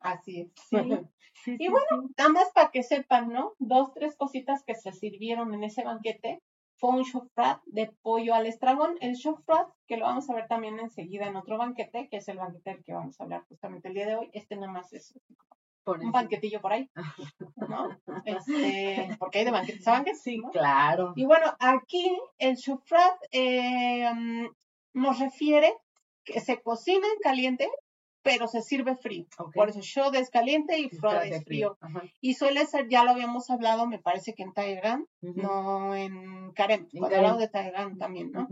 así 0.00 0.40
es. 0.40 0.52
Sí, 0.70 0.78
sí, 1.44 1.56
Y 1.58 1.68
bueno, 1.68 1.86
sí. 2.02 2.14
Nada 2.16 2.30
más 2.30 2.50
para 2.54 2.70
que 2.70 2.82
sepan, 2.82 3.32
¿no? 3.32 3.54
Dos, 3.58 3.92
tres 3.94 4.16
cositas 4.16 4.62
que 4.64 4.74
se 4.74 4.92
sirvieron 4.92 5.54
en 5.54 5.64
ese 5.64 5.84
banquete. 5.84 6.42
Fue 6.76 6.90
un 6.90 7.04
chofrat 7.04 7.60
de 7.66 7.92
pollo 8.02 8.34
al 8.34 8.46
estragón. 8.46 8.96
El 9.00 9.16
chofrat, 9.16 9.68
que 9.86 9.96
lo 9.96 10.06
vamos 10.06 10.28
a 10.28 10.34
ver 10.34 10.48
también 10.48 10.78
enseguida 10.80 11.26
en 11.26 11.36
otro 11.36 11.56
banquete, 11.56 12.08
que 12.08 12.16
es 12.16 12.28
el 12.28 12.38
banquete 12.38 12.70
del 12.70 12.84
que 12.84 12.94
vamos 12.94 13.20
a 13.20 13.24
hablar 13.24 13.44
justamente 13.48 13.88
el 13.88 13.94
día 13.94 14.06
de 14.06 14.16
hoy. 14.16 14.30
Este 14.32 14.56
nada 14.56 14.72
más 14.72 14.92
es 14.92 15.18
Por 15.84 16.00
un 16.00 16.10
banquetillo 16.10 16.60
por 16.60 16.72
ahí, 16.72 16.90
¿no? 17.68 17.88
Este, 18.24 19.16
porque 19.18 19.40
hay 19.40 19.44
de 19.44 19.50
banquetes 19.50 19.86
a 19.86 19.92
banquetes. 19.92 20.22
Sí, 20.22 20.38
¿no? 20.38 20.50
claro. 20.50 21.12
Y 21.14 21.24
bueno, 21.24 21.54
aquí 21.60 22.18
el 22.38 22.56
chofrat 22.56 23.16
eh, 23.30 24.12
mm, 24.12 24.46
nos 24.94 25.18
refiere 25.20 25.72
que 26.24 26.40
se 26.40 26.60
cocina 26.62 27.06
en 27.06 27.20
caliente, 27.20 27.68
pero 28.24 28.48
se 28.48 28.62
sirve 28.62 28.96
frío. 28.96 29.26
Por 29.54 29.68
eso 29.68 29.80
shod 29.82 30.14
es 30.16 30.30
caliente 30.30 30.78
y 30.78 30.86
es 30.86 31.44
frío. 31.44 31.76
Y 32.20 32.34
suele 32.34 32.66
ser, 32.66 32.88
ya 32.88 33.04
lo 33.04 33.10
habíamos 33.10 33.50
hablado, 33.50 33.86
me 33.86 33.98
parece 33.98 34.34
que 34.34 34.42
en 34.42 34.54
Ujú. 35.20 35.40
no 35.40 35.94
en 35.94 36.50
Karem, 36.52 36.88
En 36.90 36.98
cuando 36.98 37.16
hablamos 37.18 37.38
de 37.38 37.48
Taegán 37.48 37.98
también, 37.98 38.32
¿no? 38.32 38.48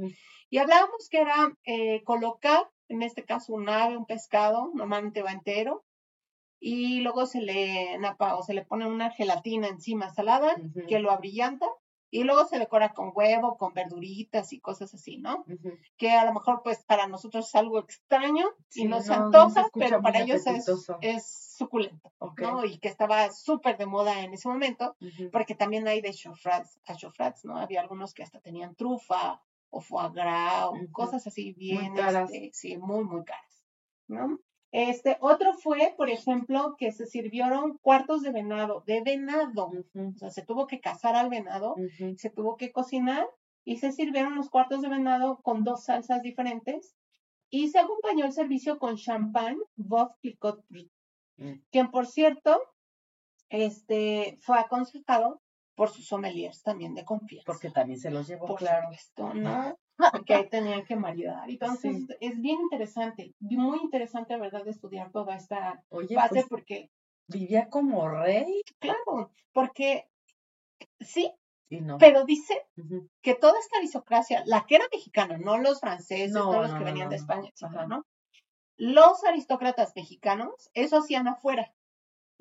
Y 0.50 0.58
hablábamos 0.58 1.08
que 1.10 1.22
era 1.22 1.56
eh, 1.64 2.02
colocar, 2.04 2.68
en 2.88 3.02
este 3.02 3.24
caso, 3.24 3.54
un 3.54 3.70
ave, 3.70 3.96
un 3.96 4.04
pescado, 4.04 4.70
normalmente 4.74 5.22
va 5.22 5.32
entero, 5.32 5.84
y 6.60 7.00
luego 7.00 7.24
se 7.24 7.40
le 7.40 7.98
napa 7.98 8.36
o 8.36 8.42
se 8.42 8.52
le 8.52 8.64
pone 8.64 8.86
una 8.86 9.10
gelatina 9.10 9.68
encima 9.68 10.10
salada 10.10 10.54
que 10.86 10.98
lo 10.98 11.10
abrillanta, 11.10 11.66
y 12.12 12.24
luego 12.24 12.44
se 12.44 12.58
decora 12.58 12.92
con 12.92 13.10
huevo, 13.14 13.56
con 13.56 13.72
verduritas 13.72 14.52
y 14.52 14.60
cosas 14.60 14.92
así, 14.92 15.16
¿no? 15.16 15.46
Que 15.96 16.12
a 16.12 16.26
lo 16.26 16.34
mejor, 16.34 16.60
pues, 16.62 16.84
para 16.84 17.06
nosotros 17.06 17.48
es 17.48 17.54
algo 17.54 17.78
extraño 17.78 18.48
Sí, 18.68 18.82
y 18.82 18.84
no 18.84 19.00
se 19.00 19.08
no, 19.08 19.16
no 19.16 19.24
antoja, 19.24 19.62
escucha 19.62 19.86
pero 19.86 20.02
para 20.02 20.20
ellos 20.20 20.46
es, 20.46 20.68
es 21.00 21.54
suculento. 21.56 22.12
¿no? 22.36 22.66
Y 22.66 22.78
que 22.78 22.88
estaba 22.88 23.32
súper 23.32 23.78
de 23.78 23.86
moda 23.86 24.20
en 24.20 24.34
ese 24.34 24.46
momento, 24.46 24.94
porque 25.32 25.54
también 25.54 25.88
hay 25.88 26.02
de 26.02 26.12
chofrats 26.12 26.78
a 26.84 26.94
chofrats, 26.96 27.46
¿no? 27.46 27.56
Había 27.56 27.80
algunos 27.80 28.12
que 28.12 28.22
hasta 28.22 28.40
tenían 28.40 28.74
trufa 28.74 29.42
o 29.70 29.80
foie 29.80 30.10
gras 30.10 30.66
o 30.66 30.74
cosas 30.92 31.26
así 31.26 31.54
bien, 31.54 31.94
caras. 31.94 32.30
este, 32.30 32.50
sí, 32.52 32.76
muy, 32.76 33.04
muy 33.04 33.24
caras, 33.24 33.64
¿no? 34.06 34.38
Este, 34.72 35.18
otro 35.20 35.52
fue, 35.52 35.94
por 35.98 36.08
ejemplo, 36.08 36.76
que 36.78 36.92
se 36.92 37.06
sirvieron 37.06 37.76
cuartos 37.78 38.22
de 38.22 38.32
venado, 38.32 38.82
de 38.86 39.02
venado, 39.02 39.70
o 39.94 40.18
sea, 40.18 40.30
se 40.30 40.42
tuvo 40.42 40.66
que 40.66 40.80
cazar 40.80 41.14
al 41.14 41.28
venado, 41.28 41.76
se 42.16 42.30
tuvo 42.30 42.56
que 42.56 42.72
cocinar 42.72 43.26
y 43.64 43.76
se 43.76 43.92
sirvieron 43.92 44.34
los 44.34 44.48
cuartos 44.48 44.80
de 44.80 44.88
venado 44.88 45.40
con 45.42 45.62
dos 45.62 45.84
salsas 45.84 46.22
diferentes 46.22 46.96
y 47.50 47.68
se 47.68 47.78
acompañó 47.78 48.24
el 48.24 48.32
servicio 48.32 48.78
con 48.78 48.96
champán 48.96 49.58
Veuve 49.76 50.10
Clicquot 50.20 50.64
Brut, 50.68 50.90
Mm. 51.36 51.52
quien 51.70 51.90
por 51.90 52.06
cierto, 52.06 52.60
este, 53.50 54.38
fue 54.40 54.58
aconsejado 54.58 55.42
por 55.74 55.90
sus 55.90 56.06
sommeliers 56.06 56.62
también 56.62 56.94
de 56.94 57.04
confianza. 57.04 57.44
Porque 57.46 57.70
también 57.70 57.98
se 58.00 58.10
los 58.10 58.26
llevó, 58.26 58.46
por 58.46 58.58
claro. 58.58 58.82
supuesto, 58.84 59.34
¿no? 59.34 59.76
Porque 60.24 60.34
ahí 60.34 60.48
tenían 60.48 60.84
que 60.84 60.96
maridar. 60.96 61.48
Entonces, 61.48 61.96
Sí. 61.96 62.16
es 62.20 62.40
bien 62.40 62.60
interesante, 62.60 63.34
muy 63.40 63.78
interesante, 63.82 64.36
¿verdad?, 64.38 64.64
de 64.64 64.70
estudiar 64.70 65.10
toda 65.12 65.36
esta 65.36 65.82
Oye, 65.90 66.14
fase, 66.14 66.34
pues 66.34 66.46
porque, 66.48 66.90
vivía 67.28 67.68
como 67.68 68.08
rey 68.08 68.62
claro, 68.80 69.30
porque 69.52 70.06
sí, 71.00 71.32
no. 71.70 71.98
pero 71.98 72.24
dice 72.24 72.66
que 73.22 73.34
toda 73.34 73.58
esta 73.58 73.78
aristocracia, 73.78 74.42
la 74.46 74.66
que 74.66 74.76
era 74.76 74.84
mexicana, 74.92 75.38
no 75.38 75.58
los 75.58 75.80
franceses, 75.80 76.32
No, 76.32 76.52
no 76.52 76.62
los 76.62 76.72
no, 76.72 76.78
que 76.78 76.84
venían 76.84 77.08
de. 77.08 77.16
España, 77.16 77.48
etcétera. 77.50 77.86
¿no? 77.86 78.04
Los 78.76 79.22
aristócratas 79.24 79.92
mexicanos, 79.94 80.70
eso 80.74 80.98
hacían 80.98 81.28
afuera 81.28 81.72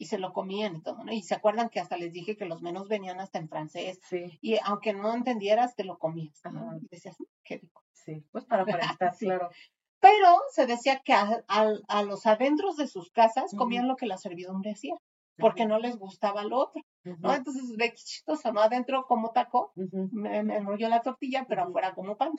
y 0.02 0.06
se 0.08 0.18
lo 0.18 0.34
comían 0.34 0.76
y 0.78 0.82
todo, 0.82 1.04
¿no? 1.04 1.12
Y 1.14 1.22
se 1.22 1.36
acuerdan 1.36 1.70
que 1.70 1.80
hasta 1.80 1.96
les 1.96 2.12
dije 2.12 2.36
que 2.36 2.46
los 2.46 2.62
menos 2.62 2.88
venían 2.88 3.20
hasta 3.20 3.38
en 3.40 3.48
francés 3.48 4.00
Sí, 4.10 4.40
y 4.42 4.58
aunque 4.64 4.94
no 4.94 5.14
entendieras, 5.14 5.76
te 5.76 5.84
lo 5.84 5.98
comías. 6.00 6.42
Y 6.82 6.88
decías, 6.90 7.20
"Mm, 7.20 7.24
qué 7.44 7.58
rico. 7.60 7.84
sí. 7.94 8.24
Pues 8.32 8.46
para 8.46 8.64
aparentar, 9.00 9.14
Sí. 9.16 9.26
claro. 9.26 9.50
Pero 10.00 10.30
se 10.52 10.66
decía 10.66 11.02
que 11.06 11.14
a, 11.14 11.44
a- 11.48 11.76
a 11.88 12.04
los 12.04 12.26
adentros 12.26 12.76
de 12.78 12.88
sus 12.88 13.12
casas 13.12 13.54
comían 13.56 13.88
lo 13.88 13.96
que 13.96 14.08
la 14.08 14.18
servidumbre 14.18 14.72
hacía, 14.72 14.96
porque 15.38 15.66
no 15.68 15.78
les 15.78 15.96
gustaba 15.98 16.44
lo 16.44 16.58
otro, 16.58 16.82
¿no? 17.04 17.34
Entonces, 17.36 17.64
qué 17.78 17.94
chistoso, 17.94 18.52
¿no? 18.52 18.62
Adentro 18.62 19.06
como 19.08 19.30
taco, 19.32 19.72
me, 19.76 20.42
me 20.44 20.56
enrolló 20.58 20.90
la 20.90 21.02
tortilla, 21.02 21.46
pero 21.48 21.62
afuera 21.64 21.94
como 21.94 22.18
pan. 22.18 22.32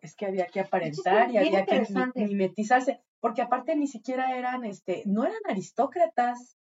Es 0.00 0.16
que 0.16 0.26
había 0.26 0.46
que 0.48 0.58
aparentar 0.58 1.30
y 1.30 1.36
había 1.38 1.64
que 1.64 1.84
mimetizarse, 2.16 3.00
porque 3.20 3.42
aparte 3.42 3.76
ni 3.76 3.86
siquiera 3.86 4.36
eran, 4.36 4.64
este, 4.64 5.04
no 5.06 5.24
eran 5.24 5.38
aristócratas. 5.48 6.56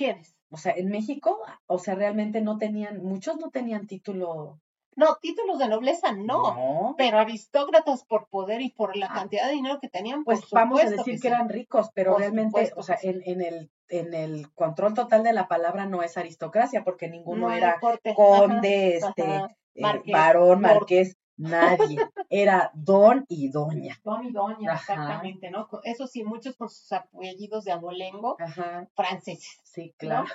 ¿Quiénes? 0.00 0.34
O 0.50 0.56
sea, 0.56 0.72
en 0.72 0.88
México, 0.88 1.38
o 1.66 1.78
sea, 1.78 1.94
realmente 1.94 2.40
no 2.40 2.56
tenían, 2.56 3.04
muchos 3.04 3.36
no 3.38 3.50
tenían 3.50 3.86
título. 3.86 4.58
No, 4.96 5.16
títulos 5.20 5.58
de 5.58 5.68
nobleza 5.68 6.12
no, 6.12 6.54
No. 6.54 6.94
pero 6.96 7.18
aristócratas 7.18 8.04
por 8.06 8.26
poder 8.28 8.62
y 8.62 8.70
por 8.70 8.96
la 8.96 9.06
Ah. 9.10 9.14
cantidad 9.14 9.46
de 9.46 9.52
dinero 9.52 9.78
que 9.78 9.90
tenían, 9.90 10.24
Pues 10.24 10.40
por 10.46 10.58
vamos 10.58 10.82
a 10.82 10.88
decir 10.88 11.20
que, 11.20 11.28
eran 11.28 11.50
ricos, 11.50 11.90
pero 11.94 12.12
Por 12.12 12.20
realmente, 12.22 12.48
supuesto 12.48 12.80
o 12.80 12.82
sea, 12.82 12.96
sí. 12.96 13.08
en, 13.08 13.20
en 13.26 13.42
el, 13.42 13.70
en 13.88 14.14
el 14.14 14.50
control 14.54 14.94
total 14.94 15.22
de 15.22 15.34
la 15.34 15.48
palabra 15.48 15.84
no 15.84 16.02
es 16.02 16.16
aristocracia, 16.16 16.82
porque 16.82 17.08
ninguno 17.10 17.48
No 17.48 17.52
era 17.52 17.78
corte, 17.78 18.14
conde, 18.14 18.98
ajá, 19.02 19.08
este, 19.08 19.22
ajá, 19.22 19.56
eh, 19.74 20.12
varón, 20.12 20.48
lord. 20.48 20.60
marqués, 20.62 21.14
nadie. 21.40 21.98
Era 22.28 22.70
don 22.74 23.24
y 23.28 23.48
doña. 23.50 23.98
Don 24.04 24.24
y 24.26 24.32
doña, 24.32 24.72
Ajá. 24.72 24.80
exactamente, 24.92 25.50
¿no? 25.50 25.68
Eso 25.82 26.06
sí, 26.06 26.22
muchos 26.24 26.56
con 26.56 26.68
sus 26.68 26.92
apellidos 26.92 27.64
de 27.64 27.72
abolengo 27.72 28.36
Ajá, 28.40 28.88
franceses. 28.94 29.60
sí, 29.64 29.94
claro. 29.96 30.26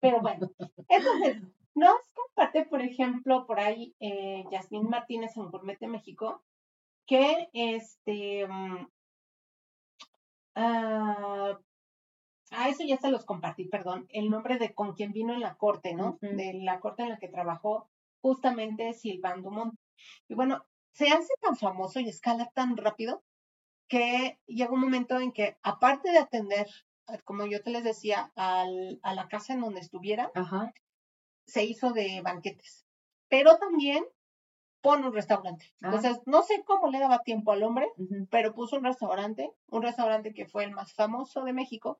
Pero 0.00 0.20
bueno, 0.20 0.50
entonces, 0.88 1.42
nos 1.74 1.96
comparte, 2.14 2.66
por 2.66 2.82
ejemplo, 2.82 3.46
por 3.46 3.60
ahí 3.60 3.94
eh, 4.00 4.44
Yasmín 4.50 4.88
Martínez 4.88 5.36
en 5.36 5.50
Gourmet 5.50 5.78
de 5.78 5.88
México, 5.88 6.42
que 7.06 7.48
este. 7.54 8.46
ah, 10.54 11.58
ah, 12.50 12.68
eso 12.68 12.84
ya 12.84 12.98
se 12.98 13.10
los 13.10 13.24
compartí, 13.24 13.64
perdón. 13.64 14.06
El 14.10 14.30
nombre 14.30 14.58
de 14.58 14.74
con 14.74 14.92
quien 14.94 15.12
vino 15.12 15.32
en 15.32 15.40
la 15.40 15.56
corte, 15.56 15.94
¿no? 15.94 16.18
De 16.20 16.52
la 16.54 16.80
corte 16.80 17.02
en 17.02 17.08
la 17.10 17.18
que 17.18 17.28
trabajó 17.28 17.88
justamente 18.20 18.92
Silván 18.92 19.42
Dumont. 19.42 19.74
Y 20.28 20.34
bueno, 20.34 20.64
se 20.92 21.08
hace 21.08 21.32
tan 21.40 21.56
famoso 21.56 22.00
y 22.00 22.08
escala 22.08 22.50
tan 22.54 22.76
rápido 22.76 23.22
que 23.88 24.38
llega 24.46 24.72
un 24.72 24.80
momento 24.80 25.18
en 25.20 25.32
que, 25.32 25.56
aparte 25.62 26.10
de 26.12 26.18
atender, 26.18 26.66
eh, 27.08 27.18
como 27.24 27.46
yo 27.46 27.62
te 27.62 27.70
les 27.70 27.84
decía, 27.84 28.32
al- 28.36 29.00
a 29.02 29.14
la 29.14 29.28
casa 29.28 29.52
en 29.54 29.60
donde 29.60 29.80
estuviera, 29.80 30.30
Ajá. 30.34 30.72
se 31.46 31.64
hizo 31.64 31.92
de 31.92 32.20
banquetes. 32.22 32.86
Pero 33.28 33.58
también 33.58 34.04
pone 34.80 35.06
un 35.06 35.12
restaurante. 35.12 35.66
Ah. 35.82 35.86
Entonces, 35.88 36.20
no 36.26 36.42
sé 36.42 36.62
cómo 36.64 36.88
le 36.90 36.98
daba 37.00 37.18
tiempo 37.22 37.52
al 37.52 37.62
hombre, 37.62 37.88
pero 38.30 38.54
puso 38.54 38.76
un 38.76 38.84
restaurante, 38.84 39.50
un 39.68 39.82
restaurante 39.82 40.32
que 40.32 40.46
fue 40.46 40.64
el 40.64 40.70
más 40.72 40.94
famoso 40.94 41.44
de 41.44 41.52
México 41.52 41.98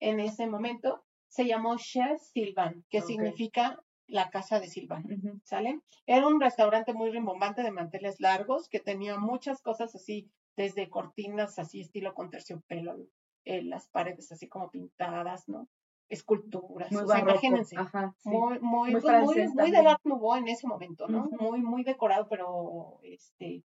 en 0.00 0.20
ese 0.20 0.46
momento. 0.46 1.04
Se 1.28 1.46
llamó 1.46 1.76
Chef 1.78 2.20
Silvan, 2.20 2.84
que 2.90 3.00
significa 3.00 3.82
la 4.12 4.30
casa 4.30 4.60
de 4.60 4.68
Silvan. 4.68 5.04
Ujú. 5.10 5.40
¿Sale? 5.42 5.80
Era 6.06 6.26
un 6.26 6.40
restaurante 6.40 6.92
muy 6.92 7.10
rimbombante 7.10 7.62
de 7.62 7.70
manteles 7.70 8.20
largos 8.20 8.68
que 8.68 8.78
tenía 8.78 9.18
muchas 9.18 9.62
cosas 9.62 9.94
así, 9.94 10.30
desde 10.56 10.90
cortinas 10.90 11.58
así 11.58 11.80
estilo 11.80 12.14
con 12.14 12.30
terciopelo, 12.30 12.98
eh, 13.44 13.62
las 13.62 13.88
paredes 13.88 14.30
así 14.30 14.48
como 14.48 14.70
pintadas, 14.70 15.48
¿no? 15.48 15.66
Esculturas. 16.08 16.92
Muy 16.92 17.04
o 17.04 17.06
sea, 17.06 17.20
imagínense. 17.20 17.76
Ajá, 17.78 18.14
sí. 18.18 18.28
Muy, 18.28 18.60
muy, 18.60 18.92
Muy 18.92 19.00
pues, 19.00 19.22
muy, 19.22 19.48
muy 19.48 19.70
del. 19.70 19.86
Art 19.86 20.02
Nouveau 20.04 20.36
en 20.36 20.48
ese 20.48 20.66
momento, 20.66 21.08
¿no? 21.08 21.30
Muy, 21.40 21.62
muy 21.62 21.82
decorado, 21.82 22.28
pero 22.28 23.00
este 23.02 23.64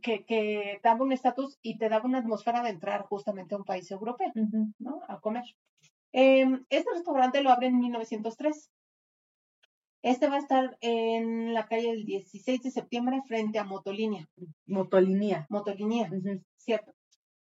que, 0.00 0.24
que 0.24 0.80
daba 0.82 1.04
un 1.04 1.12
estatus 1.12 1.58
y 1.62 1.76
te 1.76 1.88
daba 1.88 2.06
una 2.06 2.18
atmósfera 2.18 2.62
de 2.62 2.70
entrar 2.70 3.02
justamente 3.02 3.54
a 3.54 3.58
un 3.58 3.64
país 3.64 3.90
europeo. 3.90 4.32
¿no? 4.78 5.02
A 5.06 5.20
comer. 5.20 5.44
Em, 6.12 6.64
este 6.70 6.90
restaurante 6.92 7.42
lo 7.42 7.50
abre 7.50 7.66
en 7.68 7.78
1903. 7.78 8.70
Este 10.04 10.28
va 10.28 10.36
a 10.36 10.40
estar 10.40 10.76
en 10.82 11.54
la 11.54 11.66
calle 11.66 11.88
del 11.88 12.04
16 12.04 12.62
de 12.62 12.70
septiembre 12.70 13.22
frente 13.26 13.58
a 13.58 13.64
Motolínea. 13.64 14.28
Motolinía. 14.66 15.46
Motolínea, 15.48 16.10
Ujú. 16.12 16.42
¿cierto? 16.58 16.92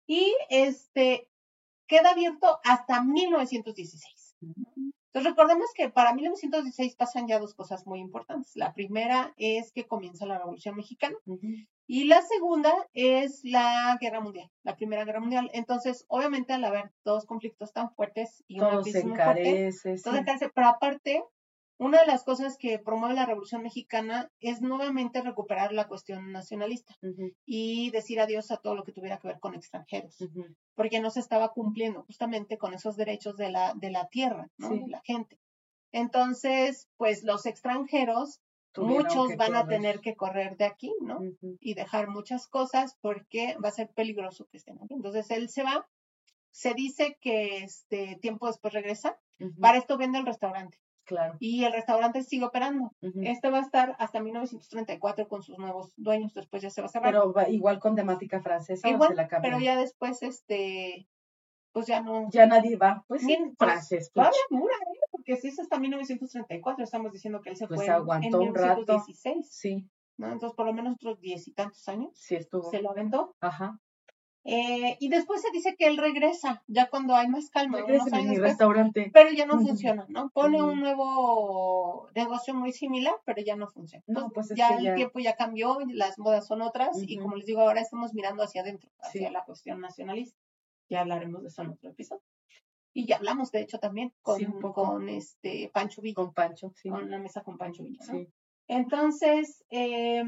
Y 0.09 0.35
este 0.51 1.31
queda 1.87 2.11
abierto 2.11 2.59
hasta 2.65 3.03
1916. 3.05 4.37
Entonces 4.41 5.31
recordemos 5.31 5.69
que 5.75 5.89
para 5.89 6.13
1916 6.15 6.97
pasan 6.97 7.29
ya 7.29 7.39
dos 7.39 7.55
cosas 7.55 7.87
muy 7.87 8.01
importantes. 8.01 8.51
La 8.57 8.73
primera 8.75 9.33
es 9.37 9.71
que 9.73 9.87
comienza 9.87 10.27
la 10.27 10.39
Revolución 10.39 10.75
Mexicana 10.77 11.17
Ujú. 11.27 11.41
y 11.87 12.05
la 12.05 12.23
segunda 12.23 12.73
es 12.93 13.41
la 13.45 13.97
Guerra 14.01 14.21
Mundial, 14.21 14.51
la 14.65 14.75
Primera 14.77 15.05
Guerra 15.05 15.21
Mundial. 15.21 15.49
Entonces, 15.55 16.05
obviamente 16.09 16.53
al 16.53 16.65
haber 16.65 16.91
dos 17.05 17.25
conflictos 17.25 17.73
tan 17.73 17.91
fuertes 17.95 18.43
y 18.49 18.59
una 18.59 18.71
Todo 18.71 18.83
se 18.83 18.91
crisis 18.91 19.05
muy 19.07 19.17
fuerte, 19.17 19.41
encarece. 19.49 19.97
sí. 19.97 20.03
todo 20.03 20.17
encarece, 20.17 20.51
pero 20.55 20.67
aparte, 20.69 21.23
una 21.79 22.01
de 22.01 22.07
las 22.07 22.25
cosas 22.25 22.57
que 22.59 22.79
promueve 22.79 23.15
la 23.15 23.27
Revolución 23.27 23.63
Mexicana 23.63 24.31
es 24.41 24.61
nuevamente 24.61 25.23
recuperar 25.23 25.73
la 25.73 25.87
cuestión 25.87 26.33
nacionalista 26.33 26.97
y 27.47 27.91
decir 27.91 28.21
adiós 28.21 28.51
a 28.51 28.57
todo 28.57 28.75
lo 28.75 28.83
que 28.83 28.93
tuviera 28.93 29.19
que 29.19 29.29
ver 29.29 29.39
con 29.39 29.55
extranjeros 29.55 30.17
porque 30.75 31.01
no 31.01 31.11
se 31.11 31.21
estaba 31.21 31.53
cumpliendo 31.53 32.03
justamente 32.03 32.59
con 32.59 32.75
esos 32.75 32.97
derechos 32.97 33.37
de 33.37 33.51
la, 33.51 33.75
de 33.75 33.91
la 33.91 34.09
tierra, 34.09 34.49
¿no? 34.59 34.71
Sí. 34.71 34.85
La 34.89 35.01
gente. 35.05 35.39
Entonces, 35.93 36.89
pues 36.97 37.25
los 37.25 37.47
extranjeros, 37.47 38.41
Tuvieron 38.73 39.07
muchos 39.07 39.37
van 39.37 39.57
a 39.57 39.67
tener 39.67 40.01
que 40.01 40.15
correr 40.15 40.57
de 40.57 40.67
aquí, 40.67 40.93
¿no? 41.01 41.21
Y 41.61 41.75
dejar 41.75 42.09
muchas 42.09 42.47
cosas 42.47 42.97
porque 43.01 43.57
va 43.65 43.69
a 43.69 43.73
ser 43.73 43.89
peligroso 43.91 44.47
que 44.51 44.59
estén 44.59 44.79
aquí. 44.83 44.95
Entonces 44.95 45.31
él 45.31 45.49
se 45.49 45.63
va, 45.63 45.89
se 46.51 46.75
dice 46.75 47.17
que 47.21 47.59
este 47.59 48.19
tiempo 48.21 48.47
después 48.47 48.75
regresa, 48.75 49.19
para 49.61 49.79
esto 49.79 49.97
vende 49.97 50.19
el 50.19 50.27
restaurante 50.27 50.79
Claro. 51.09 51.37
y 51.41 51.65
el 51.65 51.73
restaurante 51.73 52.23
sigue 52.23 52.45
operando. 52.45 52.93
Este 53.01 53.49
va 53.51 53.59
a 53.59 53.63
estar 53.63 53.97
hasta 53.99 54.21
1934 54.21 55.27
con 55.27 55.43
sus 55.43 55.59
nuevos 55.59 55.95
dueños, 55.97 56.35
después 56.35 56.63
ya 56.63 56.69
se 56.69 56.83
va 56.83 56.87
a 56.87 56.91
cerrar. 56.91 57.13
Pero 57.13 57.33
va 57.33 57.49
igual 57.49 57.79
con 57.81 57.97
temática 57.97 58.43
francesa 58.43 58.87
o 58.87 59.03
se 59.07 59.15
la 59.15 59.27
cambian. 59.27 59.55
pero 59.55 59.59
ya 59.65 59.77
después, 59.81 60.23
este, 60.23 61.09
pues 61.73 61.87
ya 61.87 62.03
no, 62.03 62.29
Ya 62.31 62.45
nadie 62.47 62.77
va. 62.77 63.05
Pues 63.09 63.23
sí, 63.23 63.35
pues, 63.57 63.57
francés. 63.59 64.13
Dura, 64.15 64.31
¿eh? 64.31 64.99
porque 65.11 65.37
si 65.37 65.49
es 65.49 65.59
hasta 65.59 65.79
1934, 65.79 66.85
estamos 66.85 67.11
diciendo 67.11 67.41
que 67.41 67.51
él 67.51 67.57
se 67.57 67.67
Pues 67.67 67.81
fue 67.81 67.89
aguantó 67.89 68.43
en 68.43 68.49
un 68.51 68.55
rato. 68.55 68.81
1916, 68.81 69.49
Sí, 69.51 69.89
¿no? 70.19 70.31
Entonces, 70.31 70.55
por 70.55 70.67
lo 70.67 70.75
menos 70.75 70.95
otros 70.97 71.21
diez 71.21 71.49
y 71.49 71.53
tantos 71.53 71.89
años 71.89 72.11
sí 72.15 72.35
estuvo. 72.35 72.71
se 72.71 72.83
lo 72.83 72.91
aventó. 72.91 73.35
Ajá. 73.41 73.79
Eh, 74.45 74.97
y 75.01 75.09
después 75.11 75.43
se 75.43 75.51
dice 75.51 75.75
que 75.77 75.87
él 75.87 75.99
regresa, 75.99 76.63
ya 76.69 76.89
cuando 76.89 77.15
hay 77.15 77.29
más 77.29 77.51
calma, 77.51 77.79
unos 77.79 77.89
Regresen 77.89 78.15
en 78.15 78.29
después, 78.29 78.51
restaurante. 78.51 79.11
pero 79.13 79.31
ya 79.31 79.45
no 79.45 79.61
funciona, 79.61 80.07
¿no? 80.09 80.31
Pone 80.31 80.63
un 80.63 80.81
nuevo 80.81 82.09
negocio 82.15 82.55
muy 82.55 82.73
similar, 82.73 83.15
pero 83.27 83.43
ya 83.43 83.57
no 83.57 83.69
funciona. 83.69 84.03
No, 84.07 84.31
pues 84.31 84.51
es 84.51 84.57
ya 84.57 84.71
el 84.71 84.85
ya- 84.85 84.95
tiempo 84.95 85.19
ya 85.19 85.37
cambió, 85.37 85.81
y 85.83 85.93
las 85.93 86.19
modas 86.19 86.47
son 86.47 86.63
otras, 86.63 86.97
y 87.03 87.17
Ujú. 87.17 87.25
como 87.25 87.37
les 87.37 87.45
digo, 87.47 87.61
ahora 87.61 87.81
estamos 87.83 88.15
mirando 88.15 88.43
hacia 88.43 88.63
adentro, 88.63 88.89
hacia 89.01 89.29
Sí. 89.29 89.33
la 89.33 89.45
cuestión 89.45 89.81
nacionalista. 89.81 90.39
Ya 90.89 91.01
hablaremos 91.01 91.43
de 91.43 91.49
eso 91.49 91.63
en 91.63 91.71
otro 91.71 91.91
episodio. 91.91 92.23
Y 92.95 93.07
ya 93.07 93.17
hablamos, 93.17 93.53
de 93.53 93.61
hecho, 93.61 93.79
también 93.79 94.15
con, 94.23 94.39
Sí, 94.39 94.47
un 94.47 94.61
poco. 94.61 94.83
con 94.85 95.09
este 95.11 95.71
Pancho 95.75 96.01
Villa, 96.01 96.15
Con 96.15 96.33
Pancho, 96.33 96.73
sí. 96.75 96.89
con 96.89 97.11
la 97.11 97.19
mesa 97.19 97.43
con 97.43 97.59
Pancho 97.59 97.83
Villa. 97.83 98.03
¿no? 98.07 98.13
Sí. 98.19 98.29
Entonces, 98.67 99.63
eh, 99.71 100.23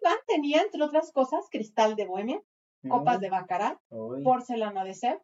Iván 0.00 0.18
tenía, 0.26 0.62
entre 0.62 0.82
otras 0.82 1.12
cosas, 1.12 1.46
cristal 1.50 1.94
de 1.96 2.06
bohemia, 2.06 2.40
copas 2.88 3.20
de 3.20 3.30
bacará, 3.30 3.80
Uy. 3.90 4.22
porcelana 4.22 4.84
de 4.84 4.92
Sèvres, 4.94 5.22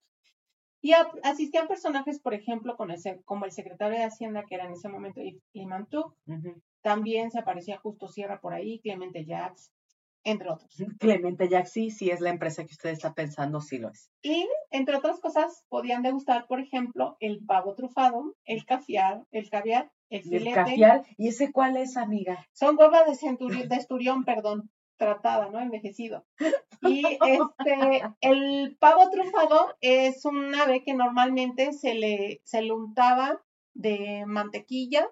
y 0.81 0.93
a- 0.93 1.11
asistían 1.25 1.67
personajes, 1.67 2.21
por 2.21 2.35
ejemplo, 2.35 2.77
con 2.77 2.91
el, 2.93 2.99
se- 3.01 3.21
como 3.25 3.45
el 3.47 3.53
secretario 3.53 3.99
de 3.99 4.05
Hacienda, 4.05 4.45
que 4.45 4.55
era 4.55 4.67
en 4.67 4.73
ese 4.73 4.89
momento 4.89 5.21
Ujú. 6.27 6.63
también 6.83 7.31
se 7.33 7.41
aparecía 7.41 7.79
Justo 7.79 8.07
Sierra 8.09 8.41
por 8.41 8.55
ahí, 8.55 8.79
Clemente 8.81 9.25
Jacques, 9.25 9.73
entre 10.25 10.51
otros. 10.51 10.77
Clemente 11.01 11.49
Jack 11.49 11.67
sí, 11.67 11.91
sí 11.91 12.11
es 12.11 12.21
la 12.21 12.31
empresa 12.31 12.65
que 12.65 12.73
usted 12.73 12.91
está 12.91 13.13
pensando, 13.15 13.61
sí 13.61 13.79
lo 13.79 13.89
es. 13.89 14.11
Y 14.23 14.47
entre 14.71 14.97
otras 14.97 15.19
cosas, 15.21 15.65
podían 15.69 16.03
degustar, 16.03 16.47
por 16.47 16.61
ejemplo, 16.61 17.17
el 17.19 17.45
pavo 17.45 17.75
trufado, 17.75 18.37
el 18.45 18.65
caviar, 18.65 19.25
el 19.33 19.51
caviar, 19.51 19.91
el 20.11 20.55
caviar, 20.55 21.05
¿y 21.17 21.29
ese 21.29 21.53
cuál 21.53 21.77
es, 21.77 21.97
amiga? 21.97 22.47
Son 22.53 22.77
huevas 22.79 23.07
de, 23.07 23.77
esturión, 23.77 24.25
perdón, 24.25 24.71
tratada, 24.97 25.49
¿no? 25.51 25.61
Envejecido. 25.61 26.25
Y 26.83 27.03
este, 27.05 28.03
el 28.21 28.77
pavo 28.79 29.11
trufado 29.11 29.77
es 29.81 30.25
un 30.25 30.55
ave 30.55 30.83
que 30.83 30.95
normalmente 30.95 31.73
se 31.73 31.95
le, 31.95 32.41
se 32.45 32.63
le 32.63 32.73
untaba 32.73 33.43
de 33.75 34.25
mantequilla 34.27 35.09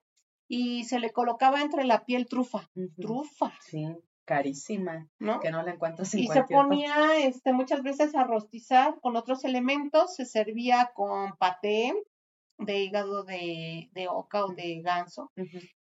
y 0.48 0.85
se 0.85 0.98
le 0.98 1.11
colocaba 1.11 1.62
entre 1.62 1.85
la 1.85 2.04
piel 2.04 2.26
trufa. 2.26 2.68
Trufa, 3.00 3.52
Sí, 3.61 3.87
carísima, 4.24 5.09
¿no? 5.18 5.40
que 5.40 5.50
no 5.50 5.62
la 5.62 5.72
encuentras 5.72 6.12
en 6.14 6.20
Y 6.20 6.26
se 6.26 6.40
parte. 6.40 6.54
ponía 6.54 7.16
este, 7.18 7.52
muchas 7.52 7.82
veces 7.82 8.14
a 8.14 8.24
rostizar 8.24 9.00
con 9.00 9.16
otros 9.16 9.44
elementos, 9.44 10.14
se 10.14 10.26
servía 10.26 10.90
con 10.94 11.37
paté 11.37 11.94
de 12.59 12.79
hígado 12.81 13.25
de, 13.25 13.88
de 13.92 14.09
oca 14.09 14.45
o 14.45 14.53
de 14.53 14.81
ganso 14.83 15.31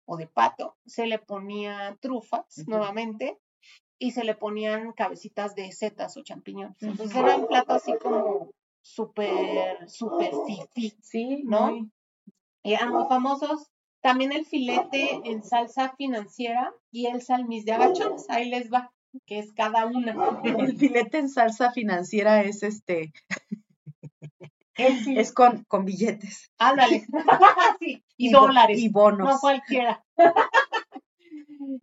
o 0.06 0.16
de 0.16 0.26
pato, 0.26 0.76
se 0.86 1.06
le 1.06 1.18
ponía 1.18 1.96
trufas 2.00 2.44
nuevamente 2.66 3.38
y 3.98 4.12
se 4.12 4.24
le 4.24 4.34
ponían 4.34 4.92
cabecitas 4.92 5.54
de 5.54 5.70
setas 5.72 6.16
o 6.16 6.22
champiñones. 6.22 6.76
Entonces 6.80 7.14
era 7.16 7.36
un 7.36 7.46
plato 7.46 7.74
así 7.74 7.92
como 8.02 8.50
súper, 8.82 9.88
súper 9.90 10.32
fifi 10.46 10.96
Sí, 11.02 11.42
¿no? 11.44 11.70
muy- 11.70 11.90
y 12.62 12.72
eran 12.74 12.90
muy 12.90 13.04
famosos. 13.08 13.68
También 14.02 14.32
el 14.32 14.46
filete 14.46 15.20
en 15.24 15.42
salsa 15.42 15.94
financiera 15.96 16.72
y 16.90 17.06
el 17.06 17.20
salmis 17.22 17.64
de 17.66 17.72
agachones. 17.72 18.28
Ahí 18.30 18.48
les 18.48 18.72
va, 18.72 18.90
que 19.26 19.38
es 19.38 19.52
cada 19.52 19.84
una. 19.86 20.14
El 20.72 20.76
filete 20.78 21.18
en 21.18 21.28
salsa 21.28 21.70
financiera 21.72 22.42
es 22.42 22.62
este, 22.62 23.12
Es 25.16 25.32
con, 25.32 25.64
con 25.64 25.84
billetes. 25.84 26.50
Ándale. 26.58 27.06
Sí, 27.80 28.02
y, 28.16 28.30
dólares. 28.30 28.78
Y 28.78 28.88
bonos. 28.90 29.26
No 29.26 29.38
cualquiera. 29.40 30.04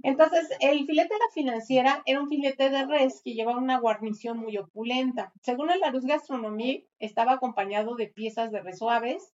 Entonces, 0.03 0.47
el 0.59 0.85
filete 0.85 1.13
de 1.13 1.19
la 1.19 1.31
financiera 1.33 2.03
era 2.05 2.19
un 2.21 2.29
filete 2.29 2.69
de 2.69 2.85
res 2.85 3.21
que 3.23 3.33
llevaba 3.33 3.57
una 3.57 3.79
guarnición 3.79 4.37
muy 4.37 4.57
opulenta. 4.57 5.33
Según 5.41 5.71
el 5.71 5.79
Larousse 5.79 6.07
Gastronomie, 6.07 6.87
estaba 6.99 7.33
acompañado 7.33 7.95
de 7.95 8.07
piezas 8.07 8.51
de 8.51 8.61
res 8.61 8.79
suaves, 8.79 9.33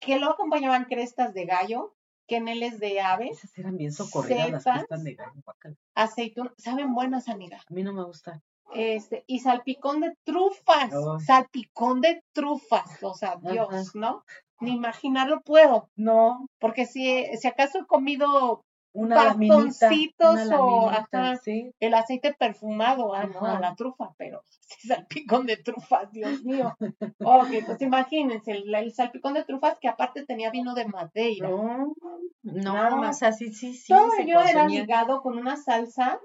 que 0.00 0.18
lo 0.18 0.30
acompañaban 0.30 0.84
crestas 0.84 1.34
de 1.34 1.44
gallo, 1.44 1.94
queneles 2.26 2.78
de 2.78 3.00
ave, 3.00 3.28
Esas 3.30 3.56
eran 3.58 3.76
bien 3.76 3.92
socorridas 3.92 4.50
las 4.50 4.62
setas. 4.62 4.78
crestas 4.78 5.04
de 5.04 5.14
gallo, 5.14 5.42
guácala. 5.44 5.76
aceitún, 5.94 6.52
saben 6.56 6.94
buenas, 6.94 7.28
amiga. 7.28 7.60
A 7.68 7.74
mí 7.74 7.82
no 7.82 7.92
me 7.92 8.04
gusta. 8.04 8.40
Este, 8.74 9.24
y 9.26 9.40
salpicón 9.40 10.00
de 10.00 10.14
trufas, 10.24 10.92
Ay. 10.92 11.24
salpicón 11.26 12.00
de 12.00 12.22
trufas, 12.32 13.02
o 13.02 13.14
sea. 13.14 13.36
Dios, 13.40 13.94
¿no? 13.94 14.24
Ni 14.60 14.72
imaginarlo 14.72 15.40
puedo, 15.40 15.88
No, 15.96 16.46
porque 16.58 16.84
si, 16.86 17.24
si 17.38 17.48
acaso 17.48 17.78
he 17.78 17.86
comido 17.86 18.62
una 18.92 19.24
laminita. 19.24 19.56
Bastoncitos 19.56 20.34
Una 20.46 20.60
o, 20.60 20.90
laminita, 20.90 21.30
ajá. 21.30 21.36
sí. 21.36 21.72
el 21.80 21.94
aceite 21.94 22.34
perfumado, 22.34 23.14
ah, 23.14 23.24
no, 23.24 23.46
a 23.46 23.58
la 23.60 23.74
trufa, 23.74 24.12
pero 24.18 24.42
salpicón 24.86 25.46
de 25.46 25.56
trufas, 25.56 26.10
Dios 26.12 26.42
mío. 26.44 26.76
Ok, 27.24 27.48
pues 27.66 27.80
imagínense, 27.82 28.52
el, 28.52 28.74
el 28.74 28.92
salpicón 28.92 29.34
de 29.34 29.44
trufas 29.44 29.78
que 29.80 29.88
aparte 29.88 30.24
tenía 30.26 30.50
vino 30.50 30.74
de 30.74 30.86
Madeira. 30.86 31.48
No, 31.48 31.94
no, 32.42 32.88
o 32.88 32.96
más. 32.96 33.18
sea, 33.18 33.32
sí, 33.32 33.52
sí, 33.52 33.74
sí. 33.74 33.92
Todo 33.92 34.10
se 34.10 34.22
ello 34.22 34.40
era 34.40 34.62
consumía. 34.62 34.80
ligado 34.80 35.22
con 35.22 35.38
una 35.38 35.56
salsa 35.56 36.20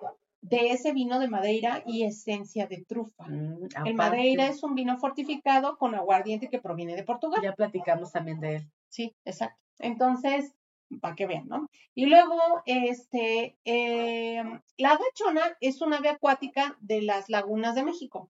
de 0.50 0.70
ese 0.70 0.94
vino 0.94 1.20
de 1.20 1.28
Madeira 1.28 1.84
y 1.86 2.04
esencia 2.04 2.68
de 2.68 2.84
trufa. 2.88 3.26
Mm, 3.28 3.68
El 3.86 3.94
Madeira 3.96 4.48
es 4.48 4.62
un 4.64 4.76
vino 4.76 4.98
fortificado 4.98 5.78
con 5.78 5.96
aguardiente 5.96 6.50
que 6.50 6.62
proviene 6.62 6.96
de 6.96 7.04
Portugal. 7.04 7.42
Ya 7.42 7.54
platicamos 7.54 8.12
también 8.12 8.40
de 8.40 8.58
él. 8.58 8.72
Sí, 8.90 9.16
exacto. 9.26 9.60
Entonces, 9.80 10.54
para 11.02 11.16
que 11.16 11.26
vean, 11.26 11.48
¿no? 11.48 11.68
Y 11.96 12.06
luego, 12.06 12.36
este, 12.66 13.58
eh, 13.66 14.44
la 14.78 14.90
agachona 14.92 15.58
es 15.60 15.82
un 15.82 15.94
ave 15.94 16.10
acuática 16.10 16.78
de 16.80 17.02
las 17.02 17.30
lagunas 17.30 17.74
de 17.74 17.84
México. 17.84 18.30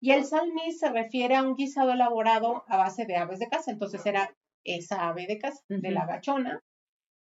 Y 0.00 0.12
el 0.12 0.24
salmis 0.24 0.78
se 0.78 0.90
refiere 0.90 1.34
a 1.34 1.42
un 1.42 1.56
guisado 1.56 1.92
elaborado 1.92 2.64
a 2.68 2.76
base 2.76 3.06
de 3.06 3.16
aves 3.16 3.40
de 3.40 3.48
casa. 3.48 3.72
Entonces 3.72 4.06
era 4.06 4.36
esa 4.62 5.08
ave 5.08 5.26
de 5.26 5.38
casa, 5.38 5.62
de 5.68 5.90
la 5.90 6.02
Ujú. 6.02 6.10
agachona. 6.10 6.62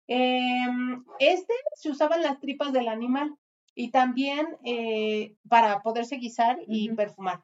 Em, 0.07 1.03
este 1.19 1.53
se 1.75 1.89
usaban 1.89 2.21
las 2.21 2.39
tripas 2.39 2.71
del 2.71 2.87
animal 2.87 3.35
y 3.77 3.91
también 3.91 4.57
eh, 4.65 5.35
para 5.47 5.81
poderse 5.83 6.15
guisar 6.15 6.57
y 6.65 6.89
perfumar. 6.95 7.43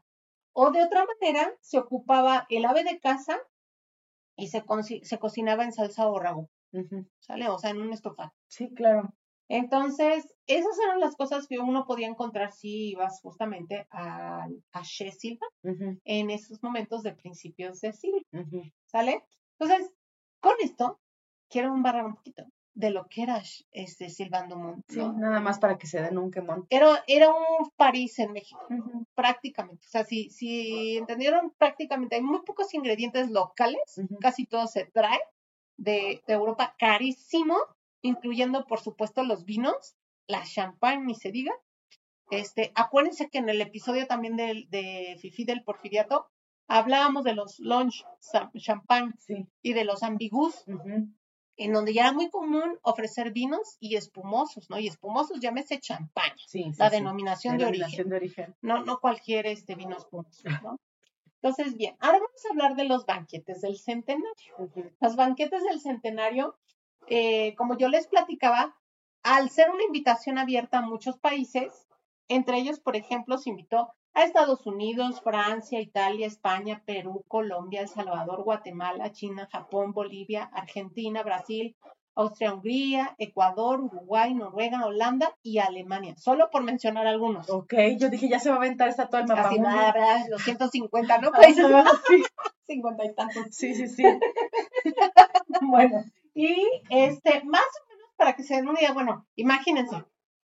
O 0.51 0.71
de 0.71 0.81
otra 0.81 1.05
manera, 1.05 1.53
se 1.61 1.77
ocupaba 1.77 2.47
el 2.49 2.65
ave 2.65 2.83
de 2.83 2.99
casa 2.99 3.37
y 4.35 4.47
se, 4.47 4.63
se 5.03 5.19
cocinaba 5.19 5.63
en 5.63 5.73
salsa 5.73 6.07
o 6.07 6.17
ragú, 6.17 6.49
Ujú. 6.71 7.05
¿sale? 7.19 7.49
O 7.49 7.59
sea, 7.59 7.69
en 7.69 7.81
un 7.81 7.93
estofado. 7.93 8.33
Sí, 8.47 8.73
claro. 8.73 9.13
Entonces, 9.47 10.35
esas 10.47 10.79
eran 10.79 10.99
las 10.99 11.15
cosas 11.15 11.47
que 11.47 11.59
uno 11.59 11.85
podía 11.85 12.07
encontrar 12.07 12.51
si 12.51 12.89
ibas 12.89 13.21
justamente 13.21 13.85
a, 13.91 14.47
a 14.71 14.81
She 14.81 15.11
Silva 15.11 15.45
en 15.61 16.31
esos 16.31 16.63
momentos 16.63 17.03
de 17.03 17.13
principios 17.13 17.79
de 17.81 17.93
siglo. 17.93 18.21
¿sale? 18.85 19.23
Entonces, 19.59 19.91
con 20.39 20.53
esto, 20.61 20.99
quiero 21.47 21.75
embarrar 21.75 22.05
un 22.05 22.15
poquito 22.15 22.45
de 22.75 22.89
lo 22.89 23.07
que 23.07 23.21
era 23.23 23.41
este 23.71 24.09
Sylvain 24.09 24.49
Dumont, 24.49 24.83
Sí, 24.89 24.97
¿no? 24.97 25.13
nada 25.13 25.39
más 25.39 25.59
para 25.59 25.77
que 25.77 25.85
se 25.87 26.01
den 26.01 26.17
un 26.17 26.31
quemón. 26.31 26.65
Era, 26.69 27.03
era 27.07 27.29
un 27.29 27.69
París 27.75 28.17
en 28.19 28.31
México, 28.31 28.61
prácticamente. 29.13 29.85
O 29.85 29.89
sea, 29.89 30.03
si, 30.03 30.29
si 30.29 30.97
entendieron, 30.97 31.53
prácticamente 31.57 32.15
hay 32.15 32.21
muy 32.21 32.41
pocos 32.41 32.73
ingredientes 32.73 33.29
locales, 33.29 33.81
casi 34.19 34.45
todo 34.45 34.65
se 34.67 34.85
trae 34.85 35.19
de, 35.77 36.21
de 36.27 36.33
Europa 36.33 36.75
carísimo, 36.79 37.57
incluyendo, 38.01 38.65
por 38.65 38.79
supuesto, 38.79 39.23
los 39.23 39.45
vinos, 39.45 39.95
la 40.27 40.43
champagne, 40.43 41.05
ni 41.05 41.15
se 41.15 41.31
diga. 41.31 41.53
Este, 42.31 42.71
acuérdense 42.73 43.29
que 43.29 43.37
en 43.37 43.49
el 43.49 43.61
episodio 43.61 44.07
también 44.07 44.35
del, 44.35 44.67
de 44.69 45.15
Fifi 45.19 45.43
del 45.45 45.63
Porfiriato 45.63 46.27
hablábamos 46.67 47.23
de 47.23 47.33
los 47.33 47.59
lunch 47.59 48.03
champagne 48.57 49.13
Sí. 49.19 49.45
y 49.61 49.73
de 49.73 49.83
los 49.83 50.01
ambigus. 50.01 50.63
En 51.57 51.73
donde 51.73 51.93
ya 51.93 52.03
era 52.03 52.13
muy 52.13 52.29
común 52.29 52.79
ofrecer 52.81 53.31
vinos 53.31 53.77
y 53.79 53.95
espumosos, 53.95 54.69
¿no? 54.69 54.79
Y 54.79 54.87
espumosos, 54.87 55.39
llámese 55.39 55.79
champaña, 55.79 56.35
Sí, 56.47 56.63
sí, 56.63 56.71
la 56.77 56.89
sí. 56.89 56.95
denominación 56.95 57.57
de 57.57 57.65
origen 57.65 57.85
Denominación 57.85 58.09
de 58.09 58.15
origen. 58.15 58.55
no, 58.61 58.83
no 58.85 58.99
cualquier 58.99 59.45
este 59.47 59.75
vino 59.75 59.97
espumoso, 59.97 60.43
¿no? 60.63 60.79
Entonces, 61.41 61.75
bien, 61.75 61.95
ahora 61.99 62.19
vamos 62.19 62.45
a 62.45 62.49
hablar 62.51 62.75
de 62.75 62.85
los 62.85 63.05
banquetes 63.05 63.61
del 63.61 63.77
centenario. 63.77 64.55
Ujú, 64.57 64.89
Los 65.01 65.15
banquetes 65.17 65.61
del 65.63 65.79
centenario, 65.81 66.57
eh, 67.07 67.53
como 67.55 67.77
yo 67.77 67.89
les 67.89 68.07
platicaba, 68.07 68.75
al 69.23 69.49
ser 69.49 69.69
una 69.69 69.83
invitación 69.83 70.37
abierta 70.37 70.79
a 70.79 70.81
muchos 70.81 71.17
países, 71.19 71.87
entre 72.29 72.57
ellos, 72.57 72.79
por 72.79 72.95
ejemplo, 72.95 73.37
se 73.37 73.49
invitó 73.49 73.93
a 74.13 74.23
Estados 74.23 74.65
Unidos, 74.65 75.21
Francia, 75.21 75.79
Italia, 75.81 76.27
España, 76.27 76.83
Perú, 76.85 77.23
Colombia, 77.27 77.81
El 77.81 77.87
Salvador, 77.87 78.43
Guatemala, 78.43 79.11
China, 79.11 79.47
Japón, 79.51 79.91
Bolivia, 79.91 80.43
Argentina, 80.53 81.23
Brasil, 81.23 81.75
Austria, 82.15 82.53
Hungría, 82.53 83.15
Ecuador, 83.17 83.81
Uruguay, 83.81 84.35
Noruega, 84.35 84.85
Holanda 84.85 85.35
y 85.41 85.57
Alemania, 85.57 86.15
solo 86.17 86.49
por 86.51 86.63
mencionar 86.63 87.07
algunos. 87.07 87.49
Ok, 87.49 87.73
yo 87.97 88.09
dije, 88.09 88.29
ya 88.29 88.39
se 88.39 88.49
va 88.49 88.55
a 88.55 88.59
aventar 88.59 88.89
esta 88.89 89.07
todo 89.09 89.21
el 89.21 89.27
mapa. 89.27 89.49
Bla, 89.49 89.91
bla, 89.91 90.25
los 90.29 90.43
150, 90.43 91.17
¿no? 91.17 91.31
Países, 91.31 91.65
Ajá, 91.65 91.91
sí, 92.07 92.23
50 92.67 93.05
y 93.05 93.15
tantos. 93.15 93.45
sí, 93.51 93.73
sí, 93.73 93.87
sí. 93.87 94.03
Bueno, 95.61 96.03
y 96.33 96.55
este, 96.89 97.43
más 97.43 97.61
o 97.61 97.89
menos 97.89 98.09
para 98.17 98.33
que 98.35 98.43
se 98.43 98.55
den 98.55 98.67
una 98.67 98.79
idea, 98.79 98.91
bueno, 98.93 99.25
imagínense, 99.35 100.03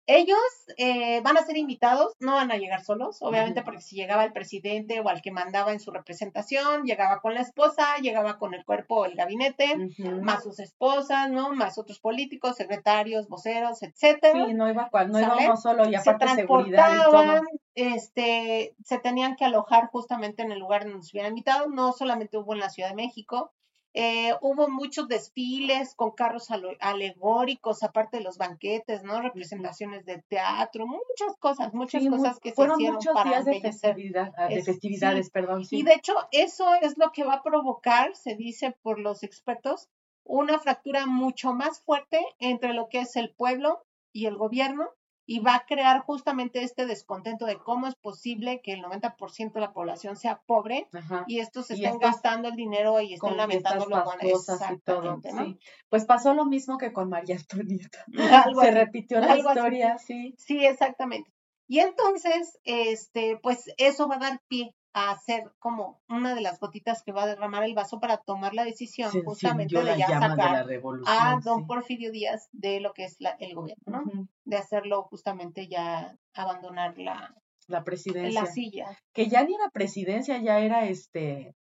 ellos 0.07 0.39
eh, 0.77 1.21
van 1.23 1.37
a 1.37 1.45
ser 1.45 1.57
invitados, 1.57 2.15
no 2.21 2.35
van 2.35 2.53
a 2.53 2.57
llegar 2.57 2.85
solos, 2.85 3.19
obviamente 3.23 3.63
porque 3.63 3.81
si 3.81 3.97
llegaba 3.97 4.25
el 4.25 4.33
presidente 4.33 5.01
o 5.01 5.09
al 5.09 5.21
que 5.21 5.33
mandaba 5.33 5.73
en 5.73 5.81
su 5.81 5.91
representación, 5.91 6.85
llegaba 6.85 7.21
con 7.21 7.35
la 7.35 7.41
esposa, 7.41 7.97
llegaba 8.01 8.39
con 8.39 8.55
el 8.55 8.65
cuerpo 8.65 9.01
o 9.01 9.05
el 9.05 9.17
gabinete, 9.17 9.75
más 10.23 10.45
sus 10.45 10.61
esposas, 10.61 11.31
¿no? 11.31 11.53
Más 11.53 11.77
otros 11.79 11.99
políticos, 11.99 12.57
secretarios, 12.57 13.29
voceros, 13.29 13.83
etcétera. 13.83 14.47
Sí, 14.47 14.55
no 14.55 14.71
iba 14.71 14.89
cual, 14.91 15.11
no 15.11 15.19
iba 15.19 15.57
solo 15.57 15.89
y 15.89 15.97
se 15.99 16.11
aparte 16.11 16.37
seguridad 16.37 16.95
y 16.95 16.97
todo. 16.99 17.11
transportaban, 17.11 17.45
este, 17.75 18.75
se 18.85 18.99
tenían 18.99 19.37
que 19.37 19.45
alojar 19.45 19.89
justamente 19.89 20.43
en 20.43 20.53
el 20.53 20.61
lugar 20.61 20.85
donde 20.85 21.03
se 21.03 21.17
hubieran 21.17 21.33
invitado, 21.33 21.69
no 21.69 21.93
solamente 21.93 22.39
hubo 22.39 22.55
en 22.55 22.61
la 22.61 22.71
Ciudad 22.71 22.91
de 22.91 22.95
México, 22.95 23.53
eh, 23.99 24.35
hubo 24.43 24.69
muchos 24.69 25.09
desfiles 25.09 25.95
con 25.95 26.11
carros 26.11 26.49
alegóricos, 26.81 27.83
aparte 27.83 28.19
de 28.19 28.23
los 28.25 28.37
banquetes, 28.39 29.03
¿no? 29.03 29.23
Representaciones 29.23 30.05
de 30.05 30.23
teatro, 30.29 30.87
muchas 30.87 31.37
cosas, 31.41 31.73
muchas 31.75 32.03
Sí, 32.03 32.09
cosas 32.09 32.39
que 32.39 32.51
se 32.51 32.63
hicieron 32.63 32.95
muchos 32.97 33.15
para 33.15 33.31
días 33.31 33.45
de 33.47 33.53
festividad, 33.61 34.33
ah, 34.37 34.49
de 34.49 34.57
Es- 34.59 34.67
festividades, 34.67 35.27
sí. 35.27 35.33
perdón, 35.33 35.65
sí. 35.65 35.79
Y 35.79 35.83
de 35.83 35.95
hecho, 35.95 36.15
eso 36.31 36.75
es 36.83 36.99
lo 36.99 37.11
que 37.13 37.25
va 37.25 37.35
a 37.35 37.43
provocar, 37.43 38.15
se 38.15 38.35
dice 38.37 38.73
por 38.83 38.99
los 38.99 39.23
expertos, 39.23 39.89
una 40.25 40.59
fractura 40.59 41.07
mucho 41.07 41.55
más 41.55 41.81
fuerte 41.81 42.21
entre 42.39 42.75
lo 42.75 42.89
que 42.89 43.01
es 43.01 43.17
el 43.17 43.31
pueblo 43.31 43.83
y 44.13 44.27
el 44.27 44.37
gobierno 44.37 44.91
y 45.27 45.41
va 45.41 45.57
a 45.57 45.67
crear 45.67 46.01
justamente 46.01 46.63
este 46.63 46.87
descontento 46.87 47.47
de 47.47 47.59
cómo 47.59 47.89
es 47.89 47.97
posible 47.97 48.61
que 48.63 48.73
el 48.73 48.83
90% 48.83 49.53
de 49.53 49.61
la 49.61 49.73
población 49.73 50.17
sea 50.17 50.41
pobre 50.47 50.89
Ajá. 50.93 51.25
y 51.27 51.41
estos 51.41 51.71
estén 51.71 51.99
gastando 51.99 52.49
el 52.49 52.55
dinero 52.55 53.01
y 53.01 53.15
estén 53.15 53.31
con 53.31 53.37
lamentando 53.37 53.87
fiestas 53.87 53.99
lo 53.99 54.05
bueno. 54.05 54.21
fastuosas 54.21 54.71
y 54.71 54.79
todo. 54.79 54.97
Exactamente, 55.17 55.33
¿no? 55.33 55.45
Sí. 55.47 55.59
Pues 55.89 56.05
pasó 56.05 56.33
lo 56.33 56.47
mismo 56.47 56.79
que 56.79 56.93
con 56.93 57.09
María 57.09 57.37
Antonieta. 57.37 58.05
Algo 58.47 58.61
Se 58.63 58.69
así. 58.69 58.77
repitió 58.79 59.21
la 59.21 59.33
así. 59.33 59.41
historia, 59.41 59.99
sí. 59.99 60.35
Sí, 60.39 60.65
exactamente. 60.65 61.33
Y 61.69 61.81
entonces, 61.81 62.59
este, 62.63 63.39
pues 63.43 63.69
eso 63.77 64.07
va 64.07 64.17
a 64.17 64.21
dar 64.21 64.41
pie 64.47 64.75
a 64.99 65.15
ser 65.19 65.53
como 65.59 66.01
una 66.09 66.35
de 66.35 66.41
las 66.41 66.59
gotitas 66.59 67.03
que 67.03 67.13
va 67.13 67.25
a 67.25 67.27
derramar 67.27 67.63
el 67.65 67.75
vaso 67.75 68.01
para 68.01 68.17
tomar 68.17 68.55
la 68.55 68.65
decisión 68.65 69.11
justamente 69.25 69.79
de 69.79 69.99
ya 69.99 70.07
de 70.07 70.15
sacar 70.15 70.67
a 71.07 71.41
don 71.45 71.61
sí. 71.61 71.65
Porfirio 71.67 72.11
Díaz 72.11 72.49
de 72.53 72.81
lo 72.81 72.95
que 72.95 73.05
es 73.05 73.17
la- 73.21 73.37
el 73.39 73.55
gobierno, 73.55 73.85
¿no? 74.05 74.29
De 74.45 74.57
hacerlo 74.57 75.03
justamente 75.03 75.69
ya 75.69 76.17
abandonar 76.33 76.97
la, 76.97 77.35
La 77.67 77.85
presidencia. 77.85 78.41
la 78.41 78.47
silla, 78.47 78.99
Que 79.13 79.29
ya 79.29 79.45
ni 79.45 79.55
era 79.55 79.69
presidencia, 79.69 80.39
ya 80.39 80.61
era 80.61 80.87
este, 80.87 81.55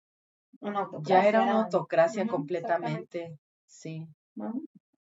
una 0.60 0.80
autocracia. 0.82 1.22
ya 1.22 1.28
era 1.28 1.42
una 1.42 1.62
autocracia 1.64 2.26
completamente. 2.28 3.36
Sí. 3.66 4.06
¿no? 4.36 4.54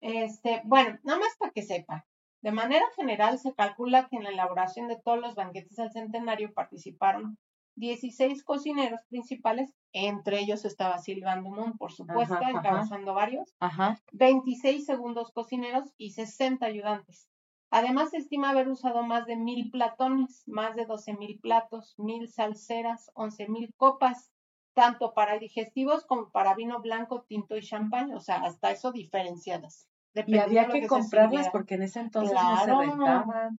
Este, 0.03 0.61
bueno, 0.65 0.99
nada 1.03 1.19
más 1.19 1.31
para 1.39 1.53
que 1.53 1.63
sepa. 1.63 2.05
De 2.43 2.53
manera 2.53 2.85
general, 2.95 3.39
se 3.39 3.55
calcula 3.55 4.07
que 4.09 4.17
en 4.17 4.25
la 4.25 4.31
elaboración 4.31 4.87
de 4.87 5.01
todos 5.03 5.19
los 5.19 5.35
banquetes 5.35 5.77
del 5.77 5.91
centenario 5.91 6.53
participaron 6.53 7.39
16 7.79 8.45
cocineros 8.45 9.01
principales, 9.09 9.75
entre 9.93 10.41
ellos 10.41 10.65
estaba 10.65 10.99
Silván 10.99 11.45
Dumont, 11.45 11.77
por 11.79 11.93
supuesto, 11.93 12.35
Ajá, 12.35 12.49
ajá. 12.49 12.59
encabezando 12.59 13.15
varios, 13.15 13.55
Ajá. 13.61 14.01
26 14.13 14.85
segundos 14.85 15.33
cocineros 15.33 15.93
y 15.97 16.11
60 16.11 16.67
ayudantes. 16.67 17.29
Además, 17.71 18.11
se 18.11 18.19
estima 18.19 18.51
haber 18.51 18.69
usado 18.69 19.03
más 19.03 19.27
de 19.27 19.37
mil 19.37 19.71
platones, 19.71 20.43
más 20.47 20.75
de 20.75 20.87
12 20.87 21.15
mil 21.15 21.39
platos, 21.41 21.95
mil 21.99 22.29
salseras, 22.29 23.11
11 23.15 23.49
mil 23.49 23.73
copas, 23.77 24.33
tanto 24.75 25.13
para 25.15 25.39
digestivos 25.39 26.07
como 26.07 26.31
para 26.31 26.55
vino 26.55 26.81
blanco, 26.81 27.25
tinto 27.29 27.57
y 27.57 27.63
champán, 27.63 28.13
o 28.15 28.21
sea, 28.21 28.37
hasta 28.37 28.71
eso 28.71 28.93
diferenciadas. 28.93 29.89
Y 30.27 30.39
había 30.39 30.69
que 30.69 30.83
se 30.83 30.89
comprarlas 30.89 31.49
porque 31.51 31.75
en 31.75 31.83
ese 31.83 32.01
entonces 32.01 32.33
no 32.43 32.57
se 32.57 32.75
rentaban. 32.75 33.59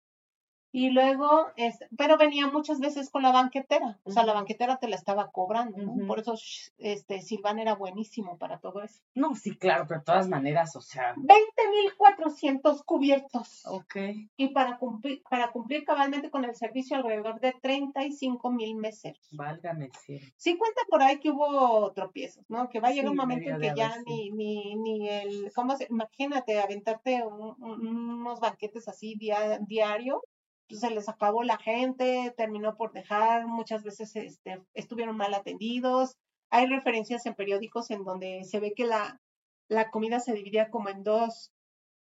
Y 0.71 0.91
luego, 0.91 1.47
es, 1.57 1.79
pero 1.97 2.19
venía 2.19 2.47
muchas 2.49 2.79
veces 2.79 3.09
con 3.11 3.23
la 3.23 3.33
banquetera, 3.33 3.99
o 4.05 4.11
sea, 4.13 4.25
la 4.25 4.35
banquetera 4.35 4.77
te 4.77 4.87
la 4.89 4.97
estaba 4.97 5.31
cobrando. 5.31 5.79
Por 6.07 6.19
eso, 6.21 6.35
este, 6.79 7.23
Silván 7.23 7.59
era 7.59 7.75
buenísimo 7.75 8.37
para 8.37 8.59
todo 8.59 8.83
eso. 8.83 9.01
No, 9.15 9.35
sí, 9.35 9.57
claro, 9.57 9.87
pero 9.89 10.01
de 10.01 10.05
todas 10.05 10.29
maneras, 10.29 10.77
o 10.77 10.83
sea, 10.83 11.15
20.400 11.17 12.83
cubiertos. 12.85 13.63
ok. 13.67 13.97
Y 14.37 14.49
para 14.49 14.79
cumplir, 14.79 15.23
para 15.29 15.51
cumplir 15.51 15.85
cabalmente 15.85 16.31
con 16.31 16.45
el 16.45 16.55
servicio, 16.55 16.97
alrededor 16.97 17.41
de 17.41 17.53
35 17.63 18.51
mil 18.51 18.77
meseros. 18.77 19.27
Válgame 19.33 19.89
cielo. 20.05 20.27
Sí 20.37 20.57
cuenta 20.57 20.83
por 20.91 21.03
ahí 21.03 21.19
que 21.19 21.31
hubo 21.31 21.91
tropiezos, 21.93 22.45
¿no? 22.51 22.69
Que 22.69 22.81
va 22.81 22.89
a 22.89 22.91
llegar 22.91 23.07
Sí, 23.07 23.11
un 23.11 23.17
momento 23.17 23.51
en 23.51 23.61
que 23.61 23.73
ya 23.75 23.97
ni, 24.07 24.31
ni, 24.31 24.75
ni 24.77 25.09
el, 25.09 25.53
¿cómo 25.55 25.77
se? 25.77 25.87
Imagínate, 25.91 26.61
aventarte 26.61 27.25
un- 27.25 27.57
un- 27.63 27.87
unos 27.89 28.41
banquetes 28.41 28.89
así 28.89 29.15
dia- 29.17 29.59
diario, 29.67 30.23
pues 30.69 30.81
se 30.81 30.91
les 30.91 31.09
acabó 31.09 31.43
la 31.43 31.59
gente, 31.59 32.33
terminó 32.37 32.77
por 32.77 32.93
dejar, 32.93 33.47
muchas 33.47 33.83
veces 33.83 34.15
este, 34.17 34.63
estuvieron 34.75 35.17
mal 35.17 35.35
atendidos. 35.35 36.17
Hay 36.51 36.67
referencias 36.67 37.27
en 37.27 37.35
periódicos 37.35 37.91
en 37.91 38.05
donde 38.05 38.45
se 38.45 38.61
ve 38.61 38.73
que 38.75 38.85
la, 38.85 39.21
la 39.69 39.91
comida 39.91 40.21
se 40.21 40.35
dividía 40.35 40.71
como 40.71 40.89
en 40.89 41.03
dos, 41.03 41.53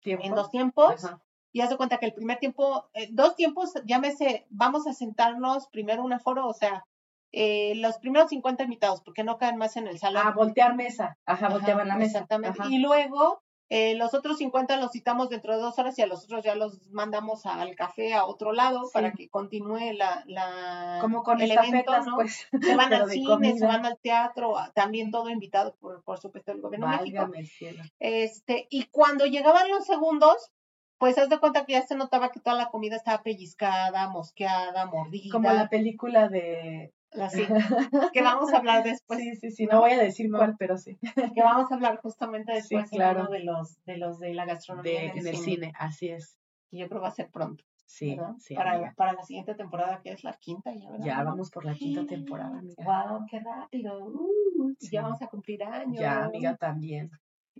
en 0.05 0.19
¿Tiempo? 0.19 0.37
dos 0.37 0.51
tiempos 0.51 1.05
Ajá. 1.05 1.23
y 1.53 1.61
haz 1.61 1.71
de 1.71 1.77
cuenta 1.77 1.99
que 1.99 2.07
el 2.07 2.15
primer 2.15 2.39
tiempo, 2.39 2.89
eh, 2.95 3.09
dos 3.11 3.35
tiempos, 3.35 3.73
llámese, 3.85 4.47
vamos 4.51 4.87
a 4.87 4.93
sentarnos 4.93 5.69
primero 5.69 6.05
un 6.05 6.13
aforo, 6.13 6.47
o 6.47 6.55
sea, 6.55 6.85
eh, 7.33 7.75
los 7.77 7.99
primeros 7.99 8.31
50 8.31 8.65
invitados, 8.65 9.03
porque 9.03 9.25
no 9.25 9.37
caen 9.37 9.59
más 9.59 9.77
en 9.77 9.89
el 9.89 9.99
salón. 9.99 10.23
Ah, 10.25 10.33
voltear 10.35 10.75
mesa. 10.75 11.19
Ajá, 11.27 11.47
Ajá, 11.47 11.55
volteaban 11.55 11.89
la 11.89 11.97
mesa. 11.97 12.19
Exactamente. 12.19 12.61
Ajá. 12.61 12.71
Y 12.71 12.79
luego, 12.79 13.43
eh, 13.69 13.95
los 13.97 14.15
otros 14.15 14.39
50 14.39 14.77
los 14.77 14.93
citamos 14.93 15.29
dentro 15.29 15.55
de 15.55 15.61
dos 15.61 15.77
horas 15.79 15.99
y 15.99 16.03
a 16.03 16.07
los 16.07 16.23
otros 16.25 16.45
ya 16.45 16.55
los 16.55 16.81
mandamos 16.91 17.47
al 17.47 17.75
café 17.75 18.15
a 18.15 18.25
otro 18.25 18.53
lado 18.53 18.85
Sí. 18.85 18.91
para 18.95 19.13
que 19.13 19.29
continúe 19.29 19.93
la, 19.95 20.23
la 20.27 20.99
Como 21.01 21.23
con 21.25 21.41
el 21.41 21.51
evento, 21.51 21.93
¿no? 22.05 22.15
pues. 22.15 22.47
Se 22.63 22.77
van 22.77 22.93
al 22.95 23.11
cine, 23.11 23.59
se 23.59 23.67
van 23.67 23.85
al 23.85 23.99
teatro, 23.99 24.57
a- 24.57 24.71
también 24.73 25.11
todo 25.11 25.31
invitado 25.31 25.75
por, 25.81 26.03
por 26.05 26.19
supuesto 26.19 26.53
el 26.53 26.61
gobierno 26.61 26.89
de 26.91 26.97
México. 26.99 27.23
Válgame 27.23 27.45
cielo. 27.47 27.83
Este, 27.99 28.67
y 28.71 28.85
cuando 28.87 29.27
llegaban 29.27 29.69
los 29.69 29.85
segundos, 29.85 30.53
pues 30.99 31.19
haz 31.19 31.29
de 31.29 31.39
cuenta 31.39 31.67
que 31.67 31.73
ya 31.75 31.83
se 31.83 31.95
notaba 31.97 32.31
que 32.31 32.41
toda 32.41 32.57
la 32.57 32.71
comida 32.71 32.97
estaba 32.97 33.23
pellizcada, 33.23 34.09
mosqueada, 34.09 34.87
mordida. 34.87 35.31
Como 35.33 35.53
la 35.53 35.69
película 35.69 36.29
de. 36.29 36.95
que 38.13 38.23
vamos 38.23 38.53
a 38.53 38.59
hablar 38.59 38.85
después, 38.85 39.19
sí, 39.21 39.37
sí, 39.37 39.51
sí. 39.51 39.67
No 39.67 39.81
voy 39.81 39.93
a 39.93 39.99
decir 39.99 40.29
No. 40.31 40.39
cuál, 40.39 40.57
pero 40.59 40.77
sí. 40.79 40.99
que 41.35 41.43
vamos 41.43 41.71
a 41.71 41.75
hablar 41.75 41.99
justamente 42.01 42.53
después 42.53 42.91
claro. 42.91 43.27
de 43.29 43.41
los 43.41 43.83
de 43.85 43.97
los 43.97 44.19
de 44.19 44.35
la 44.35 44.45
gastronomía 44.45 45.01
De, 45.01 45.07
en 45.19 45.27
el 45.27 45.37
cine, 45.37 45.73
así 45.79 46.09
es. 46.09 46.37
que 46.71 46.79
yo 46.79 46.89
creo 46.89 47.01
va 47.01 47.09
a 47.09 47.13
ser 47.13 47.31
pronto, 47.31 47.65
Sí, 47.87 48.19
sí. 48.39 48.55
para, 48.55 48.73
amiga. 48.73 48.95
para 48.97 49.13
la 49.15 49.23
siguiente 49.23 49.55
temporada 49.55 50.01
que 50.03 50.11
es 50.11 50.25
la 50.25 50.33
quinta 50.35 50.73
ya, 50.75 50.91
¿verdad? 50.91 51.07
Ya 51.07 51.23
vamos 51.23 51.51
por 51.51 51.65
la 51.65 51.75
quinta 51.75 52.05
temporada, 52.07 52.59
amiga. 52.59 52.85
Wow, 52.85 53.27
qué 53.31 53.41
rápido. 53.41 54.05
Uh. 54.07 54.75
Ya 54.81 55.03
vamos 55.03 55.23
a 55.23 55.29
cumplir 55.29 55.63
años. 55.63 55.99
Ya, 56.01 56.25
amiga, 56.25 56.57
también. 56.57 57.11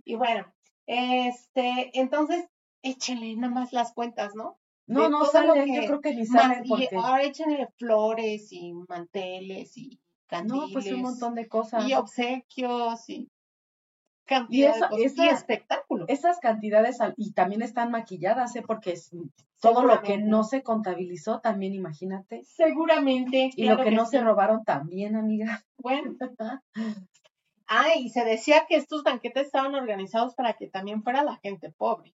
Y 0.03 0.15
bueno, 0.15 0.45
este, 0.85 1.91
entonces 1.99 2.47
échenle 2.81 3.35
nada 3.35 3.53
más 3.53 3.73
las 3.73 3.93
cuentas, 3.93 4.35
¿no? 4.35 4.57
No, 4.87 5.09
no 5.09 5.25
salen, 5.25 5.73
yo 5.73 5.81
creo 5.85 6.01
que 6.01 6.15
ni 6.15 6.25
salen 6.25 6.65
y 6.65 6.69
porque. 6.69 6.89
ahora 6.95 7.23
échenle 7.23 7.67
flores 7.77 8.51
y 8.53 8.73
manteles 8.73 9.77
y 9.77 9.99
candiles 10.27 10.67
No, 10.67 10.73
pues 10.73 10.91
un 10.91 11.01
montón 11.01 11.35
de 11.35 11.47
cosas. 11.47 11.87
y 11.87 11.93
obsequios 11.93 13.09
y 13.09 13.29
cantidad 14.25 14.75
esa- 14.75 14.89
cosas. 14.89 15.01
y 15.01 15.05
esa- 15.05 15.25
espectáculo. 15.35 16.05
Esas 16.07 16.39
cantidades, 16.39 16.97
y 17.17 17.33
también 17.33 17.61
están 17.61 17.91
maquilladas, 17.91 18.55
¿eh? 18.55 18.61
Porque 18.65 18.91
es 18.93 19.11
todo 19.61 19.83
lo 19.83 20.01
que 20.01 20.17
no 20.17 20.43
se 20.43 20.63
contabilizó 20.63 21.39
también, 21.41 21.73
imagínate. 21.73 22.43
Seguramente. 22.45 23.51
Y 23.55 23.63
claro 23.63 23.79
lo 23.79 23.83
que 23.89 23.91
no 23.95 24.05
sí. 24.05 24.11
se 24.11 24.21
robaron 24.23 24.63
también, 24.63 25.15
amiga. 25.15 25.65
Bueno. 25.77 26.15
Ah, 27.69 27.95
y 27.97 28.07
se 28.11 28.23
decía 28.23 28.65
que 28.65 28.77
estos 28.77 29.03
banquetes 29.03 29.47
estaban 29.47 29.75
organizados 29.75 30.35
para 30.35 30.53
que 30.53 30.67
también 30.69 31.03
fuera 31.03 31.21
la 31.25 31.35
gente 31.35 31.69
pobre. 31.69 32.15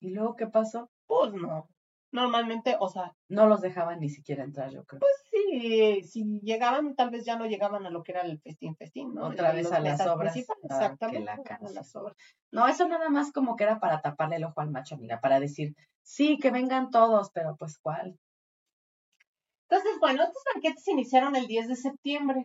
¿Y 0.00 0.10
luego 0.10 0.36
qué 0.36 0.46
pasó? 0.46 0.88
Pues 1.06 1.32
no. 1.32 1.68
Normalmente, 2.12 2.76
o 2.78 2.88
sea, 2.88 3.12
No 3.28 3.46
los 3.46 3.60
dejaban 3.60 3.98
ni 3.98 4.08
siquiera 4.08 4.44
entrar, 4.44 4.70
yo 4.70 4.84
creo. 4.84 5.00
sí, 5.30 6.02
si 6.04 6.40
llegaban, 6.42 6.94
tal 6.94 7.10
vez 7.10 7.24
ya 7.24 7.36
no 7.36 7.46
llegaban 7.46 7.86
a 7.86 7.90
lo 7.90 8.04
que 8.04 8.12
era 8.12 8.22
el 8.22 8.40
festín 8.40 8.76
festín, 8.76 9.14
¿no? 9.14 9.26
Otra 9.26 9.52
vez 9.52 9.72
a 9.72 9.80
las 9.80 10.00
obras. 10.06 10.36
Ah, 10.36 10.54
Exactamente. 10.62 11.24
la 11.24 11.32
a 11.32 11.42
canción. 11.42 11.74
las 11.74 11.96
obras. 11.96 12.16
No, 12.52 12.68
eso 12.68 12.86
nada 12.88 13.08
más 13.10 13.32
como 13.32 13.56
que 13.56 13.64
era 13.64 13.80
para 13.80 14.00
taparle 14.00 14.36
el 14.36 14.44
ojo 14.44 14.60
al 14.60 14.70
macho, 14.70 14.94
amiga, 14.94 15.20
para 15.20 15.40
decir, 15.40 15.74
sí, 16.02 16.38
que 16.38 16.52
vengan 16.52 16.90
todos, 16.90 17.30
pero 17.32 17.56
pues 17.56 17.78
cuál. 17.78 18.16
Entonces, 19.68 19.98
bueno, 19.98 20.22
estos 20.22 20.42
banquetes 20.54 20.84
se 20.84 20.92
iniciaron 20.92 21.34
el 21.34 21.48
10 21.48 21.66
de 21.66 21.76
septiembre. 21.76 22.44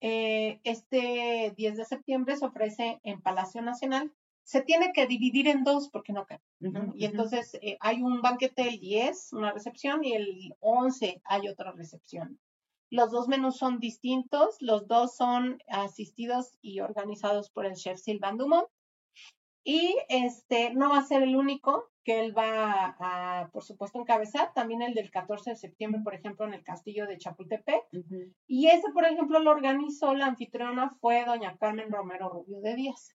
Eh, 0.00 0.60
este 0.62 1.52
10 1.56 1.76
de 1.76 1.84
septiembre 1.84 2.36
se 2.36 2.46
ofrece 2.46 3.00
en 3.02 3.20
Palacio 3.20 3.60
Nacional. 3.60 4.12
Se 4.44 4.62
tiene 4.62 4.92
que 4.92 5.06
dividir 5.06 5.46
en 5.48 5.64
dos 5.64 5.88
porque 5.90 6.12
no 6.12 6.26
cabe. 6.26 6.42
Y 6.94 7.04
entonces 7.04 7.54
eh, 7.62 7.76
hay 7.80 8.02
un 8.02 8.20
banquete 8.20 8.68
el 8.68 8.80
10, 8.80 9.32
una 9.34 9.52
recepción, 9.52 10.04
y 10.04 10.14
el 10.14 10.56
11 10.60 11.22
hay 11.24 11.48
otra 11.48 11.72
recepción. 11.72 12.38
Los 12.90 13.12
dos 13.12 13.28
menús 13.28 13.56
son 13.56 13.78
distintos, 13.78 14.56
los 14.60 14.88
dos 14.88 15.14
son 15.14 15.62
asistidos 15.68 16.58
y 16.60 16.80
organizados 16.80 17.48
por 17.48 17.64
el 17.64 17.74
chef 17.74 18.00
Silvan 18.00 18.36
Dumont. 18.36 18.66
Y 19.62 19.96
este 20.08 20.74
no 20.74 20.90
va 20.90 20.98
a 20.98 21.04
ser 21.04 21.22
el 21.22 21.36
único 21.36 21.90
que 22.02 22.20
él 22.20 22.36
va 22.36 22.96
a, 22.98 23.50
por 23.52 23.62
supuesto, 23.62 24.00
encabezar. 24.00 24.52
También 24.54 24.82
el 24.82 24.94
del 24.94 25.10
14 25.10 25.50
de 25.50 25.56
septiembre, 25.56 26.00
por 26.02 26.14
ejemplo, 26.14 26.46
en 26.46 26.54
el 26.54 26.64
castillo 26.64 27.06
de 27.06 27.18
Chapultepec. 27.18 27.84
Y 28.48 28.68
ese, 28.68 28.90
por 28.92 29.04
ejemplo, 29.04 29.38
lo 29.38 29.50
organizó 29.50 30.14
la 30.14 30.26
anfitriona 30.26 30.90
fue 31.00 31.24
doña 31.24 31.56
Carmen 31.58 31.92
Romero 31.92 32.28
Rubio 32.30 32.60
de 32.60 32.74
Díaz, 32.74 33.14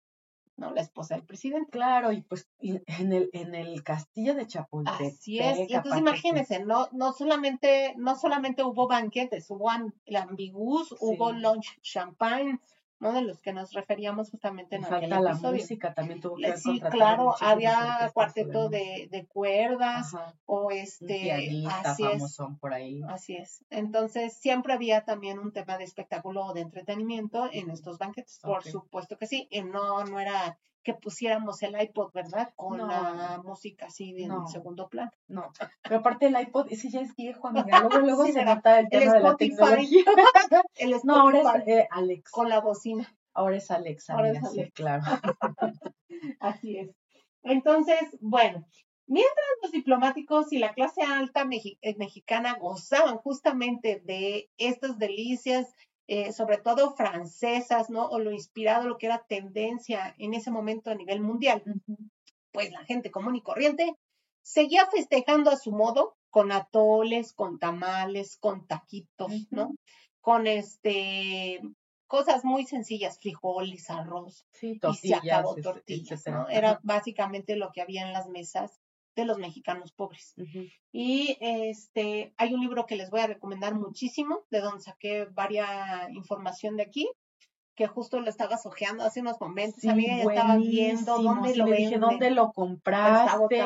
¿no? 0.58 0.72
La 0.72 0.82
esposa 0.82 1.16
del 1.16 1.24
presidente. 1.26 1.70
Claro, 1.72 2.12
y 2.12 2.22
pues 2.22 2.48
y 2.60 2.82
en 2.88 3.14
el, 3.14 3.30
en 3.34 3.56
el 3.56 3.84
castillo 3.84 4.34
de 4.36 4.48
Chapultepec. 4.48 5.14
Así 5.14 5.40
es. 5.40 5.70
Y 5.70 5.74
entonces 5.74 6.00
imagínense, 6.02 6.64
no, 6.64 6.88
no 6.92 7.14
solamente, 7.14 7.94
no 7.98 8.16
solamente 8.16 8.64
hubo 8.64 8.88
banquetes, 8.88 9.50
hubo 9.50 9.70
am- 9.70 9.94
el 10.06 10.16
ambigús, 10.16 10.96
hubo 11.00 11.32
Sí. 11.32 11.40
lunch 11.40 11.82
champagne, 11.82 12.60
¿no? 13.00 13.12
De 13.14 13.22
los 13.22 13.40
que 13.40 13.54
nos 13.54 13.74
referíamos 13.74 14.30
justamente 14.32 14.76
en 14.76 14.86
aquel 14.86 15.00
falta 15.02 15.20
la 15.22 15.32
episodio. 15.32 15.60
música, 15.62 15.94
también 15.94 16.22
tuvo 16.22 16.38
que 16.38 16.58
Sí, 16.58 16.80
claro, 16.92 17.36
había 17.42 18.12
cuarteto 18.14 18.70
de, 18.70 19.08
de 19.12 19.26
cuerdas 19.26 20.14
Ajá, 20.14 20.34
o 20.46 20.72
este, 20.72 21.32
así 21.68 22.04
es, 22.06 22.38
por 22.60 22.74
ahí. 22.74 23.02
así 23.10 23.36
es. 23.36 23.64
Entonces 23.70 24.34
siempre 24.34 24.74
había 24.74 25.04
también 25.06 25.40
un 25.40 25.52
tema 25.52 25.78
de 25.78 25.84
espectáculo 25.84 26.46
o 26.48 26.54
de 26.54 26.62
entretenimiento 26.62 27.50
en 27.52 27.70
estos 27.70 27.98
banquetes, 27.98 28.40
por 28.42 28.64
supuesto 28.64 29.18
que 29.18 29.28
sí, 29.28 29.48
y 29.52 29.62
no, 29.62 30.04
no 30.06 30.20
era 30.20 30.58
que 30.86 30.94
pusiéramos 30.94 31.62
el 31.64 31.82
iPod, 31.82 32.14
¿verdad? 32.14 32.54
Con 32.56 32.78
No. 32.78 32.88
la 32.88 33.42
música 33.44 33.88
así 33.88 34.16
en 34.24 34.30
No. 34.30 34.48
segundo 34.48 34.88
plano. 34.88 35.12
No, 35.28 35.52
pero 35.82 35.98
aparte 35.98 36.28
el 36.28 36.40
iPod, 36.40 36.68
ese 36.70 36.90
ya 36.90 37.02
es 37.02 37.14
viejo, 37.16 37.48
amiga. 37.50 37.66
Luego, 37.90 38.00
luego 38.00 38.26
Sí, 38.26 38.32
se 38.34 38.46
nota 38.46 38.80
el 38.80 38.86
El 38.92 39.00
tema 39.02 39.14
de 39.16 39.20
la 39.20 39.30
Spotify. 39.32 39.50
tecnología. 39.56 40.04
El 40.76 40.96
No, 41.04 41.16
ahora 41.16 41.40
es 41.40 41.46
Spotify 41.46 41.72
eh, 41.72 41.88
Alex. 41.92 42.32
con 42.32 42.48
la 42.50 42.62
bocina. 42.62 43.18
Ahora 43.34 43.58
es 43.58 43.70
Alex, 43.72 44.10
Ahora 44.12 44.30
amiga, 44.30 44.46
es 44.48 44.52
sí, 44.54 44.60
Alex. 44.62 44.74
claro. 44.76 45.04
Así 46.40 46.78
es. 46.78 46.90
Entonces, 47.44 48.00
bueno, 48.22 48.66
mientras 49.08 49.46
los 49.62 49.72
diplomáticos 49.72 50.54
y 50.54 50.60
la 50.60 50.74
clase 50.74 51.02
alta 51.02 51.46
eh, 51.52 51.96
mexicana 51.98 52.58
gozaban 52.60 53.18
justamente 53.18 54.02
de 54.06 54.50
estas 54.58 54.98
delicias, 54.98 55.74
eh, 56.08 56.32
sobre 56.32 56.58
todo 56.58 56.96
francesas, 56.96 57.90
¿no? 57.90 58.08
O 58.08 58.20
lo 58.20 58.32
inspirado, 58.32 58.88
lo 58.88 58.98
que 58.98 59.08
era 59.08 59.26
tendencia 59.28 60.16
en 60.18 60.34
ese 60.34 60.52
momento 60.52 60.92
a 60.92 60.96
nivel 60.96 61.22
mundial, 61.22 61.64
pues 62.52 62.72
la 62.72 62.84
gente 62.86 63.12
común 63.12 63.36
y 63.36 63.42
corriente 63.42 63.96
seguía 64.42 64.86
festejando 64.88 65.50
a 65.50 65.58
su 65.58 65.72
modo, 65.72 66.16
con 66.30 66.52
atoles, 66.52 67.34
con 67.34 67.60
tamales, 67.60 68.38
con 68.38 68.68
taquitos, 68.68 69.32
¿no? 69.50 69.74
Con 70.22 70.48
este 70.48 71.62
cosas 72.08 72.46
muy 72.46 72.66
sencillas, 72.66 73.20
frijoles, 73.20 73.90
arroz, 73.90 74.46
Sí, 74.52 74.80
y 74.82 74.94
se 74.96 75.16
acabó 75.16 75.56
tortillas. 75.56 76.24
¿no? 76.28 76.48
Era 76.50 76.80
básicamente 76.84 77.56
lo 77.56 77.72
que 77.72 77.82
había 77.82 78.06
en 78.06 78.14
las 78.14 78.30
mesas 78.30 78.80
de 79.16 79.26
los 79.26 79.38
mexicanos 79.38 79.92
pobres. 79.92 80.36
Y 80.92 81.38
este, 81.40 82.34
hay 82.38 82.54
un 82.54 82.62
libro 82.62 82.86
que 82.86 82.96
les 82.96 83.10
voy 83.10 83.22
a 83.22 83.28
recomendar 83.28 83.76
muchísimo, 83.76 84.44
de 84.50 84.60
donde 84.60 84.82
saqué 84.82 85.26
varias 85.26 86.10
información 86.12 86.78
de 86.78 86.84
aquí, 86.84 87.10
que 87.76 87.88
justo 87.88 88.20
lo 88.20 88.30
estaba 88.30 88.58
ojeando 88.64 89.04
hace 89.04 89.22
unos 89.22 89.40
momentos, 89.40 89.82
Sí, 89.82 89.90
amiga, 89.90 90.18
ya 90.18 90.24
estaba 90.24 90.58
viendo 90.58 91.22
dónde 91.22 91.54
Sí, 91.54 91.60
lo 91.60 91.66
le 91.66 91.78
dije, 91.78 91.98
¿dónde 91.98 92.32
lo 92.32 92.52
compraste? 92.54 93.64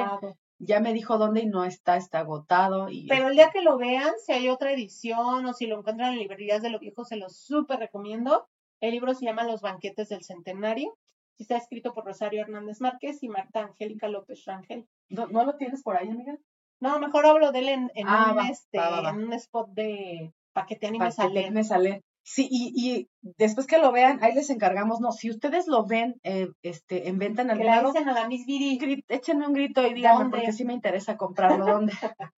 Ya 0.61 0.81
me 0.81 0.93
dijo 0.93 1.17
dónde 1.17 1.41
y 1.41 1.45
no 1.45 1.63
está, 1.63 1.95
está 1.95 2.19
agotado. 2.19 2.89
Y 2.89 3.07
Pero 3.07 3.29
el 3.29 3.35
día 3.35 3.49
que 3.49 3.61
lo 3.61 3.77
vean, 3.77 4.11
si 4.25 4.33
hay 4.33 4.49
otra 4.49 4.73
edición 4.73 5.45
o 5.45 5.53
si 5.53 5.67
lo 5.67 5.77
encuentran 5.77 6.11
en 6.11 6.19
librerías 6.19 6.61
de 6.61 6.69
lo 6.69 6.79
viejo, 6.79 7.05
se 7.05 7.15
los 7.15 7.37
súper 7.37 7.79
recomiendo. 7.79 8.49
El 8.81 8.91
libro 8.91 9.13
se 9.13 9.25
llama 9.25 9.45
Los 9.45 9.61
banquetes 9.61 10.09
del 10.09 10.23
centenario. 10.23 10.97
Está 11.39 11.57
escrito 11.57 11.93
por 11.93 12.05
Rosario 12.05 12.41
Hernández 12.41 12.81
Márquez 12.81 13.23
y 13.23 13.29
Marta 13.29 13.61
Angélica 13.61 14.07
López 14.07 14.43
Rangel. 14.45 14.85
¿No, 15.09 15.27
no 15.27 15.45
lo 15.45 15.55
tienes 15.55 15.81
por 15.81 15.97
ahí, 15.97 16.09
amiga? 16.09 16.37
No, 16.81 16.99
mejor 16.99 17.25
hablo 17.25 17.51
de 17.51 17.59
él 17.59 17.69
en, 17.69 17.91
en 17.95 18.07
Ah, 18.07 18.29
un, 18.31 18.37
va, 18.37 18.49
este, 18.49 18.77
va, 18.77 18.89
va, 18.89 19.01
va. 19.01 19.09
en 19.09 19.23
un 19.23 19.33
spot 19.33 19.69
de 19.71 20.31
Para 20.53 20.67
que 20.67 20.75
te 20.75 20.91
me 20.91 21.11
sale. 21.11 22.03
Sí, 22.23 22.47
y, 22.51 22.73
y 22.75 23.07
después 23.37 23.65
que 23.65 23.79
lo 23.79 23.91
vean, 23.91 24.19
ahí 24.23 24.33
les 24.35 24.49
encargamos, 24.49 24.99
no, 24.99 25.11
si 25.11 25.29
ustedes 25.29 25.67
lo 25.67 25.85
ven 25.85 26.19
eh, 26.23 26.49
este, 26.61 27.07
en 27.07 27.17
venta 27.17 27.41
en 27.41 27.47
Que 27.47 27.51
algún 27.53 27.65
lado, 27.67 27.91
dicen 27.91 28.07
a 28.09 28.13
la 28.13 28.27
Miss 28.27 28.45
Viri. 28.45 29.03
échenme 29.07 29.47
un 29.47 29.53
grito 29.53 29.85
y 29.87 29.93
díganme, 29.93 30.23
¿Dónde? 30.25 30.37
porque 30.37 30.53
sí 30.53 30.63
me 30.65 30.73
interesa 30.73 31.17
comprarlo. 31.17 31.65
¿Dónde? 31.65 31.93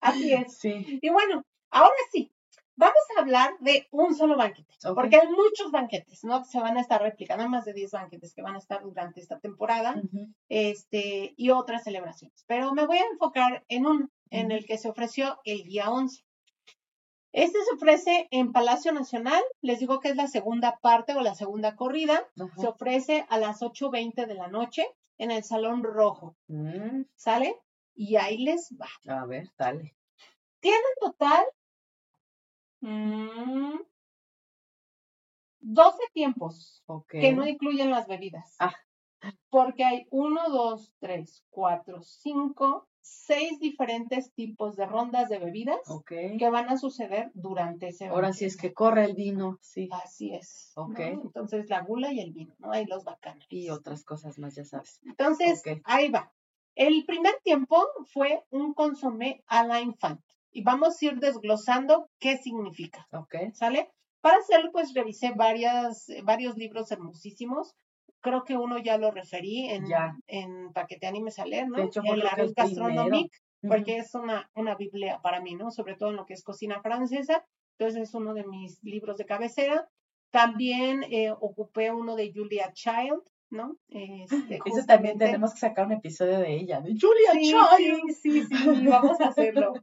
Así 0.00 0.32
es. 0.32 0.58
Sí. 0.58 0.98
Y 1.02 1.10
bueno, 1.10 1.42
ahora 1.70 1.90
sí, 2.12 2.31
vamos 2.82 3.02
a 3.16 3.20
hablar 3.20 3.54
de 3.60 3.86
un 3.90 4.14
solo 4.14 4.36
banquete, 4.36 4.74
Ok. 4.84 4.94
porque 4.94 5.16
hay 5.16 5.28
muchos 5.28 5.70
banquetes, 5.70 6.24
¿no? 6.24 6.40
Que 6.42 6.48
se 6.48 6.60
van 6.60 6.76
a 6.76 6.80
estar 6.80 7.00
replicando, 7.00 7.42
hay 7.44 7.48
más 7.50 7.64
de 7.64 7.72
10 7.72 7.90
banquetes 7.92 8.34
que 8.34 8.42
van 8.42 8.54
a 8.56 8.58
estar 8.58 8.82
durante 8.82 9.20
esta 9.20 9.38
temporada, 9.38 9.94
Ujú. 10.02 10.26
este, 10.48 11.34
y 11.36 11.50
otras 11.50 11.84
celebraciones. 11.84 12.44
Pero 12.46 12.72
me 12.74 12.86
voy 12.86 12.98
a 12.98 13.06
enfocar 13.12 13.64
en 13.68 13.86
uno, 13.86 14.08
en 14.30 14.46
Ujú. 14.46 14.56
el 14.56 14.66
que 14.66 14.78
se 14.78 14.88
ofreció 14.88 15.38
el 15.44 15.64
día 15.64 15.90
11. 15.90 16.24
Este 17.32 17.58
se 17.64 17.74
ofrece 17.76 18.28
en 18.30 18.52
Palacio 18.52 18.92
Nacional, 18.92 19.42
les 19.62 19.78
digo 19.78 20.00
que 20.00 20.10
es 20.10 20.16
la 20.16 20.26
segunda 20.28 20.78
parte 20.82 21.14
o 21.14 21.20
la 21.22 21.34
segunda 21.34 21.76
corrida, 21.76 22.28
Ajá. 22.38 22.54
se 22.60 22.66
ofrece 22.66 23.24
a 23.30 23.38
las 23.38 23.62
8.20 23.62 24.26
de 24.26 24.34
la 24.34 24.48
noche 24.48 24.86
en 25.18 25.30
el 25.30 25.42
Salón 25.44 25.82
Rojo, 25.82 26.36
Mm, 26.48 27.02
¿sale? 27.16 27.56
Y 27.94 28.16
ahí 28.16 28.38
les 28.38 28.70
va. 28.78 28.88
a 29.20 29.24
ver, 29.24 29.48
dale. 29.56 29.94
Tiene 30.60 30.76
en 30.76 31.10
total 31.10 31.44
mm, 32.82 33.80
12 35.60 35.98
tiempos 36.12 36.84
que 37.08 37.32
no 37.32 37.46
incluyen 37.46 37.90
las 37.90 38.06
bebidas. 38.06 38.56
Ah. 38.58 38.74
Porque 39.50 39.84
hay 39.84 40.06
1, 40.10 40.50
2, 40.50 40.94
3, 40.98 41.44
4, 41.50 42.02
5, 42.02 42.88
6 43.00 43.60
diferentes 43.60 44.32
tipos 44.32 44.76
de 44.76 44.86
rondas 44.86 45.28
de 45.28 45.38
bebidas 45.38 45.80
que 46.06 46.50
van 46.50 46.68
a 46.68 46.76
suceder 46.76 47.30
durante 47.34 47.88
ese 47.88 48.06
Ahora 48.06 48.32
sí 48.32 48.44
es 48.44 48.56
que 48.56 48.72
corre 48.72 49.04
el 49.04 49.14
vino, 49.14 49.58
sí. 49.60 49.88
Así 49.92 50.34
es. 50.34 50.72
¿no? 50.76 50.84
Ok. 50.84 50.98
Entonces 50.98 51.68
la 51.68 51.82
gula 51.82 52.12
y 52.12 52.20
el 52.20 52.32
vino, 52.32 52.54
¿no? 52.58 52.72
Ahí 52.72 52.84
los 52.86 53.04
bacanes. 53.04 53.46
Y 53.48 53.70
otras 53.70 54.04
cosas 54.04 54.38
más, 54.38 54.56
ya 54.56 54.64
sabes. 54.64 55.00
Entonces, 55.04 55.62
ahí 55.84 56.10
va. 56.10 56.32
El 56.74 57.04
primer 57.04 57.34
tiempo 57.44 57.86
fue 58.12 58.44
un 58.50 58.72
consomé 58.74 59.44
a 59.46 59.64
la 59.64 59.80
infant. 59.80 60.20
Y 60.52 60.62
vamos 60.62 61.00
a 61.00 61.04
ir 61.06 61.18
desglosando 61.18 62.08
qué 62.20 62.36
significa, 62.36 63.06
Ok. 63.12 63.34
¿sale? 63.54 63.88
Para 64.20 64.38
hacerlo, 64.38 64.70
pues 64.70 64.92
revisé 64.94 65.32
varias, 65.34 66.06
varios 66.24 66.56
libros 66.56 66.90
hermosísimos. 66.92 67.74
Creo 68.20 68.44
que 68.44 68.56
uno 68.56 68.78
ya 68.78 68.98
lo 68.98 69.10
referí 69.10 69.68
en, 69.70 69.88
Ya. 69.88 70.14
en 70.28 70.72
Paquete 70.72 71.06
Animes 71.08 71.38
a 71.38 71.46
leer, 71.46 71.68
¿no? 71.68 71.78
De 71.78 71.84
hecho, 71.84 72.02
el 72.04 72.22
Gastronomique, 72.54 73.36
Ujú. 73.62 73.72
porque 73.72 73.96
es 73.96 74.14
una, 74.14 74.48
una 74.54 74.76
biblia 74.76 75.20
para 75.22 75.40
mí, 75.40 75.54
¿no? 75.54 75.70
Sobre 75.70 75.96
todo 75.96 76.10
en 76.10 76.16
lo 76.16 76.26
que 76.26 76.34
es 76.34 76.44
cocina 76.44 76.80
francesa. 76.82 77.44
Entonces 77.78 78.02
es 78.10 78.14
uno 78.14 78.34
de 78.34 78.44
mis 78.46 78.78
libros 78.84 79.16
de 79.16 79.24
cabecera. 79.24 79.88
También 80.30 81.02
eh, 81.04 81.30
ocupé 81.32 81.90
uno 81.90 82.14
de 82.14 82.30
Julia 82.32 82.70
Child, 82.72 83.22
¿no? 83.52 83.76
Este, 83.88 84.58
Ese 84.64 84.84
también 84.86 85.18
tenemos 85.18 85.52
que 85.52 85.60
sacar 85.60 85.86
un 85.86 85.92
episodio 85.92 86.38
de 86.38 86.54
ella, 86.54 86.80
de 86.80 86.90
Julia 86.98 87.32
Sí, 87.32 87.40
Child. 87.40 88.16
sí, 88.20 88.42
sí, 88.42 88.42
sí, 88.44 88.86
vamos 88.88 89.20
a 89.20 89.28
hacerlo. 89.28 89.74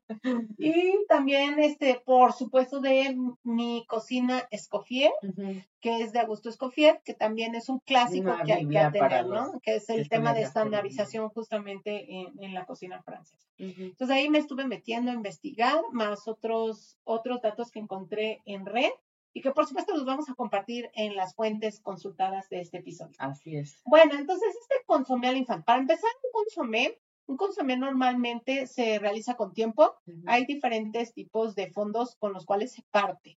Y 0.58 1.06
también, 1.08 1.60
este, 1.60 2.02
por 2.04 2.34
supuesto, 2.34 2.80
de 2.82 3.16
mi 3.44 3.86
cocina 3.88 4.48
Escoffier, 4.52 5.12
Ujú. 5.22 5.62
que 5.80 6.02
es 6.02 6.12
de 6.12 6.20
Augusto 6.20 6.50
Escoffier, 6.50 7.00
que 7.06 7.14
también 7.14 7.56
es 7.56 7.70
un 7.70 7.80
clásico 7.80 8.32
Una 8.34 8.44
que 8.44 8.54
hay 8.54 8.68
que 8.68 8.80
atender, 8.80 9.26
¿no? 9.28 9.54
los 9.54 9.62
Que 9.62 9.76
es 9.76 9.90
el 9.90 10.10
tema 10.10 10.34
de 10.34 10.42
estandarización 10.42 11.30
justamente 11.30 12.06
en, 12.14 12.44
en 12.44 12.54
la 12.54 12.66
cocina 12.66 13.02
francesa. 13.04 13.48
Ujú. 13.60 13.82
Entonces 13.84 14.16
ahí 14.18 14.30
me 14.30 14.40
estuve 14.40 14.66
metiendo 14.66 15.12
a 15.12 15.14
investigar, 15.14 15.82
más 15.92 16.28
otros, 16.28 16.98
otros 17.04 17.42
datos 17.42 17.72
que 17.72 17.80
encontré 17.80 18.42
en 18.46 18.66
red 18.66 18.90
y 19.34 19.42
que 19.42 19.52
por 19.52 19.66
supuesto 19.66 19.94
los 19.94 20.06
vamos 20.06 20.30
a 20.30 20.36
compartir 20.36 20.90
en 20.94 21.16
las 21.16 21.36
fuentes 21.36 21.80
consultadas 21.80 22.50
de 22.50 22.62
este 22.62 22.78
episodio. 22.78 23.16
Así 23.20 23.56
es. 23.56 23.82
Bueno, 23.86 24.16
entonces 24.16 24.56
este 24.62 24.84
consomé 24.86 25.28
al 25.28 25.38
infante. 25.38 25.66
Para 25.66 25.80
empezar, 25.80 26.10
un 26.24 26.32
consomé, 26.44 27.00
un 27.28 27.38
consomé 27.38 27.78
normalmente 27.78 28.68
se 28.68 28.98
realiza 29.00 29.36
con 29.36 29.54
tiempo. 29.54 29.96
Hay 30.26 30.46
diferentes 30.46 31.14
tipos 31.14 31.56
de 31.56 31.72
fondos 31.72 32.16
con 32.16 32.34
los 32.34 32.46
cuales 32.46 32.72
se 32.72 32.84
parte 32.92 33.38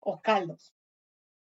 o 0.00 0.20
caldos. 0.20 0.74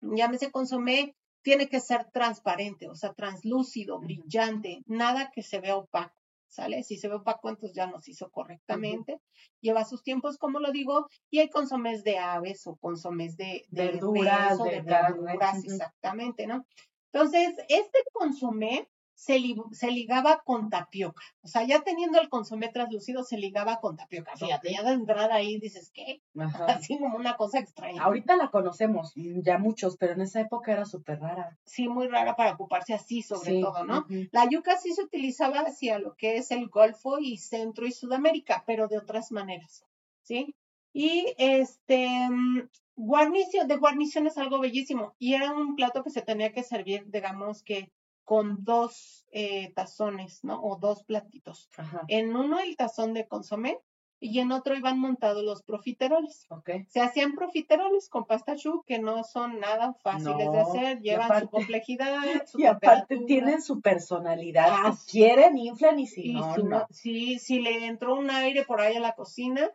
Llámese 0.03 0.51
consomé, 0.51 1.17
tiene 1.43 1.69
que 1.69 1.81
ser 1.81 2.11
transparente, 2.11 2.89
o 2.89 2.95
sea, 2.95 3.15
translúcido, 3.15 3.99
brillante, 4.01 4.83
nada 4.87 5.31
que 5.33 5.43
se 5.43 5.61
vea 5.61 5.77
opaco, 5.77 6.15
¿sale? 6.57 6.83
Si 6.83 6.97
se 6.97 7.09
ve 7.09 7.17
opaco, 7.17 7.51
entonces 7.51 7.77
ya 7.77 7.87
nos 7.87 8.09
hizo 8.09 8.31
correctamente. 8.31 9.21
Lleva 9.61 9.85
sus 9.85 10.03
tiempos, 10.03 10.39
como 10.39 10.59
lo 10.59 10.73
digo, 10.73 11.07
y 11.31 11.41
hay 11.41 11.51
consomés 11.51 12.03
de 12.03 12.19
aves 12.19 12.67
o 12.67 12.77
consomés 12.77 13.37
de, 13.37 13.67
de 13.69 13.93
Verduras, 13.93 14.59
de 14.59 14.71
de 14.71 14.81
verduras, 14.81 15.65
exactamente, 15.65 16.47
¿no? 16.47 16.67
Entonces, 17.13 17.55
este 17.69 17.99
consomé 18.13 18.89
se, 19.19 19.39
li- 19.39 19.57
se 19.73 19.91
ligaba 19.91 20.43
con 20.45 20.69
tapioca. 20.69 21.23
O 21.41 21.49
sea, 21.49 21.65
ya 21.65 21.81
teniendo 21.81 22.21
el 22.21 22.29
consomé 22.29 22.69
translúcido, 22.69 23.25
se 23.25 23.39
ligaba 23.39 23.81
con 23.81 23.97
tapioca. 23.97 24.37
Fíjate, 24.37 24.71
ya 24.73 24.83
de 24.83 24.93
entrada 24.93 25.35
ahí 25.35 25.59
dices, 25.59 25.91
¿qué? 25.93 26.21
Ajá. 26.39 26.67
Así 26.87 26.99
como 26.99 27.17
una 27.17 27.35
cosa 27.37 27.59
extraña. 27.59 28.03
Ahorita 28.03 28.37
la 28.37 28.51
conocemos, 28.51 29.13
mm, 29.17 29.41
ya 29.41 29.57
muchos, 29.59 29.97
pero 29.97 30.13
en 30.13 30.21
esa 30.21 30.43
época 30.43 30.73
era 30.73 30.85
súper 30.85 31.19
rara. 31.21 31.59
Sí, 31.65 31.89
muy 31.89 32.09
rara 32.09 32.37
para 32.37 32.53
ocuparse 32.53 32.93
así, 32.93 33.23
sobre 33.23 33.53
Sí, 33.53 33.61
todo, 33.63 33.85
¿no? 33.85 34.07
La 34.33 34.49
yuca 34.51 34.77
sí 34.77 34.93
se 34.93 35.03
utilizaba 35.03 35.61
hacia 35.61 35.99
lo 35.99 36.15
que 36.15 36.37
es 36.37 36.51
el 36.51 36.69
Golfo 36.69 37.19
y 37.19 37.39
Centro 37.39 37.87
y 37.87 37.93
Sudamérica, 37.93 38.65
pero 38.67 38.87
de 38.87 38.99
otras 38.99 39.33
maneras, 39.33 39.83
¿sí? 40.23 40.55
Y 40.93 41.35
este, 41.39 42.07
mm, 42.31 42.69
guarnición, 42.97 43.67
de 43.67 43.77
guarnición 43.77 44.27
es 44.27 44.37
algo 44.39 44.59
bellísimo. 44.61 45.15
Y 45.19 45.35
era 45.35 45.53
un 45.53 45.75
plato 45.75 46.03
que 46.05 46.11
se 46.11 46.21
tenía 46.23 46.53
que 46.53 46.63
servir, 46.63 47.05
digamos 47.11 47.63
que 47.63 47.91
con 48.27 48.63
dos 48.65 49.25
eh, 49.31 49.73
tazones, 49.75 50.45
¿no? 50.45 50.61
O 50.63 50.77
dos 50.77 51.05
platitos. 51.05 51.71
Ajá. 51.79 52.03
En 52.09 52.37
uno 52.37 52.59
el 52.61 52.77
tazón 52.77 53.15
de 53.15 53.27
consomé 53.27 53.79
y 54.19 54.41
en 54.41 54.51
otro 54.51 54.75
iban 54.75 54.99
montados 54.99 55.45
los 55.45 55.63
profiteroles. 55.63 56.47
Se 56.89 57.01
hacían 57.01 57.35
profiteroles 57.35 58.09
con 58.09 58.25
pasta 58.25 58.57
choux 58.57 58.83
que 58.87 58.99
no 58.99 59.23
son 59.25 59.61
nada 59.61 59.95
fáciles 60.03 60.51
de 60.51 60.59
hacer, 60.59 61.01
llevan 61.01 61.41
su 61.41 61.49
complejidad, 61.51 62.23
su 62.47 62.59
Y 62.59 62.65
aparte 62.67 63.19
tienen 63.27 63.63
su 63.63 63.81
personalidad. 63.81 64.67
Ah, 64.71 64.93
Si 64.93 65.11
quieren, 65.13 65.57
inflan 65.59 65.99
y 66.01 66.07
si 66.07 66.31
y 66.31 66.35
no. 66.35 66.57
no- 66.59 66.87
si, 66.91 67.39
si 67.39 67.61
le 67.61 67.87
entró 67.87 68.17
un 68.17 68.31
aire 68.31 68.65
por 68.65 68.81
ahí 68.81 68.97
a 68.97 69.01
la 69.01 69.15
cocina, 69.15 69.71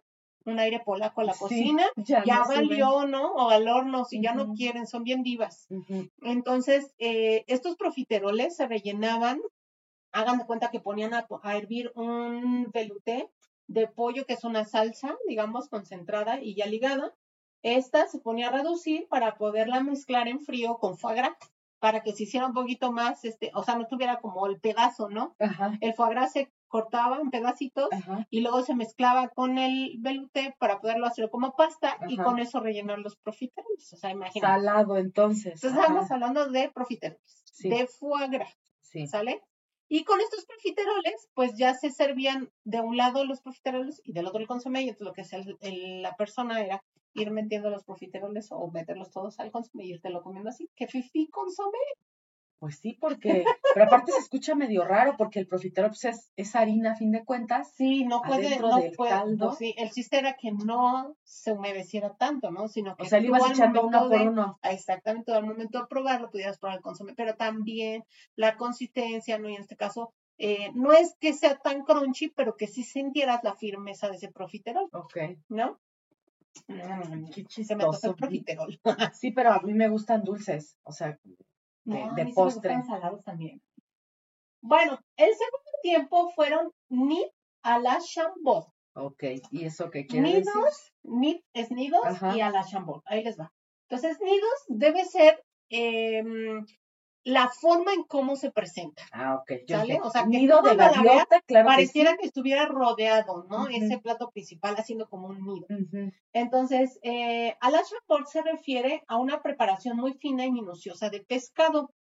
un 0.46 0.60
aire 0.60 0.82
polaco 0.84 1.22
a 1.22 1.24
la 1.26 1.34
Sí, 1.34 1.40
cocina, 1.40 1.86
ya 1.96 2.24
no 2.26 2.48
valió, 2.48 3.08
¿no? 3.08 3.34
O 3.34 3.50
al 3.50 3.68
horno, 3.68 4.06
si 4.06 4.22
ya 4.22 4.34
no 4.34 4.54
quieren, 4.54 4.88
son 4.88 5.04
bien 5.04 5.24
divas. 5.24 5.68
Entonces, 6.22 6.94
eh, 6.98 7.44
estos 7.48 7.76
profiteroles 7.76 8.56
se 8.56 8.68
rellenaban, 8.68 9.40
hagan 10.12 10.38
de 10.40 10.46
cuenta 10.46 10.72
que 10.72 10.80
ponían 10.80 11.14
a, 11.14 11.28
a 11.44 11.58
hervir 11.58 11.92
un 11.96 12.70
velouté 12.74 13.30
de 13.68 13.88
pollo, 13.88 14.26
que 14.26 14.34
es 14.34 14.44
una 14.44 14.66
salsa, 14.66 15.16
digamos, 15.28 15.70
concentrada 15.70 16.42
y 16.42 16.56
ya 16.56 16.66
ligada. 16.66 17.14
Esta 17.64 18.08
se 18.08 18.20
ponía 18.20 18.48
a 18.48 18.52
reducir 18.52 19.08
para 19.08 19.36
poderla 19.38 19.82
mezclar 19.82 20.28
en 20.28 20.40
frío 20.40 20.78
con 20.80 20.98
foie 20.98 21.16
gras, 21.16 21.34
para 21.82 22.04
que 22.04 22.14
se 22.14 22.24
hiciera 22.24 22.46
un 22.46 22.54
poquito 22.54 22.92
más, 22.92 23.26
este, 23.26 23.50
o 23.56 23.64
sea, 23.64 23.76
no 23.76 23.88
tuviera 23.88 24.22
como 24.22 24.46
el 24.46 24.60
pedazo, 24.60 25.10
¿no? 25.10 25.36
Ajá, 25.40 25.78
El 25.82 25.94
foie 25.96 26.12
gras 26.12 26.32
se 26.32 26.52
cortaba 26.68 27.18
en 27.20 27.32
pedacitos 27.32 27.90
ajá. 27.92 28.28
y 28.30 28.42
luego 28.42 28.62
se 28.62 28.76
mezclaba 28.76 29.30
con 29.30 29.58
el 29.58 29.96
velouté 30.00 30.56
para 30.60 30.80
poderlo 30.80 31.08
hacer 31.08 31.30
como 31.32 31.56
pasta 31.56 31.98
y 32.08 32.18
con 32.18 32.38
eso 32.40 32.60
rellenar 32.60 33.00
los 33.00 33.18
profiteroles. 33.18 33.92
O 33.94 33.98
sea, 33.98 34.12
imagínate. 34.12 34.54
Salado, 34.54 34.98
entonces. 34.98 35.56
Entonces 35.56 35.80
estamos 35.80 36.12
hablando 36.12 36.50
de 36.50 36.70
profiteroles, 36.72 37.42
Sí. 37.52 37.68
de 37.70 37.88
foie 37.88 38.28
gras, 38.30 38.56
Sí. 38.82 39.08
¿sale? 39.08 39.42
Y 39.90 40.06
con 40.06 40.22
estos 40.22 40.46
profiteroles, 40.46 41.30
pues 41.34 41.58
ya 41.58 41.74
se 41.74 41.90
servían 41.90 42.50
de 42.64 42.80
un 42.80 42.96
lado 42.96 43.26
los 43.26 43.42
profiteroles 43.42 44.02
y 44.06 44.14
del 44.14 44.28
otro 44.28 44.40
el 44.40 44.48
consomé, 44.48 44.84
y 44.84 44.90
entonces 44.90 45.06
lo 45.08 45.14
que 45.14 45.22
hacía 45.24 45.40
el- 45.40 45.58
el- 45.62 46.02
la 46.04 46.16
persona 46.16 46.62
era 46.62 46.82
ir 47.14 47.32
metiendo 47.32 47.70
los 47.70 47.84
profiteroles 47.84 48.52
o 48.52 48.70
meterlos 48.72 49.12
todos 49.12 49.40
al 49.40 49.52
consomé 49.52 49.86
y 49.86 49.92
irte 49.94 50.10
lo 50.10 50.22
comiendo 50.22 50.50
así. 50.50 50.70
¡Qué 50.76 50.88
fifí 50.88 51.28
consomé! 51.30 51.78
Pues 52.60 52.78
sí, 52.78 52.96
porque, 53.02 53.44
pero 53.74 53.86
aparte 53.88 54.12
se 54.12 54.20
escucha 54.20 54.54
medio 54.54 54.86
raro 54.86 55.16
porque 55.18 55.40
el 55.40 55.48
profiterol 55.48 55.90
pues, 55.90 56.06
es, 56.06 56.32
es 56.36 56.56
harina 56.56 56.92
a 56.92 56.96
fin 56.96 57.12
de 57.12 57.26
cuentas. 57.26 57.74
Sí, 57.74 58.06
no 58.06 58.22
puede, 58.22 58.60
no 58.60 58.76
del 58.78 58.92
puede, 58.92 59.10
caldo. 59.10 59.48
pues 59.48 59.58
sí, 59.58 59.74
el 59.80 59.90
chiste 59.90 60.20
era 60.20 60.36
que 60.36 60.52
no 60.52 61.16
se 61.24 61.54
humedeciera 61.54 62.14
tanto, 62.18 62.52
¿no? 62.52 62.68
Sino 62.68 62.96
que 62.96 63.02
O 63.02 63.06
sea, 63.08 63.20
le 63.20 63.28
ibas 63.30 63.50
echando 63.50 63.88
uno 63.88 64.08
por 64.08 64.10
de- 64.20 64.28
uno. 64.30 64.60
exactamente 64.62 65.34
al 65.34 65.44
momento 65.44 65.80
de 65.80 65.88
probarlo 65.88 66.30
pudieras 66.30 66.60
probar 66.60 66.78
el 66.78 66.84
consomé, 66.84 67.16
pero 67.16 67.34
también 67.36 68.04
la 68.36 68.56
consistencia, 68.58 69.40
¿no? 69.40 69.50
Y 69.50 69.56
en 69.56 69.62
este 69.62 69.76
caso, 69.76 70.14
eh, 70.38 70.70
no 70.76 70.92
es 70.92 71.16
que 71.20 71.34
sea 71.34 71.58
tan 71.58 71.82
crunchy, 71.84 72.30
pero 72.30 72.56
que 72.58 72.68
sí 72.68 72.84
sintieras 72.84 73.44
la 73.44 73.56
firmeza 73.56 74.08
de 74.08 74.18
ese 74.18 74.32
profiterol, 74.32 74.88
Ok. 74.94 75.18
¿no? 75.50 75.80
Mm, 76.68 77.30
Qué 77.32 77.46
se 77.64 77.76
me 77.76 77.84
antoja 77.84 77.98
chistoso. 77.98 78.08
el 78.08 78.16
profiterol. 78.16 78.80
Sí, 79.16 79.32
pero 79.32 79.52
a 79.52 79.60
mí 79.62 79.74
me 79.74 79.90
gustan 79.90 80.24
dulces. 80.24 80.78
O 80.84 80.92
sea, 80.92 81.18
No, 81.86 81.96
de- 81.96 82.04
a 82.04 82.26
sí 82.26 82.30
me 82.30 82.34
postre. 82.34 82.76
gustan 82.76 82.86
salados 82.88 83.24
también. 83.24 83.62
Bueno, 84.62 85.00
el 85.18 85.30
segundo 85.34 85.72
tiempo 85.82 86.30
fueron 86.32 86.72
nid 86.90 87.26
a 87.64 87.80
la 87.80 88.00
chambord. 88.00 88.66
ok. 88.94 89.24
¿Y 89.52 89.66
eso 89.66 89.90
qué 89.90 90.06
quiere 90.06 90.28
decir? 90.36 90.54
Nidos, 90.54 90.94
nid 91.04 91.42
es 91.54 91.72
nidos 91.72 92.06
Ajá. 92.06 92.36
y 92.38 92.42
a 92.42 92.50
la 92.52 92.64
chambord. 92.64 93.02
Ahí 93.06 93.24
les 93.24 93.40
va. 93.40 93.52
Entonces, 93.90 94.20
nidos 94.22 94.64
debe 94.68 95.04
ser 95.06 95.44
em, 95.70 96.66
la 97.24 97.50
forma 97.50 97.94
en 97.94 98.04
cómo 98.04 98.36
se 98.36 98.52
presenta. 98.52 99.04
Ah, 99.12 99.36
ok. 99.36 99.52
Yo 99.68 99.78
¿Sale? 99.78 100.00
O 100.02 100.10
sea, 100.10 100.24
que 100.24 100.30
nido 100.30 100.62
de 100.62 100.76
gaviota, 100.76 101.42
claro 101.46 101.70
que 101.70 101.74
sí. 101.74 101.76
Pareciera 101.76 102.18
que 102.18 102.26
estuviera 102.26 102.66
rodeado, 102.66 103.46
¿no? 103.50 103.68
Ese 103.68 104.00
plato 104.00 104.32
principal 104.32 104.76
haciendo 104.76 105.08
como 105.08 105.28
un 105.28 105.46
nido. 105.46 105.68
Entonces, 106.34 107.00
eh, 107.04 107.56
a 107.60 107.70
la 107.70 107.82
chambord 107.84 108.26
se 108.26 108.42
refiere 108.42 109.04
a 109.08 109.18
una 109.18 109.42
preparación 109.42 109.98
muy 109.98 110.14
fina 110.14 110.46
y 110.46 110.52
minuciosa 110.52 111.10
de 111.10 111.22
pescado. 111.22 111.94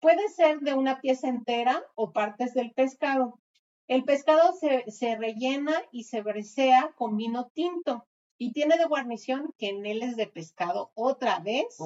Puede 0.00 0.28
ser 0.28 0.60
de 0.60 0.74
una 0.74 1.00
pieza 1.00 1.28
entera 1.28 1.82
o 1.94 2.12
partes 2.12 2.54
del 2.54 2.72
pescado. 2.72 3.40
El 3.88 4.04
pescado 4.04 4.52
se, 4.52 4.90
se 4.90 5.16
rellena 5.16 5.74
y 5.90 6.04
se 6.04 6.22
brecea 6.22 6.92
con 6.96 7.16
vino 7.16 7.50
tinto 7.52 8.06
y 8.42 8.52
tiene 8.52 8.76
de 8.76 8.86
guarnición 8.86 9.54
queneles 9.56 10.16
de 10.16 10.26
pescado 10.26 10.90
otra 10.94 11.38
vez, 11.38 11.78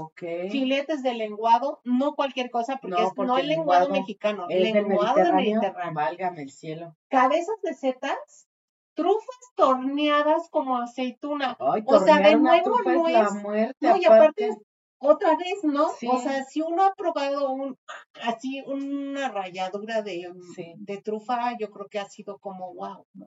filetes 0.50 1.02
de 1.02 1.12
lenguado, 1.12 1.80
no 1.84 2.14
cualquier 2.14 2.50
cosa, 2.50 2.78
porque 2.78 2.96
No, 2.98 3.08
es 3.08 3.14
porque 3.14 3.26
no 3.28 3.36
el 3.36 3.42
el 3.42 3.48
lenguado, 3.48 3.80
lenguado 3.80 4.00
mexicano, 4.00 4.46
Es 4.48 4.62
del 4.62 4.72
lenguado 4.72 5.16
del 5.16 5.34
Mediterráneo. 5.34 5.60
Mediterráneo. 5.60 5.94
Válgame 5.94 6.42
el 6.42 6.50
cielo. 6.50 6.96
Cabezas 7.08 7.56
de 7.62 7.74
setas, 7.74 8.48
trufas 8.94 9.38
torneadas 9.54 10.48
como 10.48 10.78
aceituna. 10.78 11.58
Ay, 11.60 11.82
O 11.84 12.00
sea, 12.00 12.20
de 12.20 12.36
nuevo 12.36 12.80
no 12.82 13.06
es 13.06 13.32
muerte. 13.34 13.76
No, 13.80 13.96
y 13.98 14.04
aparte, 14.06 14.56
otra 14.98 15.36
vez, 15.36 15.62
¿no? 15.62 15.90
Sí. 15.90 16.08
O 16.10 16.18
sea, 16.18 16.42
si 16.44 16.62
uno 16.62 16.84
ha 16.84 16.94
probado 16.94 17.50
un, 17.50 17.76
así 18.22 18.62
una 18.66 19.28
ralladura 19.28 20.00
de, 20.00 20.32
Sí. 20.54 20.72
de 20.78 21.02
trufa, 21.02 21.54
yo 21.60 21.70
creo 21.70 21.86
que 21.90 21.98
ha 21.98 22.06
sido 22.08 22.38
como 22.38 22.72
wow, 22.72 23.04
¿no? 23.12 23.26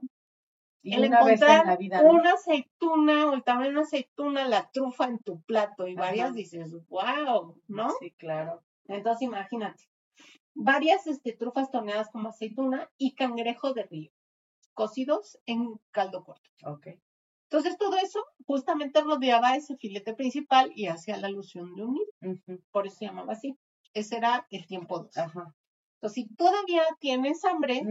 Y 0.82 0.94
el 0.94 1.08
una 1.08 1.24
vez 1.24 1.42
en 1.42 1.48
encontrar 1.50 1.66
la 1.66 1.78
vida, 1.78 2.02
¿no? 2.02 2.12
una 2.12 2.34
aceituna 2.34 3.30
o 3.30 3.34
el 3.34 3.44
tamaño 3.44 3.68
de 3.68 3.72
una 3.72 3.82
aceituna, 3.82 4.48
la 4.48 4.70
trufa 4.72 5.06
en 5.06 5.20
tu 5.20 5.42
plato 5.42 5.88
y 5.88 5.96
varias 5.96 6.28
Ajá. 6.28 6.36
dices, 6.36 6.72
wow, 6.88 7.62
¿no? 7.68 7.90
Sí, 8.00 8.12
claro. 8.12 8.64
Entonces 8.88 9.24
imagínate, 9.24 9.84
varias 10.54 11.08
este, 11.08 11.34
trufas 11.34 11.72
torneadas 11.72 12.10
como 12.12 12.30
aceituna 12.30 12.90
y 12.98 13.14
cangrejo 13.16 13.74
de 13.74 13.84
río, 13.84 14.12
cocidos 14.74 15.40
en 15.46 15.80
caldo 15.92 16.24
corto. 16.24 16.50
Ok. 16.66 16.88
Entonces 17.52 17.78
todo 17.78 17.98
eso 17.98 18.24
justamente 18.46 19.02
rodeaba 19.02 19.56
ese 19.56 19.76
filete 19.78 20.14
principal 20.14 20.72
y 20.76 20.88
hacía 20.88 21.18
la 21.18 21.28
alusión 21.28 21.76
de 21.76 21.84
un 21.84 21.94
nido, 21.96 22.40
por 22.72 22.86
eso 22.88 22.98
se 22.98 23.06
llamaba 23.06 23.34
así. 23.34 23.58
Ese 23.94 24.18
era 24.18 24.46
el 24.52 24.68
tiempo 24.68 25.00
2. 25.00 25.18
Ajá. 25.18 25.56
Entonces, 25.96 26.14
si 26.14 26.36
todavía 26.36 26.84
tienes 27.00 27.44
hambre, 27.44 27.82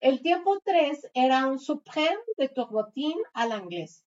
el 0.00 0.22
tiempo 0.22 0.58
3 0.64 1.10
era 1.14 1.46
un 1.46 1.58
supreme 1.58 2.18
de 2.36 2.48
turbotín 2.48 3.16
al 3.32 3.52
inglés. 3.60 4.04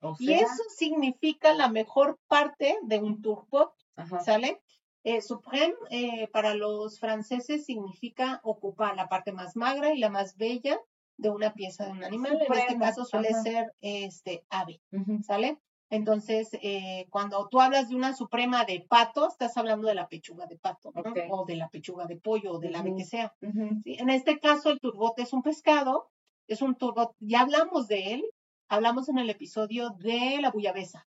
O 0.00 0.16
Y 0.18 0.32
eso 0.32 0.62
significa 0.74 1.52
la 1.54 1.68
mejor 1.68 2.18
parte 2.26 2.78
de 2.82 2.98
un 2.98 3.20
turbot, 3.20 3.72
ajá. 3.96 4.20
¿sale? 4.20 4.62
Eh, 5.02 5.22
supreme 5.22 5.74
eh, 5.90 6.28
para 6.28 6.54
los 6.54 6.98
franceses 6.98 7.64
significa 7.64 8.40
ocupar 8.42 8.96
la 8.96 9.08
parte 9.08 9.32
más 9.32 9.56
magra 9.56 9.94
y 9.94 9.98
la 9.98 10.10
más 10.10 10.36
bella 10.36 10.78
de 11.16 11.30
una 11.30 11.54
pieza 11.54 11.86
de 11.86 11.92
un 11.92 12.04
animal. 12.04 12.38
en 12.40 12.52
este 12.52 12.78
caso 12.78 13.04
suele 13.04 13.28
ajá. 13.28 13.42
ser 13.42 13.74
este 13.80 14.44
ave, 14.50 14.80
¿sale? 15.22 15.58
Entonces, 15.90 16.50
eh, 16.62 17.06
cuando 17.10 17.48
tú 17.48 17.60
hablas 17.60 17.88
de 17.88 17.96
una 17.96 18.14
suprema 18.14 18.64
de 18.64 18.80
pato, 18.80 19.28
estás 19.28 19.56
hablando 19.56 19.88
de 19.88 19.94
la 19.94 20.08
pechuga 20.08 20.46
de 20.46 20.56
pato, 20.56 20.92
¿no? 20.94 21.02
O 21.30 21.44
de 21.44 21.56
la 21.56 21.68
pechuga 21.68 22.06
de 22.06 22.16
pollo, 22.16 22.52
o 22.52 22.58
del 22.58 22.76
ave 22.76 22.90
Ujú. 22.90 22.98
que 22.98 23.04
sea. 23.04 23.34
¿sí? 23.82 23.96
En 23.98 24.08
este 24.08 24.38
caso, 24.38 24.70
el 24.70 24.80
turbote 24.80 25.22
es 25.22 25.32
un 25.32 25.42
pescado, 25.42 26.08
es 26.46 26.62
un 26.62 26.76
turbot, 26.76 27.14
ya 27.18 27.40
hablamos 27.40 27.88
de 27.88 28.14
él, 28.14 28.24
hablamos 28.68 29.08
en 29.08 29.18
el 29.18 29.28
episodio 29.30 29.90
de 29.90 30.38
la 30.40 30.52
bullabesa. 30.52 31.06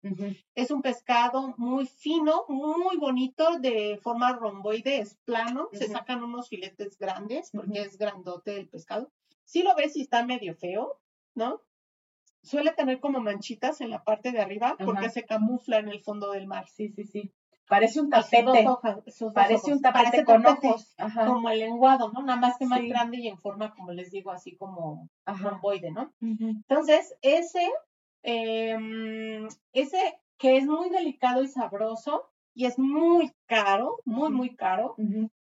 Es 0.56 0.72
un 0.72 0.82
pescado 0.82 1.54
muy 1.56 1.86
fino, 1.86 2.44
muy 2.48 2.96
bonito, 2.96 3.58
de 3.60 4.00
forma 4.02 4.32
romboide, 4.32 4.98
es 4.98 5.16
plano, 5.24 5.68
se 5.72 5.86
sacan 5.86 6.24
unos 6.24 6.48
filetes 6.48 6.98
grandes 6.98 7.50
porque 7.52 7.82
es 7.82 7.96
grandote 7.98 8.56
el 8.58 8.68
pescado. 8.68 9.12
Si 9.44 9.62
lo 9.62 9.76
ves 9.76 9.96
y 9.96 10.02
está 10.02 10.26
medio 10.26 10.56
feo, 10.56 10.98
¿no? 11.34 11.62
Suele 12.42 12.72
tener 12.72 13.00
como 13.00 13.20
manchitas 13.20 13.80
en 13.80 13.90
la 13.90 14.02
parte 14.04 14.32
de 14.32 14.40
arriba 14.40 14.76
porque 14.84 15.10
se 15.10 15.24
camufla 15.24 15.78
en 15.78 15.88
el 15.88 16.00
fondo 16.00 16.32
del 16.32 16.46
mar. 16.46 16.66
Sí, 16.68 16.88
sí, 16.90 17.04
sí. 17.04 17.32
Parece 17.68 18.00
un 18.00 18.10
dos 18.10 18.28
tapete. 18.28 18.66
hojas- 18.68 19.04
dos 19.18 19.32
Parece 19.32 19.54
ojos. 19.54 19.72
un 19.76 19.80
tapete 19.82 20.04
Parece 20.04 20.24
con 20.24 20.42
tapete, 20.42 20.68
ojos. 20.68 20.94
Ajá. 20.98 21.26
Como 21.26 21.48
el 21.48 21.60
lenguado, 21.60 22.10
¿no? 22.12 22.22
Nada 22.22 22.38
más 22.40 22.58
que 22.58 22.66
más 22.66 22.80
Sí. 22.80 22.88
grande 22.88 23.18
y 23.18 23.28
en 23.28 23.38
forma, 23.38 23.72
como 23.74 23.92
les 23.92 24.10
digo, 24.10 24.30
así 24.32 24.56
como 24.56 25.08
romboide, 25.24 25.90
¿no? 25.92 26.12
Entonces, 26.20 27.14
ese, 27.22 27.70
em, 28.36 29.48
ese 29.72 30.18
que 30.38 30.56
es 30.56 30.66
muy 30.66 30.90
delicado 30.90 31.42
y 31.42 31.48
sabroso 31.48 32.28
y 32.54 32.66
es 32.66 32.78
muy 32.78 33.32
caro, 33.46 33.98
muy, 34.04 34.30
muy 34.30 34.54
caro, 34.56 34.96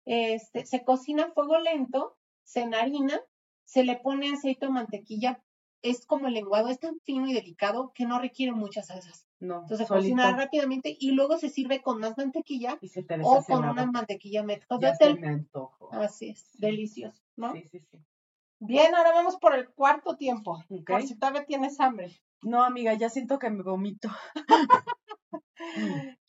este, 0.04 0.66
se 0.66 0.84
cocina 0.84 1.24
a 1.24 1.30
fuego 1.32 1.58
lento, 1.58 2.16
se 2.44 2.60
enharina, 2.62 3.20
se 3.64 3.84
le 3.84 3.96
pone 3.96 4.32
aceite 4.32 4.66
o 4.66 4.70
mantequilla, 4.70 5.42
es 5.82 6.06
como 6.06 6.28
el 6.28 6.34
lenguado, 6.34 6.68
es 6.68 6.78
tan 6.78 6.98
fino 7.00 7.26
y 7.28 7.32
delicado 7.32 7.92
que 7.94 8.04
no 8.06 8.18
requiere 8.18 8.52
muchas 8.52 8.88
salsas. 8.88 9.26
No, 9.38 9.62
Entonces 9.62 9.88
cocina 9.88 10.36
rápidamente 10.36 10.94
y 11.00 11.12
luego 11.12 11.38
se 11.38 11.48
sirve 11.48 11.80
con 11.80 11.98
más 11.98 12.16
mantequilla 12.18 12.76
Y 12.82 12.88
se 12.88 13.02
te 13.02 13.18
o 13.22 13.42
con 13.42 13.64
una 13.66 13.86
mantequilla 13.86 14.42
médico 14.42 14.76
de 14.76 14.88
Ya 14.88 14.94
se 14.94 15.04
hotel. 15.04 15.20
me 15.20 15.28
antojo. 15.28 15.88
Así 15.92 16.28
es, 16.28 16.50
delicioso, 16.58 17.22
¿no? 17.36 17.54
Sí, 17.54 17.66
sí, 17.70 17.80
sí. 17.80 17.98
Bien, 18.58 18.94
ahora 18.94 19.12
vamos 19.12 19.38
por 19.38 19.54
el 19.54 19.70
cuarto 19.70 20.16
tiempo. 20.16 20.62
Por 20.86 21.02
si 21.02 21.16
todavía 21.18 21.46
tienes 21.46 21.80
hambre. 21.80 22.20
No, 22.42 22.62
amiga, 22.62 22.92
ya 22.94 23.08
siento 23.08 23.38
que 23.38 23.48
me 23.50 23.62
vomito. 23.62 24.10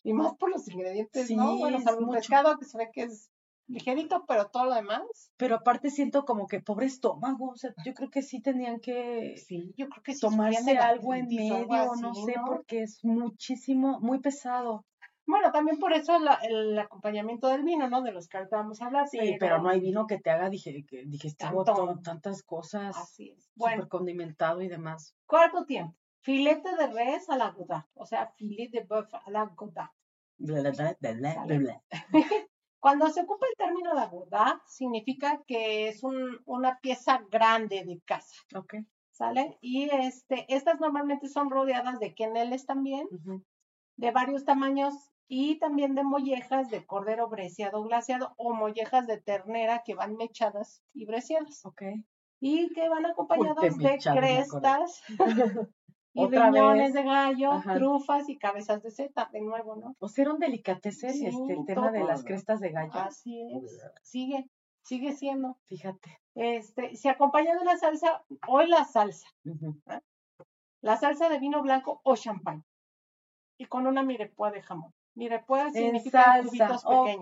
Y 0.03 0.13
más 0.13 0.35
por 0.35 0.49
los 0.49 0.67
ingredientes, 0.67 1.27
Sí, 1.27 1.35
¿no? 1.35 1.57
Bueno, 1.57 1.79
salvo 1.79 2.11
pescado 2.11 2.57
que 2.57 2.65
se 2.65 2.77
ve 2.77 2.89
que 2.91 3.03
es 3.03 3.30
ligerito, 3.71 4.25
pero 4.27 4.47
todo 4.49 4.65
lo 4.65 4.75
demás. 4.75 5.31
Pero 5.37 5.55
aparte 5.55 5.89
siento 5.89 6.25
como 6.25 6.47
que 6.47 6.59
pobre 6.61 6.85
estómago. 6.85 7.49
O 7.51 7.55
sea, 7.55 7.73
yo 7.85 7.93
creo 7.93 8.09
que 8.09 8.21
sí 8.21 8.41
tenían 8.41 8.79
que 8.79 9.35
Sí, 9.37 9.73
yo 9.77 9.89
creo 9.89 10.03
que 10.03 10.13
sí 10.13 10.19
sufrían 10.19 10.51
tomarse 10.65 10.77
algo 10.77 11.13
en 11.13 11.27
medio, 11.27 11.95
no 11.95 12.13
sé, 12.13 12.35
¿no? 12.35 12.45
porque 12.45 12.83
es 12.83 12.99
muchísimo, 13.03 13.99
muy 13.99 14.19
pesado. 14.19 14.85
Bueno, 15.25 15.51
también 15.51 15.77
por 15.79 15.93
eso 15.93 16.17
la- 16.19 16.39
el 16.43 16.77
acompañamiento 16.77 17.47
del 17.47 17.63
vino, 17.63 17.87
¿no? 17.87 18.01
De 18.01 18.11
los 18.11 18.27
que 18.27 18.37
ahorita 18.37 18.57
vamos 18.57 18.81
a 18.81 18.87
hablar. 18.87 19.07
Sí, 19.07 19.37
pero 19.39 19.61
no 19.61 19.69
hay 19.69 19.79
vino 19.79 20.05
que 20.07 20.19
te 20.19 20.29
haga 20.31 20.49
digestivo 20.49 21.63
Tanto. 21.63 21.85
to- 21.93 21.99
tantas 22.03 22.43
cosas, 22.43 22.97
Así 22.97 23.29
es. 23.29 23.43
súper 23.45 23.55
Bueno, 23.55 23.87
condimentado 23.89 24.61
y 24.61 24.67
demás. 24.67 25.15
cuarto 25.25 25.65
tiempo. 25.65 25.95
filete 26.23 26.75
de 26.75 26.87
res 26.87 27.29
a 27.29 27.37
la 27.37 27.49
gouda, 27.51 27.87
o 27.95 28.05
sea, 28.05 28.27
filet 28.35 28.69
de 28.71 28.83
bœuf 28.83 29.11
a 29.13 29.29
la 29.31 29.45
gouda. 29.45 29.91
Bla, 30.37 30.61
bla, 30.61 30.71
bla, 30.71 30.95
bla, 30.99 31.13
bla, 31.13 31.33
Sale. 31.33 31.59
bla. 31.59 31.81
Cuando 32.81 33.07
se 33.09 33.21
ocupa 33.21 33.45
el 33.49 33.55
término 33.57 33.93
de 33.95 34.07
gouda, 34.07 34.61
significa 34.65 35.41
que 35.47 35.87
es 35.87 36.03
un- 36.03 36.41
una 36.45 36.79
pieza 36.79 37.21
grande 37.29 37.83
de 37.85 38.01
casa, 38.05 38.35
Ok. 38.55 38.73
¿sale? 39.11 39.57
Y 39.61 39.87
este, 39.91 40.45
estas 40.53 40.79
normalmente 40.79 41.27
son 41.29 41.51
rodeadas 41.51 41.99
de 41.99 42.15
queneles 42.15 42.65
también, 42.65 43.07
de 43.97 44.11
varios 44.11 44.45
tamaños 44.45 44.95
y 45.27 45.59
también 45.59 45.93
de 45.93 46.03
mollejas 46.03 46.69
de 46.71 46.85
cordero 46.85 47.29
breciado 47.29 47.83
glaseado 47.83 48.33
o 48.37 48.53
mollejas 48.53 49.05
de 49.05 49.21
ternera 49.21 49.83
que 49.85 49.93
van 49.93 50.15
mechadas 50.15 50.81
y 50.93 51.05
breciadas 51.05 51.63
Ok. 51.65 51.83
y 52.39 52.73
que 52.73 52.89
van 52.89 53.05
acompañados 53.05 53.61
de 53.77 53.83
mechado, 53.89 54.17
crestas 54.17 55.03
y 56.13 56.23
Otra 56.25 56.47
riñones 56.49 56.93
vez. 56.93 56.93
de 56.93 57.03
gallo, 57.09 57.51
Ajá. 57.53 57.73
trufas 57.75 58.27
y 58.29 58.37
cabezas 58.37 58.81
de 58.83 58.91
seta, 58.91 59.29
de 59.31 59.41
nuevo, 59.41 59.75
¿no? 59.77 59.95
O 59.99 60.07
sea, 60.09 60.23
era 60.23 60.33
un 60.33 60.39
delicatessen 60.39 61.13
Sí, 61.13 61.25
este, 61.27 61.53
el 61.53 61.65
tema 61.65 61.91
de 61.91 62.03
las 62.03 62.23
crestas 62.23 62.59
de 62.59 62.71
gallo. 62.71 62.91
Así 62.93 63.41
es, 63.41 63.79
sigue, 64.03 64.45
sigue 64.83 65.13
siendo. 65.13 65.57
Fíjate. 65.65 66.19
Este, 66.35 66.95
se 66.95 67.09
acompaña 67.09 67.53
de 67.55 67.61
una 67.61 67.77
salsa, 67.77 68.23
hoy 68.47 68.67
la 68.67 68.83
salsa, 68.85 69.27
Ujú. 69.45 69.79
la 70.81 70.97
salsa 70.97 71.29
de 71.29 71.39
vino 71.39 71.61
blanco 71.61 72.01
o 72.03 72.15
champán 72.15 72.63
y 73.57 73.65
con 73.65 73.87
una 73.87 74.03
mirepoix 74.03 74.53
de 74.53 74.61
jamón. 74.61 74.93
Mirepoix 75.15 75.67
En 75.67 75.73
significa 75.73 76.23
salsa. 76.23 76.49
cubitos 76.49 76.83
pequeños. 76.85 77.21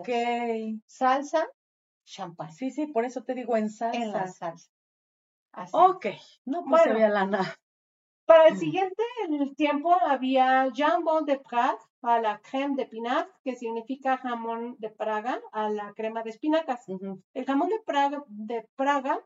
Ok. 0.78 0.82
Salsa, 0.88 1.48
champán. 2.06 2.52
Sí, 2.54 2.72
sí, 2.72 2.88
por 2.88 3.06
eso 3.06 3.24
te 3.24 3.34
digo 3.36 3.56
en 3.58 3.70
salsa. 3.70 4.00
en 4.02 4.12
la 4.12 4.28
salsa. 4.28 4.72
Así. 5.52 5.72
Ok. 5.76 6.06
No, 6.46 6.64
pues 6.64 6.84
se 6.84 6.90
Bueno. 6.90 6.94
veía 6.94 7.10
lana. 7.10 7.56
Para 8.30 8.48
el 8.50 8.60
siguiente 8.60 9.02
en 9.26 9.34
el 9.42 9.56
tiempo 9.56 9.92
había 10.06 10.72
jambon 10.72 11.26
de 11.26 11.40
Prague 11.40 11.80
a 12.04 12.20
la 12.20 12.40
crème 12.44 12.76
de 12.76 12.86
pinard, 12.86 13.28
que 13.44 13.56
significa 13.56 14.18
jamón 14.18 14.76
de 14.78 14.92
Praga 14.92 15.42
a 15.52 15.68
la 15.70 15.94
crema 15.96 16.22
de 16.22 16.30
espinacas. 16.30 16.86
El 17.34 17.46
jamón 17.46 17.70
de 17.70 17.80
Praga, 17.84 18.24
de 18.28 18.70
Praga 18.76 19.20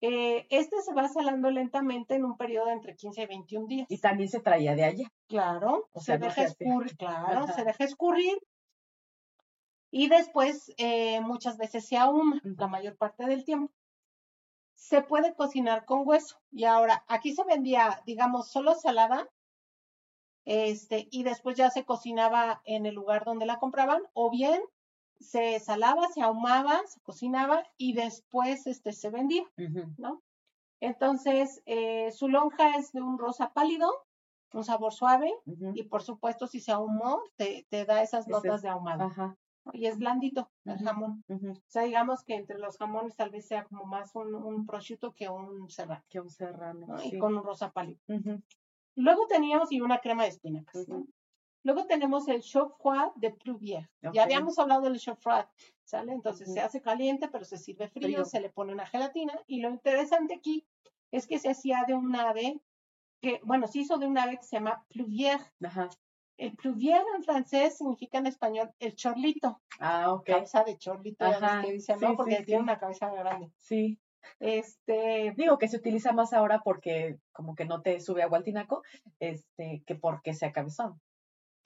eh, 0.00 0.46
este 0.48 0.80
se 0.80 0.94
va 0.94 1.06
salando 1.08 1.50
lentamente 1.50 2.14
en 2.14 2.24
un 2.24 2.38
periodo 2.38 2.68
de 2.68 2.72
entre 2.72 2.96
15 2.96 3.22
y 3.24 3.26
21 3.26 3.66
días. 3.66 3.86
Y 3.90 3.98
también 3.98 4.30
se 4.30 4.40
traía 4.40 4.74
de 4.74 4.84
allá. 4.84 5.12
Claro, 5.28 5.90
O 5.92 6.00
se 6.00 6.06
sea, 6.06 6.18
no 6.18 6.24
deja 6.24 6.48
se 6.48 6.64
escurrir, 6.64 6.96
claro, 6.96 7.44
Ajá. 7.44 7.52
se 7.52 7.62
deja 7.62 7.84
escurrir. 7.84 8.38
Y 9.90 10.08
después 10.08 10.72
eh, 10.78 11.20
muchas 11.20 11.58
veces 11.58 11.86
se 11.86 11.98
ahuma, 11.98 12.40
la 12.42 12.68
mayor 12.68 12.96
parte 12.96 13.26
del 13.26 13.44
tiempo. 13.44 13.70
Se 14.76 15.02
puede 15.02 15.34
cocinar 15.34 15.84
con 15.84 16.06
hueso. 16.06 16.38
Y 16.52 16.64
ahora, 16.64 17.04
aquí 17.08 17.34
se 17.34 17.42
vendía, 17.44 18.00
digamos, 18.06 18.48
solo 18.48 18.74
salada, 18.74 19.28
este, 20.44 21.08
y 21.10 21.24
después 21.24 21.56
ya 21.56 21.70
se 21.70 21.84
cocinaba 21.84 22.62
en 22.64 22.86
el 22.86 22.94
lugar 22.94 23.24
donde 23.24 23.46
la 23.46 23.58
compraban, 23.58 24.02
o 24.12 24.30
bien 24.30 24.62
se 25.18 25.58
salaba, 25.58 26.06
se 26.08 26.22
ahumaba, 26.22 26.80
se 26.86 27.00
cocinaba 27.00 27.64
y 27.76 27.94
después 27.94 28.66
este, 28.66 28.92
se 28.92 29.10
vendía. 29.10 29.42
¿no? 29.98 30.22
Entonces, 30.80 31.62
eh, 31.66 32.12
su 32.12 32.28
lonja 32.28 32.76
es 32.76 32.92
de 32.92 33.02
un 33.02 33.18
rosa 33.18 33.52
pálido, 33.52 33.90
un 34.52 34.64
sabor 34.64 34.92
suave, 34.92 35.32
y 35.74 35.82
por 35.84 36.02
supuesto, 36.02 36.46
si 36.46 36.60
se 36.60 36.72
ahumó, 36.72 37.22
te, 37.36 37.66
te 37.68 37.84
da 37.84 38.02
esas 38.02 38.28
notas 38.28 38.62
de 38.62 38.68
ahumado. 38.68 39.04
Ajá. 39.04 39.36
Y 39.72 39.86
es 39.86 39.98
blandito 39.98 40.50
el 40.64 40.78
jamón. 40.78 41.24
ujú. 41.28 41.50
O 41.52 41.62
sea, 41.66 41.82
digamos 41.82 42.22
que 42.24 42.34
entre 42.34 42.58
los 42.58 42.76
jamones 42.78 43.16
tal 43.16 43.30
vez 43.30 43.46
sea 43.46 43.64
como 43.64 43.84
más 43.84 44.14
un, 44.14 44.34
un 44.34 44.66
prosciutto 44.66 45.12
que 45.12 45.28
un 45.28 45.68
serrano, 45.68 46.04
Que 46.08 46.20
un 46.20 46.30
serrano. 46.30 46.86
¿no? 46.86 46.98
sí. 46.98 47.16
Y 47.16 47.18
con 47.18 47.36
un 47.36 47.42
rosa 47.42 47.72
pálido. 47.72 48.00
Luego 48.94 49.26
teníamos 49.26 49.72
y 49.72 49.80
una 49.80 49.98
crema 49.98 50.22
de 50.24 50.30
espinacas. 50.30 50.86
Luego 51.62 51.86
tenemos 51.86 52.28
el 52.28 52.42
chaud 52.42 52.72
de 53.16 53.32
Pluvier. 53.32 53.90
Ok. 54.04 54.14
Ya 54.14 54.22
habíamos 54.22 54.58
hablado 54.58 54.82
del 54.82 55.00
chaud 55.00 55.18
¿sale? 55.84 56.12
Entonces 56.12 56.52
se 56.52 56.60
hace 56.60 56.80
caliente, 56.80 57.28
pero 57.28 57.44
se 57.44 57.58
sirve 57.58 57.88
frío, 57.88 58.06
Frío. 58.06 58.24
se 58.24 58.40
le 58.40 58.50
pone 58.50 58.72
una 58.72 58.86
gelatina. 58.86 59.32
Y 59.46 59.60
lo 59.60 59.70
interesante 59.70 60.34
aquí 60.34 60.64
es 61.10 61.26
que 61.26 61.38
se 61.38 61.50
hacía 61.50 61.84
de 61.86 61.94
un 61.94 62.14
ave 62.14 62.60
que, 63.20 63.40
bueno, 63.42 63.66
se 63.66 63.80
hizo 63.80 63.98
de 63.98 64.06
un 64.06 64.16
ave 64.16 64.36
que 64.36 64.44
se 64.44 64.56
llama 64.56 64.84
Pluvier. 64.88 65.40
Ajá. 65.62 65.88
El 66.36 66.54
Pluvier 66.56 67.02
en 67.16 67.22
francés 67.22 67.78
significa 67.78 68.18
en 68.18 68.26
español 68.26 68.70
el 68.78 68.94
chorlito, 68.94 69.60
Ah, 69.80 70.12
ok. 70.12 70.26
cabeza 70.26 70.64
de 70.64 70.76
chorlito, 70.76 71.24
Ajá, 71.24 71.62
que 71.62 71.72
dicen, 71.72 71.98
sí, 71.98 72.04
¿no? 72.04 72.16
Porque 72.16 72.36
sí, 72.36 72.44
tiene 72.44 72.60
sí. 72.60 72.62
una 72.64 72.78
cabeza 72.78 73.10
grande. 73.10 73.50
Sí. 73.56 73.98
Este, 74.40 75.32
Digo 75.36 75.56
que 75.58 75.68
se 75.68 75.76
utiliza 75.76 76.12
más 76.12 76.32
ahora 76.32 76.60
porque 76.64 77.18
como 77.32 77.54
que 77.54 77.64
no 77.64 77.80
te 77.80 78.00
sube 78.00 78.22
agua 78.22 78.38
al 78.38 78.44
tinaco, 78.44 78.82
este, 79.20 79.82
que 79.86 79.94
porque 79.94 80.34
sea 80.34 80.52
cabezón. 80.52 81.00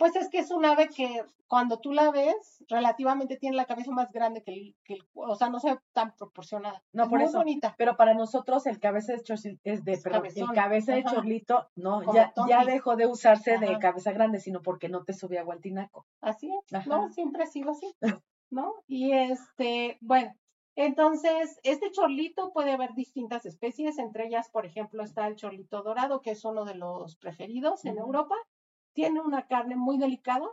Pues 0.01 0.17
es 0.17 0.31
que 0.31 0.39
es 0.39 0.51
un 0.51 0.65
ave 0.65 0.89
que 0.89 1.27
cuando 1.47 1.79
tú 1.79 1.93
la 1.93 2.11
ves, 2.11 2.65
relativamente 2.69 3.37
tiene 3.37 3.55
la 3.55 3.67
cabeza 3.67 3.91
más 3.91 4.11
grande 4.11 4.43
que 4.43 4.51
el, 4.51 4.75
que 4.83 4.95
el 4.95 5.07
o 5.13 5.35
sea, 5.35 5.51
no 5.51 5.61
se 5.61 5.75
ve 5.75 5.81
tan 5.93 6.17
proporcionada. 6.17 6.83
No, 6.95 7.03
es 7.03 7.09
por 7.11 7.19
muy 7.19 7.29
eso. 7.29 7.37
bonita. 7.37 7.75
Pero 7.77 7.99
para 7.99 8.15
nosotros 8.15 8.67
el 8.67 8.81
cabeza 8.81 9.13
de 9.13 9.23
chorlito 9.23 9.61
es 9.65 9.85
de, 9.85 9.93
Es 9.93 10.03
perdón, 10.03 10.25
el 10.35 10.53
cabeza 10.55 10.95
de 10.95 11.05
chorlito, 11.05 11.69
no, 11.77 12.03
Como 12.03 12.49
ya, 12.49 12.65
dejó 12.65 12.97
de 12.97 13.09
usarse 13.09 13.59
de 13.59 13.79
cabeza 13.79 14.13
grande, 14.13 14.41
sino 14.41 14.63
porque 14.63 14.89
no 14.89 15.05
te 15.05 15.13
sube 15.13 15.39
agua 15.39 15.53
al 15.53 15.61
tinaco. 15.61 16.07
Así 16.23 16.51
es, 16.51 16.73
Ajá. 16.73 16.89
¿no? 16.89 17.11
Siempre 17.11 17.43
ha 17.43 17.47
sido 17.47 17.73
así, 17.73 17.95
¿no? 18.51 18.73
Y 18.87 19.13
este, 19.13 19.99
bueno, 20.01 20.35
entonces, 20.77 21.61
este 21.63 21.91
chorlito 21.91 22.55
puede 22.55 22.73
haber 22.73 22.95
distintas 22.95 23.45
especies, 23.45 23.99
entre 23.99 24.29
ellas, 24.29 24.49
por 24.49 24.65
ejemplo, 24.65 25.03
está 25.03 25.27
el 25.27 25.37
chorlito 25.37 25.83
dorado, 25.83 26.23
que 26.23 26.31
es 26.31 26.43
uno 26.47 26.65
de 26.65 26.77
los 26.77 27.17
preferidos 27.17 27.85
en. 27.85 27.99
Europa. 27.99 28.35
Tiene 28.93 29.21
una 29.21 29.47
carne 29.47 29.77
muy 29.77 29.99
delicada 29.99 30.49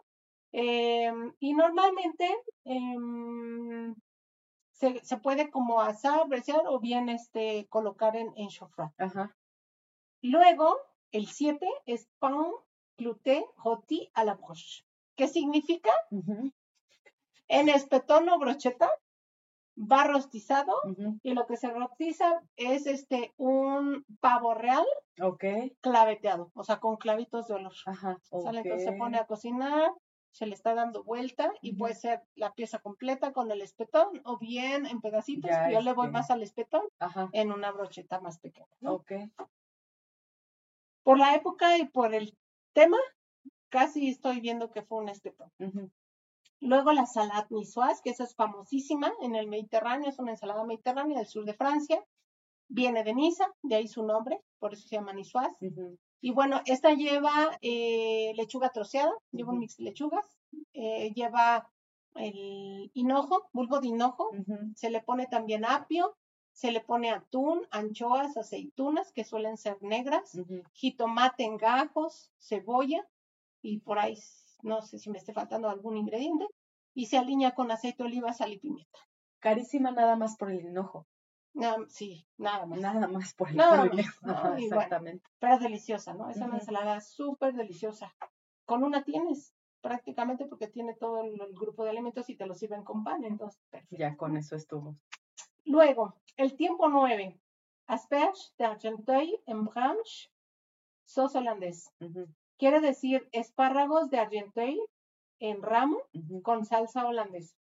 em, 0.52 1.34
y 1.40 1.54
normalmente 1.54 2.36
em, 2.66 3.96
se, 4.72 5.04
se 5.04 5.18
puede 5.18 5.50
como 5.50 5.82
asar, 5.82 6.28
breciar 6.28 6.62
o 6.68 6.80
bien 6.80 7.10
este, 7.10 7.68
colocar 7.70 8.16
en, 8.16 8.34
en. 8.38 8.50
Luego, 10.22 10.78
el 11.12 11.28
7 11.28 11.68
es 11.86 12.08
pain 12.20 12.52
clouté 12.98 13.46
rôti 13.64 14.10
à 14.14 14.24
la 14.24 14.36
broche. 14.36 14.84
¿Qué 15.16 15.28
significa? 15.28 15.92
En 17.48 17.70
espetón 17.70 18.28
o 18.30 18.40
brocheta 18.40 18.90
va 19.78 20.04
rostizado 20.06 20.74
y 21.24 21.34
lo 21.34 21.46
que 21.46 21.58
se 21.58 21.70
rostiza 21.70 22.42
es 22.56 22.88
este 22.88 23.34
un 23.38 24.06
pavo 24.20 24.54
real 24.54 24.86
claveteado, 25.82 26.52
o 26.56 26.64
sea, 26.64 26.80
con 26.80 26.98
clavitos 26.98 27.48
de 27.48 27.56
olor. 27.56 27.74
Ajá. 27.86 28.18
¿Sale? 28.24 28.62
Entonces 28.62 28.90
se 28.90 28.98
pone 28.98 29.18
a 29.18 29.26
cocinar, 29.26 29.92
se 30.32 30.46
le 30.46 30.56
está 30.56 30.74
dando 30.74 31.04
vuelta 31.04 31.52
y 31.62 31.76
puede 31.76 31.96
ser 31.96 32.22
la 32.36 32.54
pieza 32.54 32.80
completa 32.80 33.34
con 33.34 33.52
el 33.52 33.62
espetón 33.62 34.22
o 34.26 34.38
bien 34.38 34.86
en 34.86 35.02
pedacitos. 35.02 35.50
Ya, 35.50 35.72
Yo 35.72 35.82
le 35.82 35.94
voy 35.94 36.08
este. 36.08 36.14
más 36.14 36.32
al 36.32 36.44
espetón 36.44 36.84
Ajá. 37.00 37.30
en 37.34 37.52
una 37.52 37.72
brocheta 37.72 38.20
más 38.20 38.40
pequeña. 38.40 38.68
Por 41.04 41.18
la 41.18 41.36
época 41.36 41.78
y 41.78 41.86
por 41.86 42.14
el 42.14 42.38
tema, 42.74 42.98
casi 43.70 44.10
estoy 44.10 44.42
viendo 44.42 44.72
que 44.72 44.82
fue 44.82 45.00
un 45.00 45.10
espetón. 45.10 45.52
Luego 46.60 46.92
la 46.92 47.06
salade 47.06 47.48
niçoise, 47.52 48.02
que 48.04 48.10
esa 48.10 48.24
es 48.24 48.36
famosísima 48.36 49.14
en 49.22 49.36
el 49.36 49.48
Mediterráneo, 49.48 50.10
es 50.10 50.20
una 50.20 50.32
ensalada 50.32 50.64
mediterránea 50.64 51.18
del 51.18 51.28
sur 51.28 51.46
de 51.46 51.54
Francia. 51.54 52.04
Viene 52.68 53.04
de 53.04 53.14
Niza, 53.14 53.46
de 53.62 53.76
ahí 53.76 53.88
su 53.88 54.04
nombre, 54.04 54.42
por 54.60 54.74
eso 54.74 54.88
se 54.88 54.96
llama 54.96 55.14
niçoise. 55.14 55.56
Y 56.20 56.32
bueno, 56.32 56.62
esta 56.66 56.94
lleva 56.94 57.58
eh, 57.62 58.34
lechuga 58.36 58.72
troceada, 58.72 59.14
lleva 59.32 59.52
un 59.52 59.60
mix 59.60 59.78
de 59.78 59.84
lechugas, 59.84 60.26
eh, 60.74 61.14
lleva 61.14 61.70
el 62.16 62.90
hinojo, 62.94 63.48
bulbo 63.54 63.80
de 63.80 63.88
hinojo, 63.88 64.32
se 64.76 64.90
le 64.90 65.02
pone 65.02 65.28
también 65.28 65.64
apio, 65.64 66.18
se 66.52 66.72
le 66.72 66.82
pone 66.82 67.12
atún, 67.12 67.68
anchoas, 67.70 68.36
aceitunas, 68.36 69.12
que 69.14 69.24
suelen 69.24 69.58
ser 69.58 69.78
negras, 69.84 70.40
jitomate 70.74 71.44
en 71.44 71.58
gajos, 71.58 72.32
cebolla 72.40 73.08
y 73.62 73.80
por 73.80 74.00
ahí 74.00 74.18
no 74.62 74.82
sé 74.82 75.00
si 75.00 75.10
me 75.10 75.18
esté 75.18 75.34
faltando 75.34 75.70
algún 75.70 75.98
ingrediente 75.98 76.46
y 76.94 77.06
se 77.08 77.18
alinea 77.18 77.54
con 77.54 77.72
aceite 77.72 78.04
de 78.04 78.10
oliva, 78.10 78.34
sal 78.34 78.52
y 78.54 78.60
pimienta. 78.60 79.00
Carísima 79.40 79.92
nada 79.92 80.16
más 80.16 80.36
por 80.38 80.50
el 80.52 80.62
hinojo. 80.66 81.06
Nada- 81.54 81.86
sí, 81.90 82.26
nada 82.38 82.66
más. 82.66 82.80
Nada 82.80 83.08
más 83.08 83.34
por 83.34 83.50
el 83.50 83.56
Nada 83.58 83.78
por 83.84 83.92
el 83.92 83.96
más, 83.98 84.06
hinojo. 84.22 84.28
¿no? 84.28 84.34
Ajá, 84.34 84.48
Y 84.60 84.68
bueno. 84.68 84.76
exactamente. 84.82 85.30
Pero 85.40 85.54
es 85.56 85.60
deliciosa, 85.62 86.14
¿no? 86.14 86.30
Es 86.30 86.38
una 86.38 86.56
ensalada 86.58 87.02
súper 87.02 87.54
deliciosa. 87.54 88.14
Con 88.66 88.84
una 88.84 89.04
tienes 89.04 89.54
prácticamente 89.82 90.46
porque 90.46 90.68
tiene 90.68 90.96
todo 90.96 91.22
el, 91.22 91.40
el 91.40 91.54
grupo 91.54 91.84
de 91.84 91.92
alimentos 91.92 92.30
y 92.30 92.36
te 92.36 92.46
lo 92.46 92.56
sirven 92.56 92.84
con 92.84 93.04
pan, 93.04 93.24
entonces 93.24 93.60
perfecto. 93.70 93.96
Ya 93.96 94.18
con 94.18 94.36
eso 94.38 94.56
estuvo. 94.56 94.96
Luego, 95.66 96.16
el 96.36 96.56
tiempo 96.56 96.90
9. 96.90 97.40
Asperge 97.88 98.52
d'Argenteuil 98.58 99.40
en 99.46 99.64
branche, 99.66 100.30
sauce 101.06 101.38
holandés. 101.38 101.90
Quiere 102.58 102.80
decir 102.82 103.28
espárragos 103.32 104.10
de 104.10 104.20
Argenteuil 104.20 104.80
en 105.40 105.62
ramo 105.62 106.00
con 106.44 106.66
salsa 106.66 107.06
holandesa. 107.06 107.56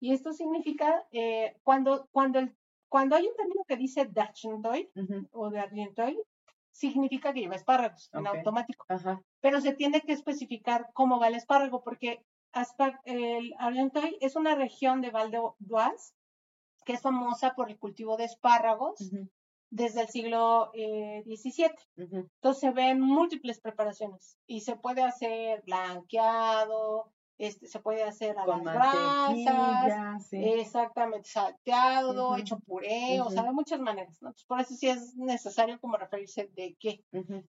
Y 0.00 0.12
esto 0.12 0.32
significa, 0.32 1.06
eh, 1.12 1.56
cuando, 1.62 2.08
cuando, 2.12 2.38
el, 2.38 2.54
cuando 2.88 3.16
hay 3.16 3.26
un 3.26 3.34
término 3.34 3.64
que 3.66 3.76
dice 3.76 4.04
d'Argenteuil 4.06 4.90
ujú, 4.94 5.28
o 5.32 5.50
de 5.50 5.60
Argenteuil, 5.60 6.20
significa 6.70 7.32
que 7.32 7.40
lleva 7.40 7.56
espárragos 7.56 8.10
en 8.12 8.26
Ok. 8.26 8.36
automático. 8.36 8.84
Ajá. 8.88 9.20
Pero 9.40 9.60
se 9.60 9.72
tiene 9.74 10.00
que 10.02 10.12
especificar 10.12 10.90
cómo 10.92 11.18
va 11.18 11.28
el 11.28 11.34
espárrago, 11.34 11.82
porque 11.82 12.24
Aspar- 12.52 13.00
el 13.04 13.54
Argenteuil 13.58 14.16
es 14.20 14.34
una 14.36 14.54
región 14.54 15.00
de 15.02 15.10
Val 15.10 15.30
d'Oise 15.30 16.14
que 16.86 16.94
es 16.94 17.02
famosa 17.02 17.54
por 17.54 17.70
el 17.70 17.78
cultivo 17.78 18.16
de 18.16 18.24
espárragos 18.24 18.98
desde 19.70 20.02
el 20.02 20.08
siglo 20.08 20.70
eh, 20.74 21.22
XVII. 21.26 21.70
ujú, 21.96 22.16
Entonces 22.34 22.60
se 22.60 22.70
ven 22.70 23.00
múltiples 23.00 23.60
preparaciones 23.60 24.38
y 24.46 24.60
se 24.62 24.76
puede 24.76 25.02
hacer 25.02 25.62
blanqueado, 25.62 27.12
este, 27.38 27.68
se 27.68 27.78
puede 27.78 28.02
hacer 28.02 28.36
a 28.38 28.44
Con 28.44 28.64
las 28.64 28.74
brasas, 28.74 30.28
sí. 30.28 30.42
exactamente 30.42 31.28
salteado, 31.28 32.36
hecho 32.36 32.58
puré, 32.58 33.20
o 33.20 33.30
sea, 33.30 33.44
de 33.44 33.52
muchas 33.52 33.80
maneras, 33.80 34.20
¿no? 34.20 34.28
Entonces, 34.28 34.44
por 34.46 34.60
eso 34.60 34.74
sí 34.74 34.88
es 34.88 35.14
necesario 35.16 35.80
como 35.80 35.96
referirse 35.96 36.48
de 36.54 36.76
qué. 36.80 37.04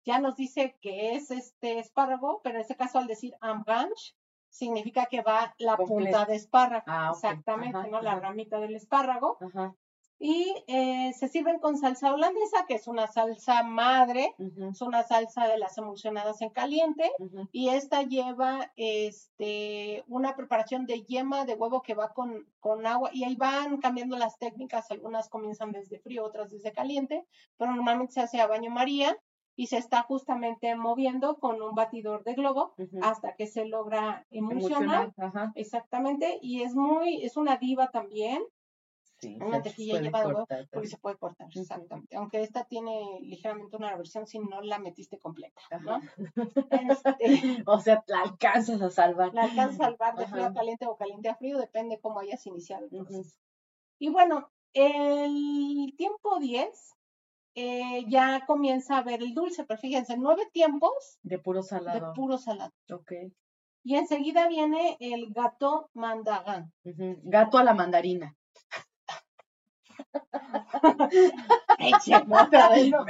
Ya 0.03 0.19
nos 0.19 0.35
dice 0.35 0.75
que 0.81 1.15
es 1.15 1.29
este 1.29 1.79
espárrago, 1.79 2.41
pero 2.43 2.55
en 2.55 2.61
este 2.61 2.75
caso 2.75 2.97
al 2.97 3.07
decir 3.07 3.35
en 3.41 3.61
branche, 3.63 4.15
significa 4.49 5.05
que 5.05 5.21
va 5.21 5.53
la 5.59 5.77
punta 5.77 6.25
de 6.25 6.35
espárrago, 6.35 6.85
Ah, 6.87 7.11
exactamente, 7.13 7.77
Ajá, 7.77 7.87
¿no? 7.87 8.01
La 8.01 8.19
ramita 8.19 8.59
del 8.59 8.75
espárrago. 8.75 9.37
Ajá. 9.41 9.75
Y 10.17 10.63
eh, 10.67 11.11
se 11.13 11.27
sirven 11.27 11.59
con 11.59 11.77
salsa 11.77 12.13
holandesa, 12.13 12.65
que 12.65 12.75
es 12.75 12.87
una 12.87 13.05
salsa 13.07 13.63
madre, 13.63 14.33
es 14.71 14.81
una 14.81 15.03
salsa 15.03 15.47
de 15.47 15.57
las 15.57 15.77
emulsionadas 15.77 16.41
en 16.41 16.49
caliente 16.49 17.11
y 17.51 17.69
esta 17.69 18.01
lleva 18.03 18.71
este 18.77 20.03
una 20.07 20.35
preparación 20.35 20.85
de 20.85 21.03
yema 21.03 21.45
de 21.45 21.55
huevo 21.55 21.81
que 21.81 21.95
va 21.95 22.13
con, 22.13 22.47
con 22.61 22.87
agua 22.87 23.09
y 23.13 23.25
ahí 23.25 23.35
van 23.35 23.77
cambiando 23.77 24.17
las 24.17 24.37
técnicas, 24.39 24.89
algunas 24.89 25.27
comienzan 25.29 25.71
desde 25.73 25.99
frío, 25.99 26.23
otras 26.23 26.49
desde 26.49 26.71
caliente, 26.71 27.25
pero 27.57 27.73
normalmente 27.75 28.13
se 28.13 28.21
hace 28.21 28.39
a 28.39 28.47
baño 28.47 28.71
María 28.71 29.17
y 29.57 29.67
se 29.67 29.77
está 29.77 30.01
justamente 30.03 30.75
moviendo 30.75 31.37
con 31.39 31.61
un 31.61 31.75
batidor 31.75 32.23
de 32.23 32.33
globo 32.33 32.73
hasta 33.01 33.35
que 33.35 33.47
se 33.47 33.65
logra 33.65 34.25
emulsionar. 34.29 35.13
Exactamente, 35.55 36.39
y 36.41 36.61
es 36.61 36.75
muy, 36.75 37.23
es 37.23 37.37
una 37.37 37.55
diva 37.57 37.89
también, 37.89 38.43
Sí, 39.17 39.37
una 39.37 39.61
puede 39.61 39.75
lleva 39.77 40.19
de 40.21 40.27
huevo, 40.27 40.47
porque 40.71 40.87
se 40.87 40.97
puede 40.97 41.17
cortar, 41.17 41.47
exactamente. 41.53 42.15
Aunque 42.17 42.41
esta 42.41 42.65
tiene 42.65 43.19
ligeramente 43.21 43.77
una 43.77 43.95
versión 43.95 44.27
si 44.27 44.39
no 44.39 44.61
la 44.61 44.77
metiste 44.77 45.17
completa. 45.19 45.61
Este, 46.69 47.15
O 47.67 47.79
sea, 47.79 48.03
la 48.07 48.21
alcanzas 48.21 48.81
a 48.81 48.89
salvar. 48.89 49.33
la 49.33 49.43
alcanzas 49.43 49.79
a 49.79 49.83
salvar 49.85 50.15
de 50.15 50.27
frío 50.27 50.45
a 50.45 50.53
caliente 50.53 50.85
o 50.85 50.97
caliente 50.97 51.29
a 51.29 51.35
frío, 51.35 51.57
depende 51.57 51.99
cómo 51.99 52.19
hayas 52.19 52.45
iniciado 52.45 52.85
el 52.85 52.89
proceso. 52.91 53.37
Y 53.99 54.09
bueno, 54.09 54.51
el 54.73 55.93
tiempo 55.97 56.39
10 56.39 56.93
eh, 57.55 58.03
ya 58.09 58.45
comienza 58.45 58.97
a 58.97 59.03
ver 59.03 59.23
el 59.23 59.33
dulce, 59.33 59.63
pero 59.63 59.79
fíjense, 59.79 60.17
nueve 60.17 60.43
tiempos 60.51 61.17
De 61.23 61.39
puro 61.39 61.61
de 61.61 61.67
salado. 61.67 62.13
puro 62.13 62.37
salado. 62.37 62.71
Ok. 62.91 63.13
Y 63.83 63.95
enseguida 63.95 64.47
viene 64.49 64.97
el 64.99 65.31
gato 65.31 65.89
mandarin. 65.93 66.73
Ujú. 66.83 67.19
Gato 67.23 67.57
a 67.57 67.63
la 67.63 67.73
mandarina. 67.73 68.35
Otra 72.29 72.69
vez, 72.69 72.89
¿no? 72.89 73.05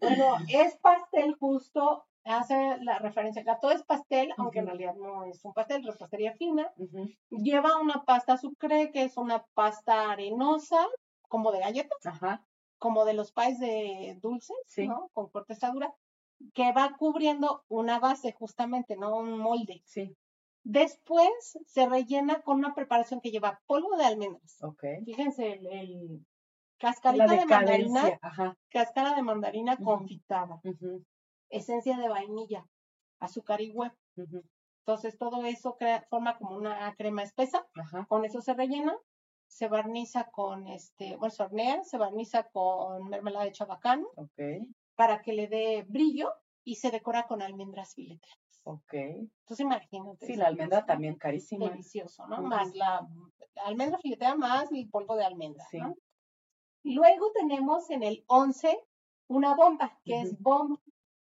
Bueno, 0.00 0.36
es 0.48 0.76
pastel 0.76 1.34
justo, 1.38 2.04
hace 2.24 2.78
la 2.82 2.98
referencia. 2.98 3.42
Gato 3.42 3.70
es 3.70 3.82
pastel, 3.84 4.32
aunque 4.36 4.60
en 4.60 4.66
realidad 4.66 4.94
no 4.96 5.24
es 5.24 5.44
un 5.44 5.52
pastel, 5.52 5.80
es 5.80 5.86
repostería 5.86 6.34
fina. 6.34 6.70
Lleva 7.30 7.78
una 7.80 8.04
pasta 8.04 8.36
sucre, 8.36 8.90
que 8.92 9.04
es 9.04 9.16
una 9.16 9.44
pasta 9.54 10.10
arenosa, 10.10 10.86
como 11.28 11.52
de 11.52 11.60
galletas, 11.60 12.04
Ajá. 12.06 12.44
como 12.78 13.04
de 13.04 13.14
los 13.14 13.32
paes 13.32 13.58
de 13.58 14.18
dulces, 14.22 14.56
Sí. 14.66 14.86
¿no? 14.86 15.10
Con 15.12 15.28
cortezadura, 15.28 15.92
que 16.54 16.72
va 16.72 16.96
cubriendo 16.98 17.64
una 17.68 17.98
base, 17.98 18.32
justamente, 18.32 18.96
¿no? 18.96 19.16
Un 19.16 19.38
molde. 19.38 19.82
Sí. 19.84 20.14
Después 20.68 21.56
se 21.64 21.88
rellena 21.88 22.42
con 22.42 22.58
una 22.58 22.74
preparación 22.74 23.20
que 23.20 23.30
lleva 23.30 23.60
polvo 23.66 23.96
de 23.96 24.04
almendras. 24.04 24.58
Fíjense, 25.04 25.52
el, 25.52 26.26
cascarita 26.78 27.26
de 27.28 27.46
mandarina. 27.46 28.18
Ajá. 28.20 28.56
cáscara 28.70 29.14
de 29.14 29.22
mandarina 29.22 29.76
confitada, 29.76 30.60
esencia 31.50 31.96
de 31.96 32.08
vainilla, 32.08 32.66
azúcar 33.20 33.60
y 33.60 33.70
huevo. 33.70 33.94
Entonces 34.80 35.16
todo 35.16 35.44
eso 35.46 35.76
crea- 35.76 36.04
forma 36.10 36.36
como 36.36 36.56
una 36.56 36.92
crema 36.96 37.22
espesa. 37.22 37.64
Ajá. 37.74 38.04
Con 38.08 38.24
eso 38.24 38.40
se 38.40 38.52
rellena, 38.54 38.96
se 39.46 39.68
barniza 39.68 40.24
con 40.32 40.66
este, 40.66 41.14
bueno, 41.16 41.30
se 41.30 41.44
hornea, 41.44 41.84
se 41.84 41.96
barniza 41.96 42.42
con 42.50 43.08
mermelada 43.08 43.44
de 43.44 43.52
chabacano 43.52 44.08
Ok. 44.16 44.66
para 44.96 45.22
que 45.22 45.32
le 45.32 45.46
dé 45.46 45.84
brillo 45.88 46.32
y 46.64 46.74
se 46.76 46.90
decora 46.90 47.28
con 47.28 47.40
almendras 47.40 47.94
fileteadas. 47.94 48.40
Ok. 48.68 48.92
Entonces 48.94 49.60
imagínate. 49.60 50.26
Sí, 50.26 50.34
la 50.34 50.48
almendra 50.48 50.84
también 50.84 51.14
carísima. 51.14 51.68
Delicioso, 51.70 52.26
¿no? 52.26 52.42
Más 52.42 52.74
la, 52.74 53.06
la 53.54 53.62
almendra 53.64 53.98
fileteada 53.98 54.34
más 54.34 54.70
el 54.72 54.88
polvo 54.90 55.14
de 55.14 55.24
almendra, 55.24 55.64
Sí. 55.70 55.78
¿no? 55.78 55.94
Luego 56.82 57.30
tenemos 57.32 57.90
en 57.90 58.02
el 58.02 58.24
11 58.26 58.78
una 59.28 59.54
bomba, 59.54 59.98
que 60.04 60.20
es 60.20 60.40
bomba 60.40 60.80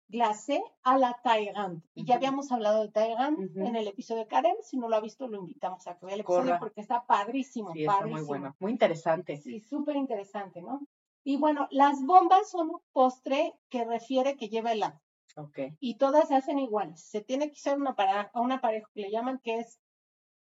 glacé 0.09 0.63
a 0.85 0.97
la 0.99 1.19
Taigan. 1.25 1.83
Y 1.95 2.05
ya 2.05 2.17
habíamos 2.17 2.53
hablado 2.53 2.83
de 2.83 2.91
Taigan 2.93 3.37
en 3.57 3.75
el 3.75 3.89
episodio 3.89 4.23
de 4.23 4.29
Karen. 4.29 4.55
Si 4.63 4.77
no 4.77 4.89
lo 4.89 4.95
ha 4.97 5.01
visto, 5.01 5.27
lo 5.27 5.39
invitamos 5.39 5.87
a 5.89 5.97
que 5.99 6.07
vea 6.07 6.15
el 6.15 6.21
episodio 6.21 6.45
Corra. 6.45 6.59
porque 6.61 6.81
está 6.83 7.05
padrísimo, 7.05 7.73
Sí, 7.73 7.81
está 7.85 8.07
muy 8.07 8.23
bueno. 8.23 8.55
Muy 8.61 8.71
interesante. 8.73 9.39
Sí, 9.39 9.59
súper 9.61 9.97
interesante, 9.97 10.63
¿no? 10.63 10.81
Y 11.25 11.37
bueno, 11.37 11.67
las 11.71 12.05
bombas 12.05 12.49
son 12.51 12.71
un 12.71 12.81
postre 12.93 13.55
que 13.71 13.85
refiere 13.85 14.37
que 14.37 14.49
lleva 14.49 14.73
helado 14.73 15.01
Ok. 15.37 15.59
y 15.81 15.97
todas 15.97 16.29
se 16.29 16.37
hacen 16.37 16.59
iguales. 16.59 17.01
Se 17.01 17.21
tiene 17.21 17.47
que 17.49 17.55
usar 17.55 17.77
una 17.77 17.95
para, 17.95 18.31
a 18.33 18.41
una 18.41 18.61
pareja 18.61 18.89
que 18.95 19.01
le 19.01 19.11
llaman 19.11 19.41
que 19.43 19.59
es, 19.59 19.81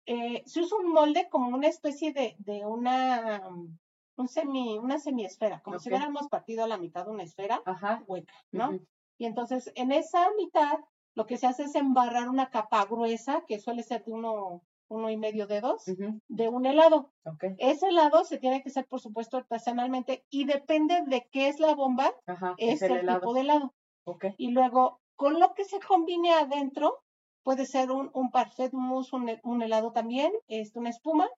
eh, 0.06 0.42
se 0.46 0.60
usa 0.60 0.78
un 0.78 0.92
molde 0.92 1.28
como 1.28 1.54
una 1.54 1.68
especie 1.68 2.12
de, 2.12 2.36
de 2.38 2.64
una, 2.64 3.46
um, 3.48 3.76
un 4.16 4.28
semi, 4.28 4.78
una 4.78 4.98
semiesfera, 4.98 5.60
como 5.60 5.78
si 5.78 5.90
hubiéramos 5.90 6.28
partido 6.28 6.64
a 6.64 6.68
la 6.68 6.78
mitad 6.78 7.04
de 7.04 7.10
una 7.10 7.22
esfera 7.22 7.60
Ajá. 7.66 8.02
hueca, 8.06 8.34
¿no? 8.50 8.78
Y 9.18 9.26
entonces 9.26 9.70
en 9.74 9.92
esa 9.92 10.30
mitad 10.36 10.78
lo 11.14 11.26
que 11.26 11.36
se 11.36 11.46
hace 11.46 11.64
es 11.64 11.74
embarrar 11.74 12.28
una 12.28 12.48
capa 12.48 12.84
gruesa, 12.84 13.44
que 13.46 13.58
suele 13.58 13.82
ser 13.82 14.04
de 14.04 14.12
uno, 14.12 14.62
uno 14.88 15.10
y 15.10 15.16
medio 15.16 15.46
dedos, 15.46 15.88
Ujú. 15.88 16.20
de 16.28 16.48
un 16.48 16.64
helado. 16.64 17.12
Ok. 17.24 17.44
Ese 17.58 17.88
helado 17.88 18.24
se 18.24 18.38
tiene 18.38 18.62
que 18.62 18.68
hacer, 18.68 18.86
por 18.86 19.00
supuesto, 19.00 19.36
artesanalmente 19.36 20.24
y 20.30 20.44
depende 20.44 21.02
de 21.06 21.28
qué 21.30 21.48
es 21.48 21.58
la 21.58 21.74
bomba, 21.74 22.14
Ajá. 22.26 22.54
es, 22.56 22.82
el 22.82 23.06
tipo 23.06 23.34
de 23.34 23.40
helado. 23.40 23.74
Ok. 24.12 24.24
Y 24.36 24.50
luego, 24.50 25.00
con 25.16 25.38
lo 25.40 25.54
que 25.54 25.64
se 25.64 25.80
combine 25.80 26.32
adentro, 26.32 27.02
puede 27.42 27.64
ser 27.66 27.90
un, 27.90 28.10
un 28.14 28.30
parfait 28.30 28.72
mousse, 28.72 29.12
un, 29.16 29.30
un 29.42 29.62
helado 29.62 29.92
también, 29.92 30.32
este, 30.48 30.78
una 30.78 30.90
espuma. 30.90 31.28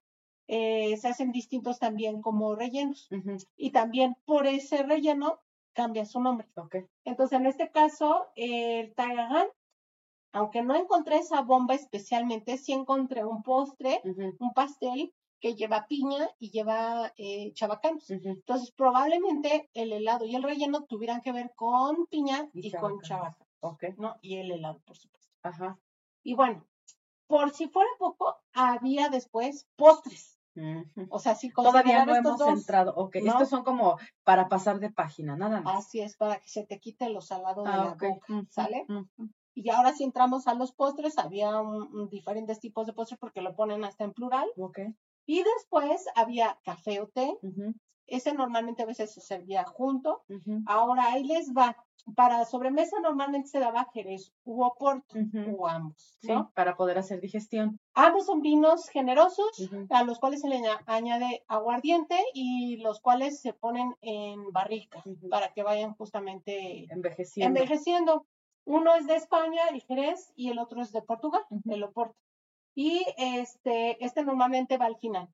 eh, 0.47 0.97
se 0.97 1.07
hacen 1.07 1.31
distintos 1.31 1.79
también 1.79 2.21
como 2.21 2.55
rellenos. 2.55 3.07
Y 3.55 3.71
también 3.71 4.15
por 4.25 4.47
ese 4.47 4.83
relleno 4.83 5.39
cambia 5.73 6.05
su 6.05 6.19
nombre. 6.19 6.47
Ok. 6.55 6.75
Entonces, 7.05 7.39
en 7.39 7.45
este 7.45 7.69
caso, 7.71 8.27
el 8.35 8.93
Tagahan, 8.95 9.47
aunque 10.33 10.61
no 10.61 10.75
encontré 10.75 11.17
esa 11.17 11.41
bomba 11.41 11.75
especialmente, 11.75 12.57
sí 12.57 12.73
encontré 12.73 13.23
un 13.23 13.43
postre, 13.43 14.01
un 14.39 14.53
pastel 14.53 15.13
que 15.41 15.55
lleva 15.55 15.87
piña 15.87 16.29
y 16.39 16.51
lleva 16.51 17.11
eh. 17.17 17.51
Entonces, 18.23 18.71
probablemente 18.71 19.69
el 19.73 19.91
helado 19.91 20.25
y 20.25 20.35
el 20.35 20.43
relleno 20.43 20.85
tuvieran 20.85 21.21
que 21.21 21.31
ver 21.31 21.51
con 21.55 22.05
piña 22.07 22.49
Y 22.53 22.67
y, 22.67 22.71
con 22.71 23.01
chabacanos. 23.01 23.07
chabacanos, 23.07 23.47
Ok. 23.59 23.83
¿no? 23.97 24.15
Y 24.21 24.37
el 24.37 24.51
helado, 24.51 24.79
por 24.85 24.95
supuesto. 24.97 25.33
Ajá. 25.43 25.77
Y 26.23 26.35
bueno, 26.35 26.65
por 27.27 27.51
si 27.51 27.67
fuera 27.67 27.89
poco, 27.97 28.37
había 28.53 29.09
después 29.09 29.67
postres. 29.75 30.37
O 31.09 31.17
sea, 31.19 31.33
si 31.35 31.49
Todavía 31.51 32.05
no 32.05 32.13
estos 32.13 32.17
hemos 32.17 32.39
dos, 32.39 32.49
entrado. 32.49 32.93
Ok. 32.95 33.15
¿no? 33.23 33.31
Estos 33.31 33.49
son 33.49 33.63
como 33.63 33.97
para 34.23 34.49
pasar 34.49 34.79
de 34.79 34.91
página, 34.91 35.35
nada 35.37 35.61
más. 35.61 35.85
así 35.87 36.01
es, 36.01 36.17
para 36.17 36.39
que 36.39 36.49
se 36.49 36.65
te 36.65 36.79
quite 36.79 37.09
lo 37.09 37.21
salado 37.21 37.63
de 37.63 37.69
Ah, 37.69 37.77
la 37.85 37.91
ok. 37.93 38.03
boca, 38.03 38.43
¿sale? 38.49 38.85
Y 39.53 39.69
ahora 39.69 39.93
si 39.93 40.03
entramos 40.03 40.47
a 40.47 40.53
los 40.53 40.73
postres, 40.73 41.17
había 41.17 41.59
un- 41.61 41.93
un 41.95 42.09
diferentes 42.09 42.59
tipos 42.59 42.85
de 42.85 42.93
postres 42.93 43.19
porque 43.19 43.41
lo 43.41 43.55
ponen 43.55 43.83
hasta 43.85 44.03
en 44.03 44.11
plural. 44.13 44.49
Ok. 44.57 44.79
Y 45.25 45.43
después 45.43 46.05
había 46.15 46.57
café 46.63 46.99
o 47.01 47.07
té. 47.07 47.37
Ese 48.07 48.33
normalmente 48.33 48.83
a 48.83 48.85
veces 48.85 49.13
se 49.13 49.21
servía 49.21 49.63
junto. 49.63 50.23
Ahora 50.65 51.11
ahí 51.13 51.23
les 51.23 51.51
va. 51.53 51.77
Para 52.15 52.43
sobremesa 52.45 52.99
normalmente 52.99 53.47
se 53.49 53.59
daba 53.59 53.87
jerez 53.93 54.33
u 54.43 54.63
oporto 54.63 55.15
ujú. 55.19 55.55
o 55.55 55.67
ambos, 55.67 56.17
Sí, 56.19 56.33
para 56.55 56.75
poder 56.75 56.97
hacer 56.97 57.21
digestión. 57.21 57.79
Ambos 57.93 58.25
son 58.25 58.41
vinos 58.41 58.89
generosos 58.89 59.69
a 59.91 60.03
los 60.03 60.17
cuales 60.19 60.41
se 60.41 60.49
le 60.49 60.55
aña- 60.57 60.81
añade 60.87 61.43
aguardiente 61.47 62.17
y 62.33 62.77
los 62.77 63.01
cuales 63.01 63.39
se 63.39 63.53
ponen 63.53 63.95
en 64.01 64.51
barrica 64.51 65.03
para 65.29 65.53
que 65.53 65.61
vayan 65.61 65.93
justamente 65.93 66.87
Envejeciendo. 66.91 67.59
envejeciendo. 67.59 68.25
Uno 68.65 68.95
es 68.95 69.05
de 69.05 69.15
España, 69.15 69.67
el 69.71 69.81
Jerez, 69.81 70.33
y 70.35 70.49
el 70.49 70.57
otro 70.57 70.81
es 70.81 70.91
de 70.91 71.03
Portugal, 71.03 71.43
el 71.65 71.83
Oporto. 71.83 72.15
Y 72.75 73.03
este, 73.17 74.03
este 74.03 74.23
normalmente 74.23 74.77
va 74.77 74.85
al 74.85 74.97
final. 74.97 75.29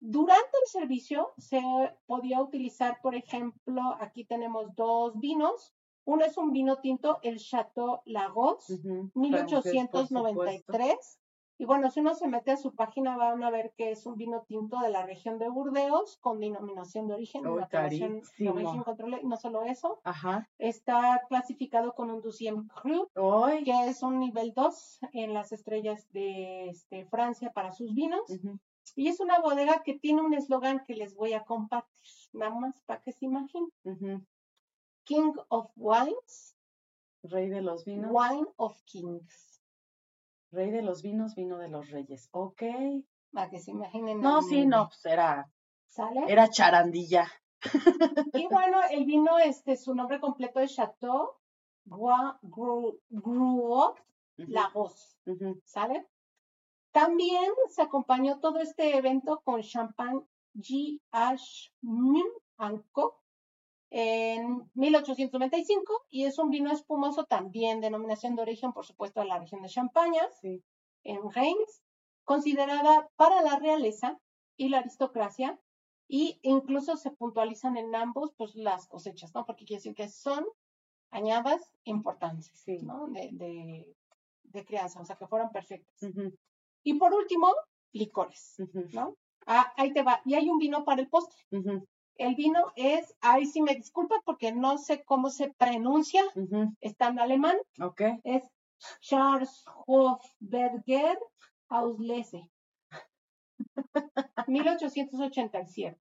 Durante 0.00 0.58
el 0.64 0.70
servicio 0.70 1.32
se 1.38 1.62
podía 2.06 2.40
utilizar, 2.40 3.00
por 3.02 3.14
ejemplo, 3.14 3.96
aquí 4.00 4.24
tenemos 4.24 4.74
dos 4.74 5.18
vinos. 5.18 5.74
Uno 6.04 6.24
es 6.24 6.36
un 6.36 6.52
vino 6.52 6.78
tinto, 6.78 7.18
el 7.22 7.38
Chateau 7.38 8.00
Lagos, 8.04 8.66
por 8.66 8.76
supuesto. 8.76 9.10
1893. 9.14 11.20
Y 11.58 11.64
bueno, 11.64 11.90
si 11.90 12.00
uno 12.00 12.14
se 12.14 12.28
mete 12.28 12.50
a 12.50 12.56
su 12.56 12.74
página 12.74 13.16
van 13.16 13.42
a 13.42 13.50
ver 13.50 13.72
que 13.76 13.90
es 13.90 14.04
un 14.04 14.16
vino 14.16 14.42
tinto 14.42 14.78
de 14.80 14.90
la 14.90 15.06
región 15.06 15.38
de 15.38 15.48
Burdeos 15.48 16.18
con 16.18 16.38
denominación 16.38 17.08
de 17.08 17.14
origen, 17.14 17.46
apelación 17.46 18.22
de 18.38 18.48
origen 18.50 18.82
controlada. 18.82 19.22
Y 19.22 19.26
no 19.26 19.36
solo 19.36 19.62
eso, 19.62 20.00
Ajá. 20.04 20.48
está 20.58 21.22
clasificado 21.28 21.94
con 21.94 22.10
un 22.10 22.20
Deuxième 22.20 22.68
Cru, 22.68 23.08
que 23.64 23.88
es 23.88 24.02
un 24.02 24.18
nivel 24.18 24.52
2 24.52 25.00
en 25.12 25.32
las 25.32 25.52
estrellas 25.52 26.06
de 26.12 26.68
este, 26.68 27.06
Francia 27.06 27.52
para 27.52 27.72
sus 27.72 27.94
vinos. 27.94 28.20
Y 28.94 29.08
es 29.08 29.20
una 29.20 29.40
bodega 29.40 29.82
que 29.82 29.98
tiene 29.98 30.22
un 30.22 30.34
eslogan 30.34 30.84
que 30.84 30.94
les 30.94 31.14
voy 31.14 31.32
a 31.32 31.44
compartir, 31.44 32.12
nada 32.32 32.54
más 32.54 32.80
para 32.82 33.00
que 33.00 33.12
se 33.12 33.24
imaginen. 33.24 33.70
King 35.04 35.32
of 35.48 35.70
Wines, 35.76 36.56
Rey 37.22 37.48
de 37.48 37.62
los 37.62 37.84
vinos. 37.84 38.10
Wine 38.12 38.46
of 38.56 38.80
Kings. 38.84 39.55
Rey 40.56 40.70
de 40.70 40.80
los 40.80 41.02
vinos, 41.02 41.34
vino 41.34 41.58
de 41.58 41.68
los 41.68 41.90
reyes. 41.90 42.30
Ok. 42.32 42.62
Para 43.30 43.50
que 43.50 43.60
se 43.60 43.72
imaginen. 43.72 44.20
No, 44.22 44.40
sí, 44.40 44.64
no, 44.64 44.88
pues 44.88 45.04
era, 45.04 45.50
¿Sale? 45.86 46.24
era 46.26 46.48
charandilla. 46.48 47.30
Y 48.32 48.46
bueno, 48.50 48.78
el 48.90 49.04
vino, 49.04 49.38
este, 49.38 49.76
su 49.76 49.94
nombre 49.94 50.18
completo 50.18 50.60
es 50.60 50.74
Chateau 50.74 51.32
Gru- 51.86 52.98
Gruot 53.10 53.98
Ujú, 54.38 54.50
Lagos. 54.50 55.18
ujú. 55.26 55.60
¿Sale? 55.64 56.06
También 56.92 57.52
se 57.68 57.82
acompañó 57.82 58.40
todo 58.40 58.58
este 58.60 58.96
evento 58.96 59.42
con 59.44 59.60
champán 59.60 60.26
G.H. 60.54 61.70
Co. 62.92 63.20
en 63.90 64.70
1895 64.74 66.04
y 66.08 66.24
es 66.24 66.38
un 66.38 66.50
vino 66.50 66.72
espumoso 66.72 67.24
también 67.24 67.80
denominación 67.80 68.34
de 68.36 68.42
origen, 68.42 68.72
por 68.72 68.84
supuesto, 68.84 69.20
de 69.20 69.26
la 69.26 69.38
región 69.38 69.62
de 69.62 69.68
Champaña, 69.68 70.28
Sí. 70.40 70.62
en 71.04 71.30
Reims, 71.30 71.82
considerada 72.24 73.08
para 73.16 73.42
la 73.42 73.58
realeza 73.58 74.18
y 74.56 74.68
la 74.68 74.78
aristocracia 74.78 75.60
y 76.08 76.38
incluso 76.42 76.96
se 76.96 77.10
puntualizan 77.12 77.76
en 77.76 77.94
ambos 77.94 78.32
pues 78.36 78.54
las 78.54 78.86
cosechas, 78.88 79.32
¿no? 79.34 79.44
Porque 79.44 79.64
quiere 79.64 79.78
decir 79.78 79.94
que 79.94 80.08
son 80.08 80.44
añadas 81.10 81.72
importantes, 81.84 82.50
Sí. 82.64 82.78
¿no? 82.82 83.06
De, 83.08 83.30
de, 83.32 83.96
de 84.44 84.64
crianza, 84.64 85.00
o 85.00 85.04
sea, 85.04 85.16
que 85.16 85.26
fueran 85.28 85.50
perfectas. 85.50 86.02
Ujú, 86.02 86.34
Y 86.84 86.94
por 86.94 87.14
último, 87.14 87.48
licores, 87.92 88.56
¿no? 88.92 89.14
Ah, 89.46 89.72
ahí 89.76 89.92
te 89.92 90.02
va. 90.02 90.20
Y 90.24 90.34
hay 90.34 90.48
un 90.48 90.58
vino 90.58 90.84
para 90.84 91.00
el 91.02 91.08
postre. 91.08 91.38
El 92.18 92.34
vino 92.34 92.72
es, 92.76 93.14
ahí 93.20 93.46
sí 93.46 93.60
me 93.62 93.74
disculpa 93.74 94.16
porque 94.24 94.52
no 94.52 94.78
sé 94.78 95.04
cómo 95.04 95.30
se 95.30 95.52
pronuncia, 95.54 96.22
está 96.80 97.08
en 97.08 97.18
alemán, 97.20 97.56
Ok. 97.80 98.02
es 98.24 98.42
Charles 99.00 99.64
Hofberger 99.86 101.18
Auslese. 101.68 102.48
1887. 104.46 105.98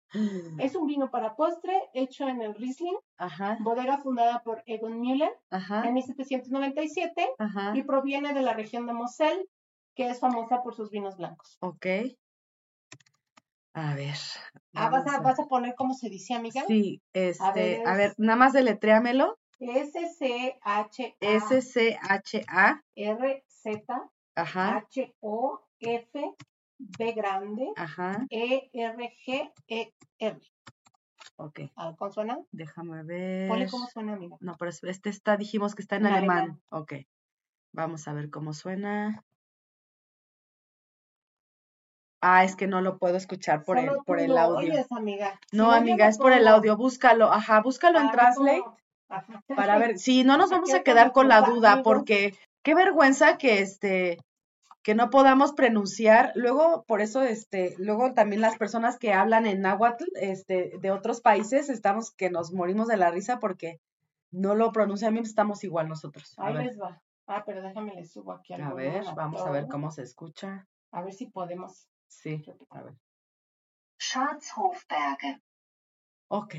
Es 0.59 0.75
un 0.75 0.87
vino 0.87 1.11
para 1.11 1.37
postre 1.37 1.75
hecho 1.95 2.27
en 2.29 2.43
el 2.43 2.55
Riesling, 2.55 2.97
Ajá, 3.19 3.57
bodega 3.61 3.99
fundada 3.99 4.43
por 4.43 4.63
Egon 4.67 5.01
Müller 5.01 5.33
ajá, 5.51 5.87
en 5.87 5.95
1797 5.95 7.35
ajá. 7.39 7.73
y 7.77 7.83
proviene 7.83 8.33
de 8.35 8.43
la 8.43 8.53
región 8.55 8.87
de 8.87 8.93
Moselle, 8.95 9.47
que 9.95 10.09
es 10.09 10.19
famosa 10.21 10.63
por 10.63 10.75
sus 10.75 10.91
vinos 10.91 11.17
blancos. 11.17 11.57
Ok. 11.61 11.87
A 13.75 13.95
ver. 13.95 14.17
Ah, 14.75 14.89
¿vas 14.89 15.07
a, 15.07 15.21
vas 15.21 15.39
a 15.39 15.47
poner 15.47 15.75
cómo 15.75 15.95
se 15.95 16.09
dice, 16.09 16.35
amiga? 16.35 16.63
Sí, 16.67 17.03
este, 17.13 17.83
a 17.85 17.95
ver, 17.95 18.15
nada 18.17 18.37
más 18.37 18.53
deletréamelo. 18.55 19.39
S-C-H-A-R-Z 19.61 21.17
S-C-H-A, 22.97 24.11
ajá, 24.35 24.77
H-O-F 24.79 26.35
B 26.79 27.13
grande 27.13 27.69
ajá, 27.77 28.27
E 28.31 28.71
E-R-G-E-R. 28.73 30.41
ok. 31.37 31.61
A 31.77 31.87
ver, 31.89 31.97
¿Cómo 31.97 32.11
suena? 32.13 32.39
Déjame 32.51 33.03
ver. 33.05 33.49
Ponle 33.49 33.69
cómo 33.69 33.87
suena, 33.89 34.15
amiga. 34.15 34.37
No, 34.41 34.57
pero 34.59 34.71
es- 34.71 34.83
este 34.85 35.11
está, 35.11 35.37
dijimos 35.37 35.75
que 35.75 35.83
está 35.83 35.97
en 35.97 36.07
En 36.07 36.13
alemán. 36.15 36.39
alemán. 36.39 36.63
Ok. 36.71 36.93
Vamos 37.73 38.09
a 38.09 38.13
ver 38.15 38.31
cómo 38.31 38.53
suena. 38.53 39.25
Ah, 42.25 42.45
es 42.45 42.55
que 42.55 42.69
no 42.69 42.81
lo 42.81 42.99
puedo 42.99 43.17
escuchar 43.17 43.65
por 43.65 43.79
el, 43.79 43.91
por 44.07 44.21
el 44.21 44.39
audio. 44.39 44.73
oyes, 44.73 44.87
amiga. 44.93 45.41
Si 45.51 45.57
No, 45.57 45.73
amiga, 45.73 46.07
es 46.07 46.19
por 46.19 46.33
el 46.33 46.47
audio. 46.47 46.77
Búscalo, 46.77 47.33
ajá, 47.33 47.61
búscalo 47.61 47.99
en 47.99 48.13
Translate. 48.13 48.63
Ajá. 49.09 49.43
para 49.55 49.77
ver. 49.77 49.99
Sí, 49.99 50.23
no 50.23 50.39
nos 50.39 50.51
vamos 50.51 50.73
a 50.73 50.83
quedar 50.85 51.13
con 51.13 51.29
la 51.29 51.43
duda, 51.43 51.83
porque 51.83 52.35
qué 52.63 52.75
vergüenza 52.75 53.37
que 53.39 53.61
este 53.61 54.19
que 54.83 54.95
no 54.95 55.11
podamos 55.11 55.53
pronunciar. 55.53 56.33
Luego, 56.35 56.85
por 56.87 57.01
eso, 57.01 57.23
este, 57.23 57.75
luego 57.79 58.15
también 58.15 58.41
las 58.41 58.57
personas 58.57 58.99
que 58.99 59.13
hablan 59.13 59.47
en 59.47 59.61
náhuatl, 59.61 60.05
este, 60.15 60.73
de 60.81 60.91
otros 60.91 61.21
países, 61.21 61.69
estamos 61.69 62.11
que 62.11 62.31
nos 62.31 62.53
morimos 62.53 62.89
de 62.89 62.97
la 62.97 63.11
risa 63.11 63.39
porque 63.39 63.81
no 64.31 64.55
lo 64.55 64.73
pronuncian 64.73 65.13
bien, 65.13 65.25
estamos 65.25 65.63
igual 65.65 65.89
nosotros. 65.89 66.35
A 66.39 66.47
Ahí 66.47 66.55
ver, 66.55 66.67
les 66.67 66.81
va. 66.81 67.01
Ah, 67.27 67.45
pero 67.47 67.63
déjame 67.63 67.95
les 67.95 68.13
subo 68.13 68.33
aquí 68.33 68.55
a 68.55 68.59
volumen 68.59 68.77
ver, 68.77 69.05
vamos 69.15 69.41
a 69.43 69.51
ver 69.51 69.69
cómo 69.69 69.91
se 69.91 70.03
escucha. 70.03 70.67
A 70.91 71.03
ver 71.03 71.15
si 71.15 71.27
podemos. 71.27 71.89
Sí, 72.13 72.45
a 72.71 72.83
ver. 72.83 72.95
Schatzhofberge. 73.99 75.41
Ok. 76.29 76.55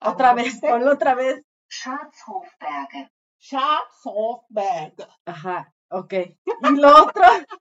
Otra 0.00 0.30
¿lo 0.30 0.36
vez, 0.36 0.60
ponlo 0.60 0.92
otra 0.92 1.14
vez. 1.14 1.44
Schatzhofberge. 1.68 3.10
Schatzhofberg. 3.40 5.08
Ajá, 5.24 5.72
ok. 5.90 6.12
Y 6.14 6.76
lo 6.76 7.04
otro. 7.04 7.22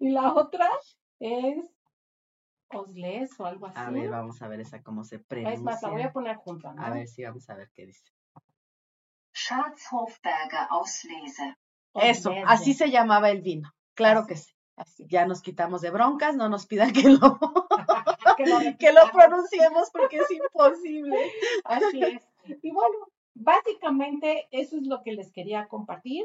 Y 0.00 0.10
la 0.10 0.34
otra 0.34 0.70
es 1.18 1.68
Osles 2.70 3.40
o 3.40 3.46
algo 3.46 3.66
así. 3.66 3.76
A 3.76 3.90
ver, 3.90 4.08
vamos 4.08 4.40
a 4.40 4.46
ver 4.46 4.60
esa 4.60 4.80
cómo 4.84 5.02
se 5.02 5.16
es 5.16 5.60
más, 5.60 5.82
la 5.82 5.88
voy 5.88 6.02
a 6.02 6.12
pronuncia. 6.12 6.12
poner 6.12 6.36
junta, 6.36 6.72
¿no? 6.72 6.82
A 6.84 6.90
ver, 6.90 7.08
sí, 7.08 7.24
vamos 7.24 7.50
a 7.50 7.54
ver 7.54 7.68
qué 7.74 7.86
dice. 7.86 8.04
Schatzhofberge 9.34 10.58
Auslese. 10.70 11.56
Eso, 11.94 12.32
así 12.46 12.72
se 12.72 12.88
llamaba 12.90 13.30
el 13.30 13.42
vino. 13.42 13.72
Claro 13.94 14.26
que 14.26 14.36
sí. 14.36 14.52
Así. 14.78 15.04
Ya 15.08 15.26
nos 15.26 15.42
quitamos 15.42 15.80
de 15.82 15.90
broncas, 15.90 16.36
no 16.36 16.48
nos 16.48 16.66
pidan 16.66 16.92
que 16.92 17.08
lo, 17.10 17.18
Que 18.36 18.46
lo 18.46 18.58
que 18.78 18.92
lo 18.92 19.00
repitamos. 19.00 19.10
pronunciemos 19.12 19.90
porque 19.90 20.18
es 20.18 20.30
imposible. 20.30 21.16
Así 21.64 22.00
es. 22.02 22.22
Y 22.62 22.70
bueno, 22.70 22.96
básicamente 23.34 24.48
eso 24.50 24.76
es 24.76 24.86
lo 24.86 25.02
que 25.02 25.12
les 25.12 25.32
quería 25.32 25.66
compartir. 25.66 26.24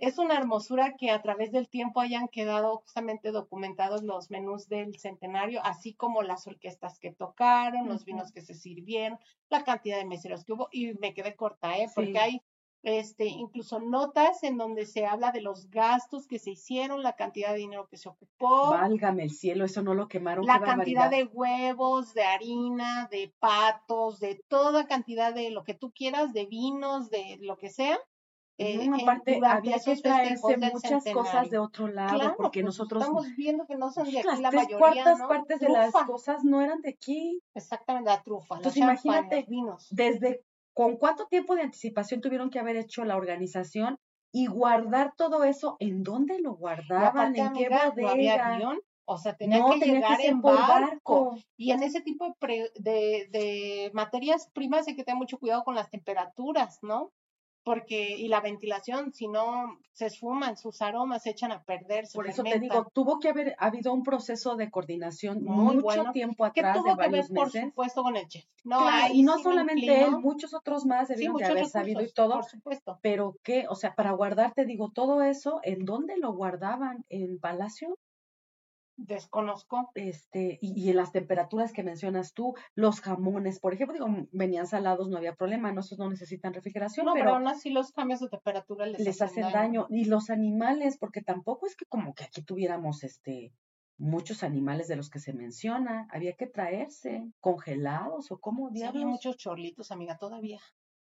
Es 0.00 0.18
una 0.18 0.36
hermosura 0.36 0.96
que 0.96 1.10
a 1.10 1.20
través 1.22 1.52
del 1.52 1.68
tiempo 1.68 2.00
hayan 2.00 2.28
quedado 2.28 2.78
justamente 2.78 3.30
documentados 3.32 4.02
los 4.02 4.30
menús 4.30 4.68
del 4.68 4.98
centenario, 4.98 5.60
así 5.64 5.94
como 5.94 6.22
las 6.22 6.46
orquestas 6.46 6.98
que 6.98 7.12
tocaron, 7.12 7.88
los 7.88 8.04
vinos 8.04 8.32
que 8.32 8.40
se 8.40 8.54
sirvieron, 8.54 9.18
la 9.48 9.64
cantidad 9.64 9.98
de 9.98 10.06
meseros 10.06 10.44
que 10.44 10.52
hubo, 10.52 10.68
y 10.72 10.94
me 10.94 11.14
quedé 11.14 11.34
corta, 11.36 11.78
¿eh? 11.78 11.88
Porque 11.94 12.18
hay 12.18 12.42
este, 12.82 13.26
incluso 13.26 13.80
notas 13.80 14.42
en 14.42 14.56
donde 14.56 14.86
se 14.86 15.06
habla 15.06 15.32
de 15.32 15.42
los 15.42 15.68
gastos 15.70 16.26
que 16.26 16.38
se 16.38 16.50
hicieron, 16.52 17.02
la 17.02 17.14
cantidad 17.14 17.52
de 17.52 17.58
dinero 17.58 17.86
que 17.88 17.96
se 17.98 18.08
ocupó, 18.08 18.70
Válgame 18.70 19.22
el 19.24 19.30
cielo, 19.30 19.64
eso 19.64 19.82
no 19.82 19.94
lo 19.94 20.08
quemaron. 20.08 20.46
la 20.46 20.60
cantidad 20.60 21.10
barbaridad. 21.10 21.10
de 21.10 21.24
huevos, 21.24 22.14
de 22.14 22.22
harina, 22.22 23.08
de 23.10 23.34
patos, 23.38 24.18
de 24.20 24.42
toda 24.48 24.86
cantidad 24.86 25.34
de 25.34 25.50
lo 25.50 25.62
que 25.64 25.74
tú 25.74 25.92
quieras, 25.92 26.32
de 26.32 26.46
vinos, 26.46 27.10
de 27.10 27.38
lo 27.42 27.56
que 27.58 27.68
sea. 27.70 27.98
eh, 28.58 28.86
No, 28.88 28.96
aparte, 28.96 29.40
había 29.44 29.78
que 29.78 29.96
traerse 29.96 30.56
muchas 30.58 31.04
cosas 31.12 31.50
de 31.50 31.58
otro 31.58 31.88
lado, 31.88 32.16
Claro, 32.18 32.34
porque 32.36 32.60
pues, 32.60 32.64
nosotros 32.66 33.02
estamos 33.02 33.26
viendo 33.36 33.66
que 33.66 33.76
no 33.76 33.90
son 33.90 34.10
de 34.10 34.18
aquí 34.18 34.28
las 34.28 34.40
la 34.40 34.50
tres 34.50 34.62
mayoría, 34.64 34.78
cuartas 34.78 35.18
¿no? 35.18 35.28
partes 35.28 35.60
de 35.60 35.68
las 35.68 35.92
cosas 35.92 36.44
no 36.44 36.60
eran 36.60 36.80
de 36.80 36.90
aquí. 36.90 37.40
Exactamente, 37.54 38.10
la 38.10 38.22
trufa, 38.22 38.56
Entonces, 38.56 38.82
imagínate, 38.82 39.36
los 39.40 39.46
vinos. 39.48 39.86
Desde 39.90 40.44
con 40.74 40.96
cuánto 40.96 41.26
tiempo 41.26 41.54
de 41.54 41.62
anticipación 41.62 42.20
tuvieron 42.20 42.50
que 42.50 42.58
haber 42.58 42.76
hecho 42.76 43.04
la 43.04 43.16
organización 43.16 43.96
y 44.32 44.46
guardar 44.46 45.14
todo 45.16 45.44
eso, 45.44 45.76
¿en 45.80 46.02
dónde 46.02 46.38
lo 46.40 46.54
guardaban? 46.54 47.28
¿En 47.28 47.52
qué 47.52 47.66
amiga, 47.66 47.92
no 47.96 48.08
había 48.08 48.56
guion, 48.58 48.80
o 49.04 49.18
sea, 49.18 49.34
tenía 49.36 49.58
No, 49.58 49.70
que 49.70 49.80
tenía 49.80 49.94
llegar 49.94 50.18
que 50.18 50.28
en 50.28 50.40
barco. 50.40 50.68
barco. 50.68 51.38
Y 51.56 51.72
en 51.72 51.82
ese 51.82 52.00
tipo 52.00 52.26
de, 52.26 52.34
pre- 52.38 52.70
de, 52.76 53.28
de 53.30 53.90
materias 53.92 54.48
primas 54.54 54.86
hay 54.86 54.94
que 54.94 55.02
tener 55.04 55.18
mucho 55.18 55.38
cuidado 55.38 55.64
con 55.64 55.74
las 55.74 55.90
temperaturas, 55.90 56.78
¿no? 56.82 57.10
Porque 57.64 58.16
y 58.16 58.28
la 58.28 58.40
ventilación, 58.40 59.12
si 59.12 59.28
no 59.28 59.78
se 59.92 60.06
esfuman, 60.06 60.56
sus 60.56 60.80
aromas 60.82 61.22
se 61.22 61.30
echan 61.30 61.52
a 61.52 61.62
perder. 61.64 62.06
se 62.06 62.18
Por 62.18 62.26
eso 62.26 62.42
te 62.42 62.58
digo, 62.58 62.86
tuvo 62.92 63.18
que 63.20 63.28
haber 63.28 63.54
habido 63.58 63.92
un 63.92 64.02
proceso 64.02 64.56
de 64.56 64.70
coordinación 64.70 65.42
Muy 65.44 65.74
mucho 65.74 65.82
bueno, 65.82 66.12
tiempo 66.12 66.44
atrás, 66.44 66.74
de 66.74 66.80
tuvo 66.80 66.96
que 66.96 67.08
ver, 67.08 67.10
varios 67.10 67.28
por 67.28 67.46
meses. 67.46 67.62
supuesto, 67.64 68.02
con 68.02 68.16
el 68.16 68.26
chef. 68.28 68.44
No, 68.64 68.78
Claro, 68.78 69.14
y 69.14 69.22
no 69.22 69.36
sí 69.36 69.42
solamente 69.42 70.04
él, 70.04 70.18
muchos 70.18 70.54
otros 70.54 70.86
más 70.86 71.08
Sí, 71.08 71.14
debieron 71.16 71.36
de 71.36 71.44
haber 71.44 71.66
sabido 71.66 72.02
y 72.02 72.12
todo, 72.12 72.34
Por 72.34 72.44
supuesto. 72.44 72.98
pero 73.02 73.36
que, 73.44 73.66
o 73.68 73.74
sea, 73.74 73.94
para 73.94 74.12
guardar, 74.12 74.54
te 74.54 74.64
digo, 74.64 74.90
todo 74.92 75.22
eso, 75.22 75.60
¿en 75.62 75.84
dónde 75.84 76.16
lo 76.18 76.32
guardaban? 76.32 77.04
¿En 77.08 77.38
Palacio? 77.38 77.98
Desconozco. 79.06 79.90
Este, 79.94 80.58
y, 80.60 80.78
y 80.78 80.90
en 80.90 80.96
las 80.96 81.10
temperaturas 81.12 81.72
que 81.72 81.82
mencionas 81.82 82.34
tú, 82.34 82.54
los 82.74 83.00
jamones, 83.00 83.58
por 83.58 83.72
ejemplo, 83.72 83.94
digo, 83.94 84.26
venían 84.32 84.66
salados, 84.66 85.08
no 85.08 85.16
había 85.16 85.34
problema, 85.34 85.72
no, 85.72 85.80
esos 85.80 85.98
no 85.98 86.10
necesitan 86.10 86.52
refrigeración, 86.52 87.06
No, 87.06 87.12
pero 87.14 87.24
pero 87.24 87.36
aún 87.36 87.48
así 87.48 87.70
los 87.70 87.92
cambios 87.92 88.20
de 88.20 88.28
temperatura 88.28 88.86
les, 88.86 89.00
les 89.00 89.22
hacen 89.22 89.50
daño. 89.52 89.86
Y 89.90 90.04
los 90.04 90.28
animales, 90.30 90.98
porque 90.98 91.22
tampoco 91.22 91.66
es 91.66 91.76
que 91.76 91.86
como 91.86 92.14
que 92.14 92.24
aquí 92.24 92.42
tuviéramos 92.42 93.02
este 93.04 93.52
muchos 93.96 94.42
animales 94.42 94.88
de 94.88 94.96
los 94.96 95.10
que 95.10 95.18
se 95.18 95.34
menciona, 95.34 96.08
había 96.10 96.34
que 96.34 96.46
traerse 96.46 97.30
congelados 97.40 98.30
o 98.32 98.38
como 98.38 98.68
Sí, 98.70 98.82
había 98.82 98.92
diablos. 98.92 99.12
muchos 99.12 99.36
chorlitos, 99.36 99.90
amiga, 99.90 100.16
todavía. 100.16 100.60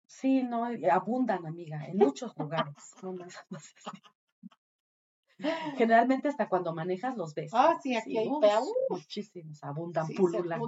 Sí, 0.06 0.42
no, 0.42 0.64
abundan, 0.92 1.44
amiga, 1.46 1.84
en 1.86 1.96
muchos 1.96 2.36
lugares. 2.38 2.74
no 3.02 3.12
nada 3.14 3.32
más 3.50 3.74
así. 3.84 4.00
Generalmente 5.76 6.28
hasta 6.28 6.48
cuando 6.48 6.74
manejas 6.74 7.16
los 7.16 7.34
ves. 7.34 7.50
Ah, 7.54 7.76
sí, 7.82 7.96
aquí 7.96 8.16
hay 8.18 8.28
uf, 8.28 8.40
pea- 8.40 8.60
uf. 8.60 8.68
muchísimos, 8.88 9.62
abundan, 9.64 10.06
Sí, 10.06 10.14
pululan. 10.14 10.60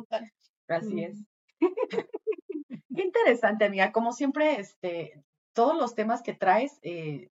Así 0.68 0.94
Mm. 0.96 0.98
es. 0.98 1.18
Qué 2.94 3.02
interesante, 3.02 3.64
amiga. 3.64 3.92
Como 3.92 4.12
siempre, 4.12 4.58
este, 4.60 5.22
todos 5.54 5.76
los 5.76 5.94
temas 5.94 6.22
que 6.22 6.34
traes, 6.34 6.78
eh, 6.82 7.28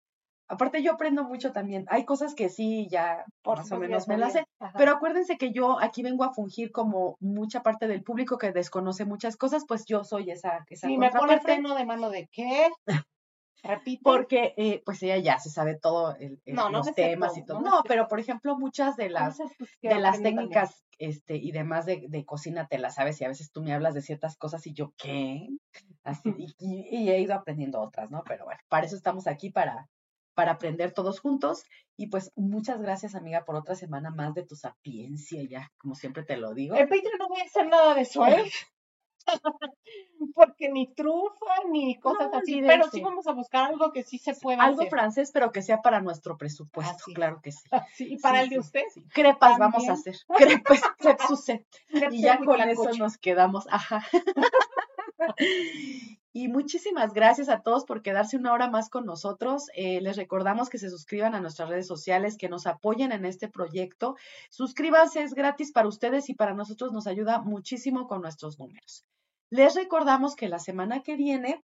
aparte 0.48 0.82
yo 0.82 0.94
aprendo 0.94 1.24
mucho 1.24 1.52
también. 1.52 1.86
Hay 1.90 2.06
cosas 2.06 2.34
que 2.36 2.50
sí 2.50 2.88
ya 2.90 3.26
Por 3.44 3.58
más 3.60 3.72
o 3.72 3.80
menos 3.80 4.08
me 4.08 4.18
las 4.18 4.34
sé, 4.34 4.46
pero 4.78 4.94
acuérdense 4.94 5.38
que 5.38 5.52
yo 5.52 5.80
aquí 5.80 6.02
vengo 6.04 6.24
a 6.24 6.34
fungir 6.34 6.72
como 6.72 7.18
mucha 7.20 7.62
parte 7.62 7.88
del 7.88 8.04
público 8.04 8.38
que 8.38 8.52
desconoce 8.52 9.06
muchas 9.06 9.38
cosas, 9.38 9.66
pues 9.68 9.86
yo 9.86 10.04
soy 10.04 10.32
esa, 10.32 10.66
esa 10.70 10.88
Sí, 10.88 10.98
me 10.98 11.12
pone 11.12 11.40
freno 11.40 11.76
de 11.76 11.86
mano 11.86 12.10
de 12.10 12.28
qué. 12.32 12.70
Repite. 13.64 14.01
porque 14.03 14.53
eh, 14.57 14.82
pues 14.86 15.01
ella 15.03 15.18
ya 15.18 15.39
se 15.39 15.49
sabe 15.49 15.78
todo 15.78 16.16
el- 16.16 16.41
el- 16.45 16.55
No, 16.55 16.70
no 16.70 16.80
los 16.80 16.93
temas 16.93 17.32
todo, 17.34 17.39
y 17.39 17.45
todo. 17.45 17.62
no 17.62 17.84
pero 17.88 18.07
por 18.07 18.20
ejemplo, 18.20 18.57
muchas 18.57 18.95
de 18.95 19.10
las 19.10 19.38
de 19.38 19.45
las 19.99 20.14
también. 20.16 20.36
técnicas 20.36 20.84
este, 20.97 21.36
y 21.38 21.51
demás 21.51 21.86
de, 21.86 22.05
de 22.10 22.26
cocina 22.26 22.68
te 22.68 22.78
las 22.78 22.95
sabes 22.95 23.20
y 23.22 23.26
a 23.26 23.30
veces 23.30 23.51
tú 23.51 23.62
me 23.62 23.74
hablas 23.74 23.93
de 23.93 24.01
ciertas 24.01 24.36
cosas 24.38 24.66
y 24.68 24.74
yo, 24.74 24.93
¿qué? 24.97 25.47
Así, 26.03 26.24
y, 26.38 26.55
y- 26.60 26.97
y 27.03 27.10
he 27.10 27.20
ido 27.20 27.34
aprendiendo 27.36 27.80
otras, 27.82 28.12
¿no? 28.12 28.24
Pero 28.26 28.45
bueno, 28.45 28.60
para 28.70 28.86
eso 28.86 28.95
estamos 28.95 29.28
aquí, 29.28 29.49
para, 29.49 29.88
para 30.34 30.51
aprender 30.53 30.91
todos 30.93 31.20
juntos. 31.20 31.64
Y 31.97 32.07
pues 32.07 32.32
muchas 32.36 32.82
gracias, 32.82 33.14
amiga, 33.16 33.43
por 33.45 33.55
otra 33.57 33.76
semana 33.76 34.10
más 34.10 34.34
de 34.34 34.45
tu 34.45 34.55
sapiencia, 34.55 35.41
ya, 35.43 35.70
como 35.78 35.95
siempre 35.95 36.24
te 36.24 36.38
lo 36.38 36.53
digo. 36.53 36.76
En 36.76 36.88
Patreon 36.88 37.18
no 37.20 37.28
voy 37.28 37.41
a 37.41 37.43
hacer 37.43 37.68
nada 37.68 37.93
de 37.95 38.01
eso, 38.01 38.26
¿eh? 38.26 38.43
Porque 40.36 40.70
ni 40.70 40.88
trufa 40.93 41.53
ni 41.72 41.99
cosas 41.99 42.30
No, 42.32 42.38
así. 42.39 42.53
olvídense. 42.55 42.67
Pero 42.78 42.89
sí 42.91 43.01
vamos 43.01 43.28
a 43.28 43.32
buscar 43.34 43.65
algo 43.65 43.91
que 43.91 44.03
sí 44.03 44.17
se 44.17 44.34
pueda 44.36 44.63
Algo 44.63 44.82
hacer. 44.82 44.89
francés, 44.89 45.32
pero 45.34 45.51
que 45.51 45.61
sea 45.61 45.82
para 45.82 46.01
nuestro 46.01 46.38
presupuesto, 46.38 46.93
Así 46.95 47.13
claro 47.13 47.41
que 47.41 47.51
sí. 47.51 47.63
Y 47.99 48.17
para 48.20 48.39
Sí, 48.39 48.43
el 48.43 48.49
de 48.49 48.59
usted. 48.59 48.84
sí. 48.93 49.03
Crepas 49.13 49.57
vamos 49.57 49.88
a 49.89 49.93
hacer. 49.93 50.15
Crepes 50.38 50.82
Suzette. 51.28 51.65
Y 52.11 52.22
ya 52.22 52.38
con 52.39 52.59
eso 52.61 52.91
nos 52.97 53.17
quedamos. 53.17 53.67
Ajá. 53.72 54.03
Y 56.32 56.47
muchísimas 56.47 57.13
gracias 57.13 57.49
a 57.49 57.63
todos 57.63 57.86
por 57.86 58.03
quedarse 58.03 58.38
una 58.38 58.53
hora 58.53 58.70
más 58.70 58.89
con 58.89 59.03
nosotros. 59.03 59.65
Eh, 59.74 59.99
les 59.99 60.15
recordamos 60.15 60.70
que 60.70 60.78
se 60.78 60.91
suscriban 60.91 61.34
a 61.34 61.41
nuestras 61.41 61.70
redes 61.70 61.88
sociales, 61.88 62.38
que 62.38 62.49
nos 62.49 62.67
apoyen 62.67 63.11
en 63.11 63.26
este 63.26 63.49
proyecto. 63.49 64.15
Suscríbanse, 64.51 65.24
es 65.24 65.34
gratis 65.34 65.72
para 65.72 65.88
ustedes 65.88 66.30
y 66.30 66.36
para 66.36 66.53
nosotros 66.53 66.93
nos 66.93 67.07
ayuda 67.07 67.41
muchísimo 67.41 68.07
con 68.07 68.22
nuestros 68.22 68.59
números. 68.59 69.05
Les 69.49 69.74
recordamos 69.74 70.36
que 70.36 70.49
la 70.49 70.59
semana 70.59 71.01
que 71.01 71.15
viene 71.15 71.63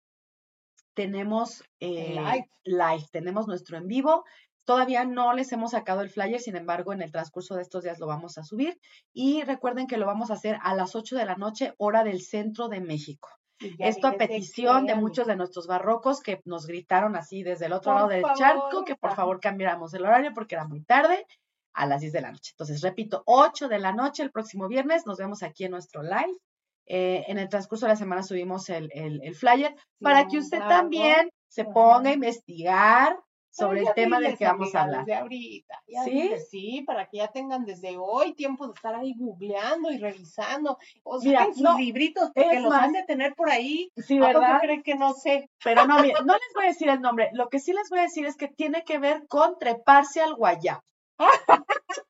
tenemos 0.93 1.63
eh, 1.79 2.15
live. 2.15 2.49
live, 2.65 3.07
tenemos 3.13 3.47
nuestro 3.47 3.77
en 3.77 3.87
vivo. 3.87 4.25
Todavía 4.65 5.05
no 5.05 5.33
les 5.33 5.53
hemos 5.53 5.71
sacado 5.71 6.01
el 6.01 6.09
flyer, 6.09 6.41
sin 6.41 6.57
embargo, 6.57 6.91
en 6.91 7.01
el 7.01 7.13
transcurso 7.13 7.55
de 7.55 7.61
estos 7.61 7.85
días 7.85 7.99
lo 7.99 8.07
vamos 8.07 8.37
a 8.37 8.43
subir. 8.43 8.77
Y 9.13 9.41
recuerden 9.43 9.87
que 9.87 9.97
lo 9.97 10.05
vamos 10.05 10.29
a 10.29 10.33
hacer 10.33 10.59
a 10.61 10.75
las 10.75 10.95
8 10.95 11.15
de 11.15 11.25
la 11.25 11.35
noche, 11.37 11.73
hora 11.77 12.03
del 12.03 12.21
centro 12.21 12.67
de 12.67 12.81
México. 12.81 13.38
Esto 13.79 14.07
a 14.07 14.11
dije, 14.11 14.23
¿de 14.23 14.27
petición 14.27 14.85
de 14.85 14.95
muchos 14.95 15.27
de 15.27 15.35
nuestros 15.35 15.67
barrocos 15.67 16.21
que 16.21 16.41
nos 16.45 16.65
gritaron 16.65 17.15
así 17.15 17.43
desde 17.43 17.65
el 17.65 17.73
otro 17.73 17.91
Por 17.91 17.95
lado 17.95 18.07
del 18.09 18.21
favor, 18.21 18.37
charco 18.37 18.85
que 18.85 18.95
por 18.95 19.13
favor 19.15 19.39
cambiáramos 19.39 19.93
el 19.93 20.05
horario 20.05 20.31
porque 20.33 20.55
era 20.55 20.65
muy 20.65 20.81
tarde 20.81 21.25
a 21.73 21.85
las 21.85 22.01
10 22.01 22.13
de 22.13 22.21
la 22.21 22.31
noche. 22.31 22.51
Entonces, 22.53 22.81
repito, 22.81 23.21
8 23.25 23.67
de 23.67 23.79
la 23.79 23.91
noche 23.93 24.23
el 24.23 24.31
próximo 24.31 24.67
viernes. 24.67 25.05
Nos 25.05 25.17
vemos 25.17 25.43
aquí 25.43 25.65
en 25.65 25.71
nuestro 25.71 26.01
live. 26.03 26.37
Eh, 26.85 27.23
en 27.27 27.37
el 27.37 27.49
transcurso 27.49 27.85
de 27.85 27.91
la 27.93 27.95
semana 27.97 28.23
subimos 28.23 28.67
el, 28.69 28.89
el- 28.93 29.21
el 29.23 29.35
flyer 29.35 29.75
para 30.01 30.27
que 30.27 30.37
usted 30.39 30.59
también 30.69 31.29
se 31.47 31.63
ponga 31.65 32.09
a 32.09 32.13
investigar 32.13 33.15
sobre 33.59 33.81
el 33.81 33.93
tema 33.93 34.19
del 34.19 34.37
que 34.37 34.45
vamos 34.45 34.73
a 34.73 34.83
hablar. 34.83 35.05
Desde 35.05 35.19
ahorita. 35.19 35.83
ya 35.87 36.03
¿Sí? 36.03 36.31
sí, 36.49 36.83
para 36.85 37.07
que 37.07 37.17
ya 37.17 37.27
tengan 37.27 37.65
desde 37.65 37.97
hoy 37.97 38.33
tiempo 38.33 38.67
de 38.67 38.73
estar 38.73 38.95
ahí 38.95 39.13
googleando 39.17 39.91
y 39.91 39.97
revisando. 39.97 40.77
O 41.03 41.19
Mira, 41.19 41.39
saquen 41.39 41.53
sus 41.55 41.63
no, 41.63 41.77
libritos, 41.77 42.31
porque 42.33 42.59
los 42.59 42.69
más, 42.69 42.83
han 42.83 42.93
de 42.93 43.03
tener 43.03 43.35
por 43.35 43.49
ahí. 43.49 43.91
Sí, 43.97 44.17
¿A 44.17 44.27
poco 44.27 44.39
¿verdad? 44.39 44.59
creen 44.61 44.83
que 44.83 44.95
no 44.95 45.13
sé? 45.13 45.49
Pero 45.63 45.85
no, 45.85 46.01
mire, 46.01 46.13
no 46.25 46.33
les 46.33 46.53
voy 46.55 46.65
a 46.65 46.69
decir 46.69 46.89
el 46.89 47.01
nombre. 47.01 47.29
Lo 47.33 47.49
que 47.49 47.59
sí 47.59 47.73
les 47.73 47.89
voy 47.89 47.99
a 47.99 48.03
decir 48.03 48.25
es 48.25 48.35
que 48.35 48.47
tiene 48.47 48.83
que 48.83 48.99
ver 48.99 49.27
con 49.27 49.57
treparse 49.59 50.21
al 50.21 50.35
guayabo. 50.35 50.81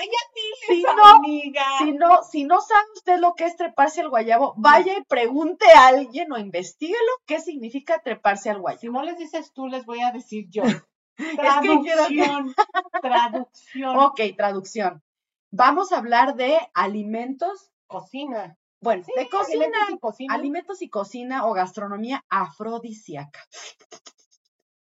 ¡Ay, 0.00 0.08
ya 0.08 0.32
diles, 0.34 0.86
Si 0.88 0.96
no, 0.96 1.04
amiga! 1.04 1.64
Si 1.78 1.92
no, 1.92 2.22
si 2.22 2.44
no 2.44 2.60
sabe 2.62 2.86
usted 2.94 3.18
lo 3.18 3.34
que 3.34 3.44
es 3.44 3.56
treparse 3.56 4.00
al 4.00 4.08
guayabo, 4.08 4.54
vaya 4.56 4.96
y 4.96 5.04
pregunte 5.04 5.66
a 5.76 5.88
alguien 5.88 6.32
o 6.32 6.38
investiguelo 6.38 7.10
qué 7.26 7.38
significa 7.40 8.00
treparse 8.02 8.48
al 8.50 8.56
Si 8.56 8.60
guayabo. 8.62 8.92
no 8.92 9.02
les 9.02 9.18
dices 9.18 9.52
tú, 9.52 9.66
les 9.66 9.84
voy 9.84 10.00
a 10.00 10.10
decir 10.12 10.46
yo. 10.48 10.62
que 11.16 11.24
que- 11.26 11.36
Traducción. 11.36 12.54
Traducción. 13.02 13.98
Ok, 13.98 14.20
traducción. 14.36 15.02
Vamos 15.50 15.92
a 15.92 15.98
hablar 15.98 16.34
de 16.36 16.58
alimentos, 16.74 17.70
Cocina. 17.86 18.56
bueno, 18.80 19.02
Sí, 19.04 19.12
de 19.16 19.28
cocina, 19.28 19.64
alimentos 19.66 19.90
y 19.90 19.98
cocina. 19.98 20.34
alimentos 20.34 20.82
y 20.82 20.88
cocina 20.88 21.46
o 21.46 21.52
gastronomía 21.52 22.24
afrodisíaca. 22.30 23.40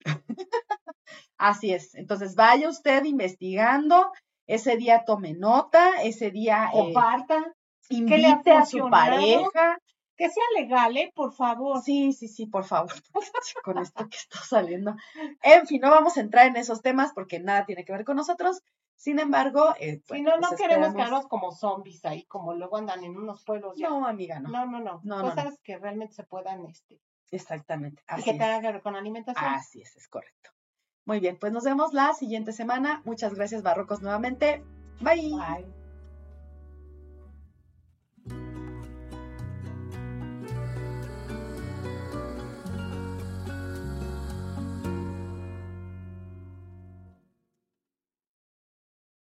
Así 1.37 1.73
es. 1.73 1.95
Entonces 1.95 2.35
vaya 2.35 2.67
usted 2.69 3.03
investigando. 3.05 4.11
Ese 4.47 4.77
día 4.77 5.03
tome 5.05 5.33
nota, 5.33 6.01
ese 6.01 6.31
día 6.31 6.69
eh, 6.73 6.77
Comparta. 6.77 7.39
le 7.89 7.95
ha 7.95 7.99
invite 7.99 8.51
a 8.51 8.65
su 8.65 8.89
pareja. 8.89 9.77
Que 10.15 10.29
sea 10.31 10.43
legal, 10.57 10.97
¿eh? 10.97 11.11
Por 11.13 11.31
favor. 11.31 11.79
Sí, 11.83 12.11
sí, 12.11 12.27
sí, 12.27 12.47
por 12.47 12.63
favor, 12.63 12.91
con 13.63 13.77
esto 13.77 14.09
que 14.09 14.17
está 14.17 14.39
saliendo. 14.39 14.95
En 15.43 15.67
fin, 15.67 15.79
no 15.81 15.91
vamos 15.91 16.17
a 16.17 16.21
entrar 16.21 16.47
en 16.47 16.55
esos 16.55 16.81
temas 16.81 17.11
porque 17.13 17.39
nada 17.39 17.65
tiene 17.65 17.85
que 17.85 17.91
ver 17.91 18.03
con 18.03 18.15
nosotros. 18.15 18.61
Sin 18.95 19.19
embargo, 19.19 19.75
eh, 19.79 19.97
Si 20.03 20.03
bueno, 20.07 20.31
no, 20.31 20.37
no 20.37 20.47
pues 20.49 20.59
queremos 20.59 20.87
esperamos- 20.87 20.95
quedarnos 20.95 21.27
como 21.27 21.51
zombies 21.51 22.03
ahí, 22.05 22.25
como 22.25 22.55
luego 22.55 22.77
andan 22.77 23.03
en 23.03 23.15
unos 23.15 23.43
pueblos 23.43 23.73
ya. 23.77 23.89
No, 23.89 24.07
amiga, 24.07 24.39
no. 24.39 24.49
no, 24.49 24.65
no. 24.65 24.79
no. 24.79 25.01
No, 25.03 25.17
no, 25.17 25.23
no. 25.23 25.35
Cosas 25.35 25.59
que 25.61 25.77
realmente 25.77 26.15
se 26.15 26.23
puedan, 26.23 26.65
este, 26.65 26.99
Exactamente. 27.29 28.01
y 28.09 28.11
Así 28.13 28.23
que 28.23 28.31
es. 28.31 28.37
tengan 28.39 28.61
que 28.61 28.71
ver 28.71 28.81
con 28.81 28.95
alimentación. 28.95 29.45
Así 29.53 29.81
es, 29.83 29.95
es 29.97 30.07
correcto. 30.07 30.49
Muy 31.07 31.21
bien, 31.21 31.37
pues 31.39 31.53
nos 31.53 31.63
vemos 31.63 31.93
la 31.93 32.13
siguiente 32.13 32.51
semana. 32.51 33.01
Muchas 33.05 33.33
gracias, 33.33 33.63
Barrocos, 33.63 34.01
nuevamente. 34.01 34.61
Bye. 34.99 35.31
Bye. 35.31 35.76